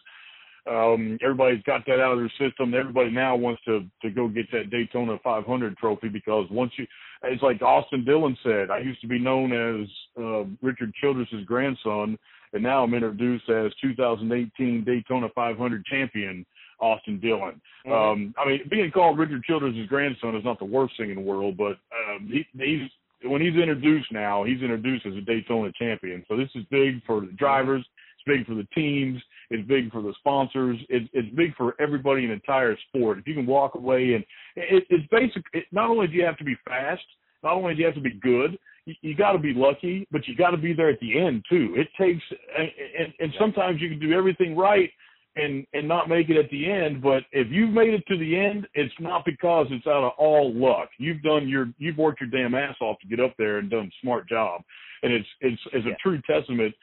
um, 0.69 1.19
everybody's 1.23 1.63
got 1.63 1.87
that 1.87 2.01
out 2.01 2.13
of 2.13 2.19
their 2.19 2.49
system. 2.49 2.75
Everybody 2.75 3.11
now 3.11 3.37
wants 3.37 3.63
to 3.65 3.85
to 4.03 4.11
go 4.11 4.29
get 4.29 4.51
that 4.53 4.71
Daytona 4.71 5.19
500 5.23 5.77
trophy 5.77 6.09
because 6.09 6.47
once 6.51 6.73
you, 6.77 6.87
it's 7.23 7.43
like 7.43 7.63
Austin 7.63 8.05
Dillon 8.05 8.37
said, 8.43 8.71
I 8.71 8.79
used 8.79 9.01
to 9.01 9.09
be 9.09 9.19
known 9.19 9.53
as 9.53 9.89
uh, 10.19 10.45
Richard 10.63 10.93
Childress's 11.01 11.45
grandson, 11.45 12.19
and 12.53 12.63
now 12.63 12.83
I'm 12.83 12.95
introduced 12.95 13.49
as 13.49 13.73
2018 13.81 14.85
Daytona 14.85 15.29
500 15.35 15.85
champion 15.85 16.45
Austin 16.81 17.21
Dillon. 17.21 17.61
Mm-hmm. 17.87 17.93
Um, 17.93 18.35
I 18.39 18.49
mean, 18.49 18.61
being 18.71 18.91
called 18.91 19.19
Richard 19.19 19.45
Childress's 19.45 19.87
grandson 19.89 20.37
is 20.37 20.45
not 20.45 20.59
the 20.59 20.65
worst 20.65 20.95
thing 20.97 21.11
in 21.11 21.17
the 21.17 21.23
world, 21.23 21.57
but 21.57 21.77
um, 21.95 22.29
he, 22.31 22.45
he's 22.59 22.91
when 23.25 23.41
he's 23.41 23.55
introduced 23.55 24.13
now, 24.13 24.45
he's 24.45 24.61
introduced 24.61 25.07
as 25.07 25.15
a 25.15 25.21
Daytona 25.21 25.73
champion. 25.79 26.25
So 26.29 26.37
this 26.37 26.51
is 26.55 26.65
big 26.71 27.03
for 27.07 27.21
the 27.21 27.33
drivers. 27.33 27.81
It's 27.81 28.39
big 28.39 28.47
for 28.47 28.55
the 28.55 28.67
teams. 28.75 29.23
It's 29.51 29.67
big 29.67 29.91
for 29.93 30.03
the 30.03 30.15
sponsors. 30.19 30.79
It's, 30.89 31.09
it's 31.13 31.35
big 31.35 31.55
for 31.57 31.75
everybody 31.81 32.23
in 32.23 32.29
the 32.29 32.35
entire 32.35 32.77
sport. 32.89 33.19
If 33.19 33.27
you 33.27 33.35
can 33.35 33.47
walk 33.47 33.75
away 33.75 34.15
and 34.15 34.25
it, 34.57 34.85
it's 34.91 35.07
basic. 35.11 35.45
It, 35.53 35.65
not 35.73 35.91
only 35.91 36.07
do 36.07 36.15
you 36.15 36.25
have 36.25 36.39
to 36.39 36.45
be 36.45 36.57
fast, 36.65 37.05
not 37.43 37.55
only 37.55 37.75
do 37.75 37.81
you 37.81 37.87
have 37.87 37.95
to 37.95 38.01
be 38.01 38.19
good, 38.23 38.59
you, 38.87 38.95
you 39.03 39.17
got 39.17 39.33
to 39.33 39.39
be 39.39 39.53
lucky, 39.55 40.07
but 40.11 40.27
you 40.27 40.37
got 40.37 40.51
to 40.51 40.57
be 40.57 40.73
there 40.73 40.91
at 40.91 41.01
the 41.01 41.19
end 41.19 41.45
too. 41.49 41.75
It 41.77 41.89
takes, 42.01 42.23
and, 42.59 42.69
and, 42.99 43.15
and 43.21 43.33
sometimes 43.39 43.81
you 43.81 43.89
can 43.89 44.01
do 44.01 44.13
everything 44.13 44.57
right 44.57 44.91
and 45.37 45.67
and 45.75 45.87
not 45.87 46.09
make 46.09 46.31
it 46.31 46.37
at 46.37 46.51
the 46.51 46.71
end. 46.71 47.03
But 47.03 47.23
if 47.33 47.49
you've 47.51 47.71
made 47.71 47.95
it 47.95 48.05
to 48.09 48.19
the 48.19 48.37
end, 48.37 48.67
it's 48.75 48.95
not 48.99 49.25
because 49.25 49.67
it's 49.71 49.87
out 49.87 50.05
of 50.05 50.13
all 50.19 50.53
luck. 50.55 50.89
You've 50.99 51.23
done 51.23 51.49
your, 51.49 51.69
you've 51.79 51.99
worked 51.99 52.21
your 52.21 52.31
damn 52.31 52.55
ass 52.55 52.77
off 52.81 52.99
to 53.01 53.07
get 53.07 53.21
up 53.21 53.35
there 53.39 53.59
and 53.59 53.71
done 53.71 53.87
a 53.87 53.97
smart 54.03 54.29
job, 54.29 54.63
and 55.03 55.13
it's 55.13 55.29
it's 55.41 55.61
it's 55.73 55.87
a 55.87 55.97
true 56.03 56.21
testament. 56.29 56.75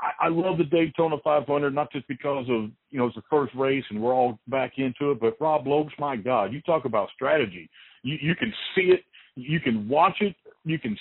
I, 0.00 0.26
I 0.26 0.28
love 0.28 0.58
the 0.58 0.64
Daytona 0.64 1.16
500, 1.24 1.74
not 1.74 1.90
just 1.90 2.06
because 2.06 2.46
of 2.48 2.70
you 2.90 2.98
know 2.98 3.06
it's 3.06 3.16
the 3.16 3.22
first 3.30 3.54
race 3.54 3.84
and 3.90 4.00
we're 4.00 4.14
all 4.14 4.38
back 4.48 4.74
into 4.76 5.12
it, 5.12 5.20
but 5.20 5.36
Rob 5.40 5.66
Lopes, 5.66 5.94
my 5.98 6.16
God, 6.16 6.52
you 6.52 6.60
talk 6.62 6.84
about 6.84 7.08
strategy. 7.14 7.68
You 8.02 8.18
you 8.20 8.34
can 8.34 8.52
see 8.74 8.92
it, 8.92 9.04
you 9.34 9.58
can 9.58 9.88
watch 9.88 10.18
it, 10.20 10.36
you 10.64 10.78
can 10.78 10.96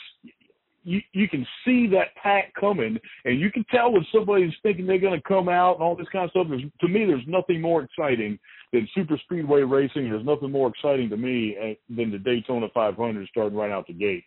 you 0.88 1.02
you 1.12 1.28
can 1.28 1.46
see 1.66 1.86
that 1.88 2.16
pack 2.22 2.54
coming, 2.58 2.98
and 3.26 3.40
you 3.40 3.52
can 3.52 3.66
tell 3.70 3.92
when 3.92 4.06
somebody's 4.12 4.54
thinking 4.64 4.88
they're 4.88 4.98
going 4.98 5.20
to 5.20 5.28
come 5.28 5.50
out 5.50 5.74
and 5.74 5.84
all 5.84 5.96
this 5.96 6.08
kind 6.12 6.26
of 6.26 6.32
stuff. 6.32 6.48
There's, 6.50 6.64
to 6.80 6.88
me, 6.88 7.06
there's 7.06 7.28
nothing 7.28 7.62
more 7.62 7.84
exciting 7.84 8.40
than 8.72 8.88
super 8.96 9.20
speedway 9.26 9.62
racing. 9.62 10.10
There's 10.10 10.26
nothing 10.26 10.50
more 10.50 10.70
exciting 10.70 11.10
to 11.10 11.18
me 11.18 11.58
eh, 11.62 11.74
than 11.94 12.10
the 12.10 12.18
Daytona 12.18 12.68
500 12.74 13.28
starting 13.28 13.58
right 13.58 13.72
out 13.72 13.86
the 13.88 13.94
gate. 13.94 14.24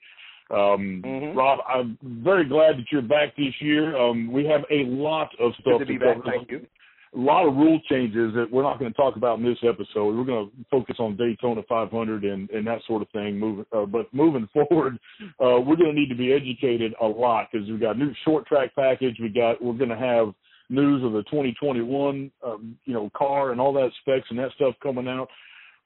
Um, 0.50 1.02
mm-hmm. 1.04 1.38
Rob, 1.38 1.60
I'm 1.66 1.96
very 2.02 2.46
glad 2.46 2.76
that 2.76 2.86
you're 2.92 3.02
back 3.02 3.36
this 3.36 3.54
year. 3.60 3.96
Um, 3.96 4.30
we 4.30 4.44
have 4.46 4.62
a 4.70 4.84
lot 4.84 5.30
of 5.38 5.52
stuff 5.54 5.78
Good 5.78 5.78
to, 5.78 5.84
to 5.86 5.92
be 5.92 5.98
back. 5.98 6.16
Thank 6.24 6.50
you. 6.50 6.66
A 7.14 7.18
lot 7.18 7.46
of 7.46 7.56
rule 7.56 7.80
changes 7.90 8.32
that 8.34 8.46
we're 8.52 8.62
not 8.62 8.78
going 8.78 8.92
to 8.92 8.96
talk 8.96 9.16
about 9.16 9.40
in 9.40 9.44
this 9.44 9.58
episode. 9.62 10.16
We're 10.16 10.24
going 10.24 10.48
to 10.48 10.64
focus 10.70 10.96
on 11.00 11.16
Daytona 11.16 11.62
500 11.68 12.24
and, 12.24 12.48
and 12.50 12.66
that 12.66 12.80
sort 12.86 13.02
of 13.02 13.08
thing. 13.10 13.38
Moving, 13.38 13.66
uh, 13.72 13.86
but 13.86 14.06
moving 14.12 14.48
forward, 14.52 14.98
uh, 15.22 15.58
we're 15.60 15.76
going 15.76 15.92
to 15.92 16.00
need 16.00 16.08
to 16.08 16.14
be 16.14 16.32
educated 16.32 16.94
a 17.00 17.06
lot 17.06 17.48
because 17.50 17.68
we've 17.68 17.80
got 17.80 17.98
new 17.98 18.12
short 18.24 18.46
track 18.46 18.74
package. 18.76 19.16
We 19.20 19.28
got 19.28 19.62
we're 19.62 19.72
going 19.72 19.90
to 19.90 19.96
have 19.96 20.32
news 20.68 21.04
of 21.04 21.12
the 21.12 21.22
2021, 21.24 22.30
um, 22.46 22.78
you 22.84 22.94
know, 22.94 23.10
car 23.16 23.50
and 23.50 23.60
all 23.60 23.72
that 23.72 23.90
specs 24.00 24.28
and 24.30 24.38
that 24.38 24.52
stuff 24.54 24.74
coming 24.82 25.08
out. 25.08 25.28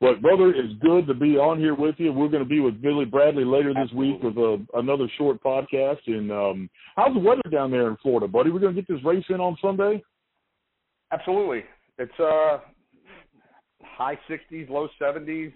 But 0.00 0.20
brother, 0.20 0.50
it's 0.50 0.74
good 0.80 1.06
to 1.06 1.14
be 1.14 1.38
on 1.38 1.58
here 1.58 1.74
with 1.74 1.94
you. 1.98 2.12
We're 2.12 2.28
going 2.28 2.42
to 2.42 2.48
be 2.48 2.60
with 2.60 2.82
Billy 2.82 3.04
Bradley 3.04 3.44
later 3.44 3.72
this 3.72 3.92
week 3.94 4.22
with 4.22 4.36
a, 4.36 4.62
another 4.74 5.06
short 5.16 5.42
podcast. 5.42 6.00
And 6.06 6.30
um, 6.30 6.70
how's 6.96 7.14
the 7.14 7.20
weather 7.20 7.48
down 7.50 7.70
there 7.70 7.88
in 7.88 7.96
Florida, 8.02 8.28
buddy? 8.28 8.50
We're 8.50 8.60
going 8.60 8.74
to 8.74 8.82
get 8.82 8.92
this 8.92 9.04
race 9.04 9.24
in 9.30 9.40
on 9.40 9.56
Sunday. 9.62 10.02
Absolutely, 11.18 11.64
it's 11.98 12.18
uh 12.20 12.58
high 13.82 14.18
60s, 14.28 14.68
low 14.68 14.88
70s. 15.00 15.52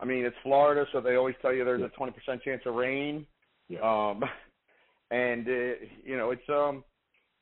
I 0.00 0.04
mean, 0.04 0.24
it's 0.24 0.36
Florida, 0.42 0.84
so 0.92 1.00
they 1.00 1.16
always 1.16 1.34
tell 1.40 1.52
you 1.52 1.64
there's 1.64 1.82
a 1.82 2.00
20% 2.00 2.42
chance 2.42 2.62
of 2.66 2.74
rain. 2.74 3.26
Yeah. 3.68 3.80
Um, 3.80 4.22
and 5.10 5.46
uh, 5.46 5.86
you 6.04 6.16
know, 6.16 6.30
it's 6.30 6.48
um, 6.48 6.84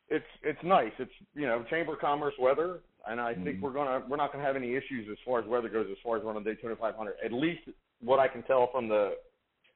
it's 0.09 0.26
it's 0.42 0.59
nice. 0.62 0.92
It's 0.98 1.12
you 1.34 1.46
know, 1.46 1.64
Chamber 1.70 1.94
of 1.94 2.00
Commerce 2.00 2.34
weather 2.38 2.80
and 3.09 3.20
I 3.20 3.34
think 3.34 3.46
mm-hmm. 3.46 3.62
we're 3.62 3.72
gonna 3.72 4.02
we're 4.09 4.16
not 4.16 4.32
gonna 4.32 4.44
have 4.44 4.56
any 4.56 4.74
issues 4.74 5.09
as 5.11 5.16
far 5.24 5.40
as 5.40 5.46
weather 5.46 5.68
goes 5.68 5.86
as 5.90 5.96
far 6.02 6.16
as 6.16 6.24
running 6.24 6.44
Daytona 6.44 6.76
500. 6.76 7.14
At 7.24 7.32
least 7.32 7.62
what 8.00 8.18
I 8.18 8.28
can 8.28 8.42
tell 8.42 8.68
from 8.70 8.88
the 8.88 9.14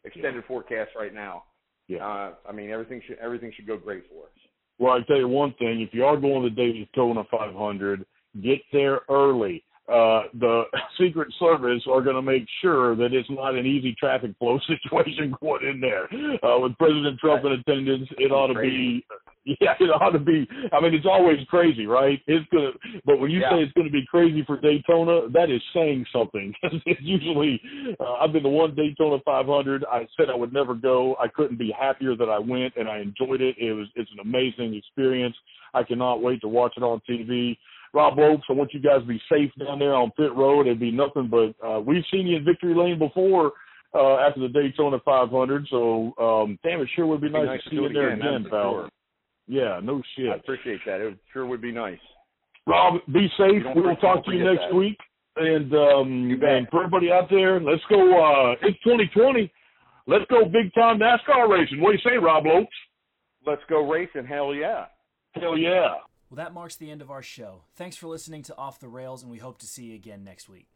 extended 0.05 0.43
yeah. 0.43 0.49
forecast 0.49 0.91
right 0.99 1.15
now. 1.15 1.45
Yeah. 1.89 2.07
Uh, 2.07 2.35
I 2.49 2.53
mean 2.53 2.71
everything 2.71 3.01
should 3.07 3.19
everything 3.19 3.53
should 3.55 3.67
go 3.67 3.77
great 3.77 4.05
for 4.09 4.25
us. 4.25 4.42
Well, 4.83 4.95
I 4.95 5.01
tell 5.07 5.17
you 5.17 5.29
one 5.29 5.55
thing: 5.61 5.81
if 5.81 5.91
you 5.95 6.05
are 6.05 6.17
going 6.17 6.43
to 6.43 6.51
Daytona 6.51 7.23
500, 7.31 8.05
get 8.43 8.59
there 8.73 9.03
early. 9.09 9.63
Uh, 9.89 10.23
the 10.41 10.65
Secret 11.01 11.33
Service 11.39 11.85
are 11.89 12.03
going 12.03 12.17
to 12.17 12.23
make 12.23 12.45
sure 12.61 12.97
that 12.97 13.13
it's 13.13 13.31
not 13.31 13.55
an 13.55 13.65
easy 13.65 13.95
traffic 13.97 14.33
flow 14.41 14.59
situation 14.67 15.37
going 15.41 15.69
in 15.69 15.81
there. 15.81 16.09
Uh, 16.43 16.59
with 16.59 16.77
President 16.79 17.17
Trump 17.21 17.45
in 17.45 17.53
attendance, 17.53 18.09
it 18.19 18.33
ought 18.33 18.53
to 18.53 18.61
be, 18.61 19.07
yeah, 19.61 19.75
it 19.81 19.91
ought 19.91 20.11
to 20.11 20.19
be. 20.19 20.47
I 20.73 20.81
mean, 20.81 20.95
it's 20.95 21.07
always 21.07 21.39
crazy, 21.49 21.87
right? 21.87 22.21
It's 22.27 22.47
gonna, 22.53 22.71
but 23.05 23.19
when 23.19 23.31
you 23.31 23.41
yeah. 23.41 23.51
say 23.51 23.63
it's 23.63 23.73
going 23.73 23.89
to 23.89 23.93
be 23.93 24.07
crazy 24.09 24.45
for 24.47 24.61
Daytona, 24.61 25.29
that 25.33 25.51
is 25.51 25.61
saying 25.75 26.07
something. 26.13 26.55
it's 26.87 27.01
usually, 27.03 27.61
uh, 27.99 28.15
I've 28.15 28.33
been 28.33 28.45
to 28.45 28.49
one 28.49 28.75
Daytona 28.75 29.19
500. 29.25 29.85
I 29.91 30.07
said 30.17 30.31
I 30.31 30.37
would 30.37 30.53
never 30.53 30.75
go. 30.75 31.17
I 31.21 31.27
couldn't 31.27 31.59
be 31.59 31.75
happier 31.79 32.15
that 32.17 32.29
I 32.29 32.39
went, 32.39 32.75
and 32.77 32.89
I 32.89 32.99
enjoyed 32.99 33.41
it. 33.41 33.57
It 33.59 33.73
was, 33.73 33.89
it's 33.97 34.11
an 34.13 34.21
amazing 34.21 34.75
experience. 34.75 35.35
I 35.75 35.83
cannot 35.83 36.23
wait 36.23 36.41
to 36.43 36.49
watch 36.49 36.75
it 36.77 36.83
on 36.83 37.01
TV. 37.09 37.57
Rob 37.95 38.19
Lopes, 38.19 38.45
I 38.49 38.53
want 38.55 38.73
you 38.73 38.81
guys 38.81 39.01
to 39.01 39.07
be 39.07 39.21
safe 39.31 39.51
down 39.59 39.79
there 39.79 39.95
on 39.95 40.13
pit 40.13 40.35
road. 40.35 40.67
It'd 40.67 40.81
be 40.81 40.91
nothing 40.91 41.29
but 41.29 41.55
uh, 41.67 41.81
we've 41.81 42.05
seen 42.11 42.27
you 42.27 42.37
in 42.37 42.45
victory 42.45 42.75
lane 42.75 42.99
before 42.99 43.53
uh, 43.95 44.17
after 44.17 44.41
the 44.41 44.49
Daytona 44.49 44.99
500. 45.05 45.67
So 45.71 46.15
um, 46.19 46.59
damn, 46.63 46.81
it 46.81 46.89
sure 46.95 47.07
would 47.07 47.21
be, 47.21 47.29
nice, 47.29 47.47
nice 47.47 47.65
to 47.65 47.71
see 47.71 47.77
you 47.77 47.93
there 47.93 48.15
again, 48.15 48.27
again 48.27 48.51
pal. 48.51 48.73
Sure. 48.73 48.89
Yeah, 49.47 49.81
no 49.83 50.03
shit. 50.17 50.31
I 50.31 50.37
appreciate 50.37 50.81
that. 50.87 51.01
It 51.01 51.19
sure 51.33 51.47
would 51.47 51.61
be 51.61 51.73
nice. 51.73 51.99
Rob, 52.67 53.01
be 53.13 53.29
safe. 53.37 53.63
We 53.75 53.83
will 53.83 53.97
talk 53.97 54.25
to 54.25 54.33
you 54.33 54.45
next 54.45 54.65
that. 54.71 54.77
week. 54.77 54.97
And 55.37 55.73
um, 55.75 56.41
and 56.43 56.69
for 56.71 56.85
everybody 56.85 57.11
out 57.11 57.29
there, 57.31 57.61
let's 57.61 57.83
go. 57.89 57.97
Uh, 57.97 58.53
it's 58.63 58.79
2020. 58.85 59.51
Let's 60.07 60.25
go 60.29 60.45
big 60.45 60.73
time 60.75 60.99
NASCAR 60.99 61.49
racing. 61.49 61.81
What 61.81 61.93
do 61.93 61.99
you 61.99 62.11
say, 62.11 62.19
Rob 62.19 62.45
Lopes? 62.45 62.69
Let's 63.47 63.63
go 63.69 63.89
racing. 63.89 64.27
Hell 64.27 64.55
yeah. 64.55 64.87
Hell 65.35 65.57
yeah. 65.57 65.95
Well, 66.29 66.37
that 66.37 66.53
marks 66.53 66.77
the 66.77 66.91
end 66.91 67.03
of 67.03 67.11
our 67.11 67.23
show. 67.23 67.63
Thanks 67.77 67.97
for 67.97 68.09
listening 68.09 68.43
to 68.45 68.57
Off 68.57 68.79
the 68.79 68.89
Rails, 68.89 69.23
and 69.23 69.31
we 69.31 69.39
hope 69.39 69.59
to 69.59 69.67
see 69.67 69.85
you 69.85 69.95
again 69.95 70.25
next 70.25 70.49
week. 70.49 70.69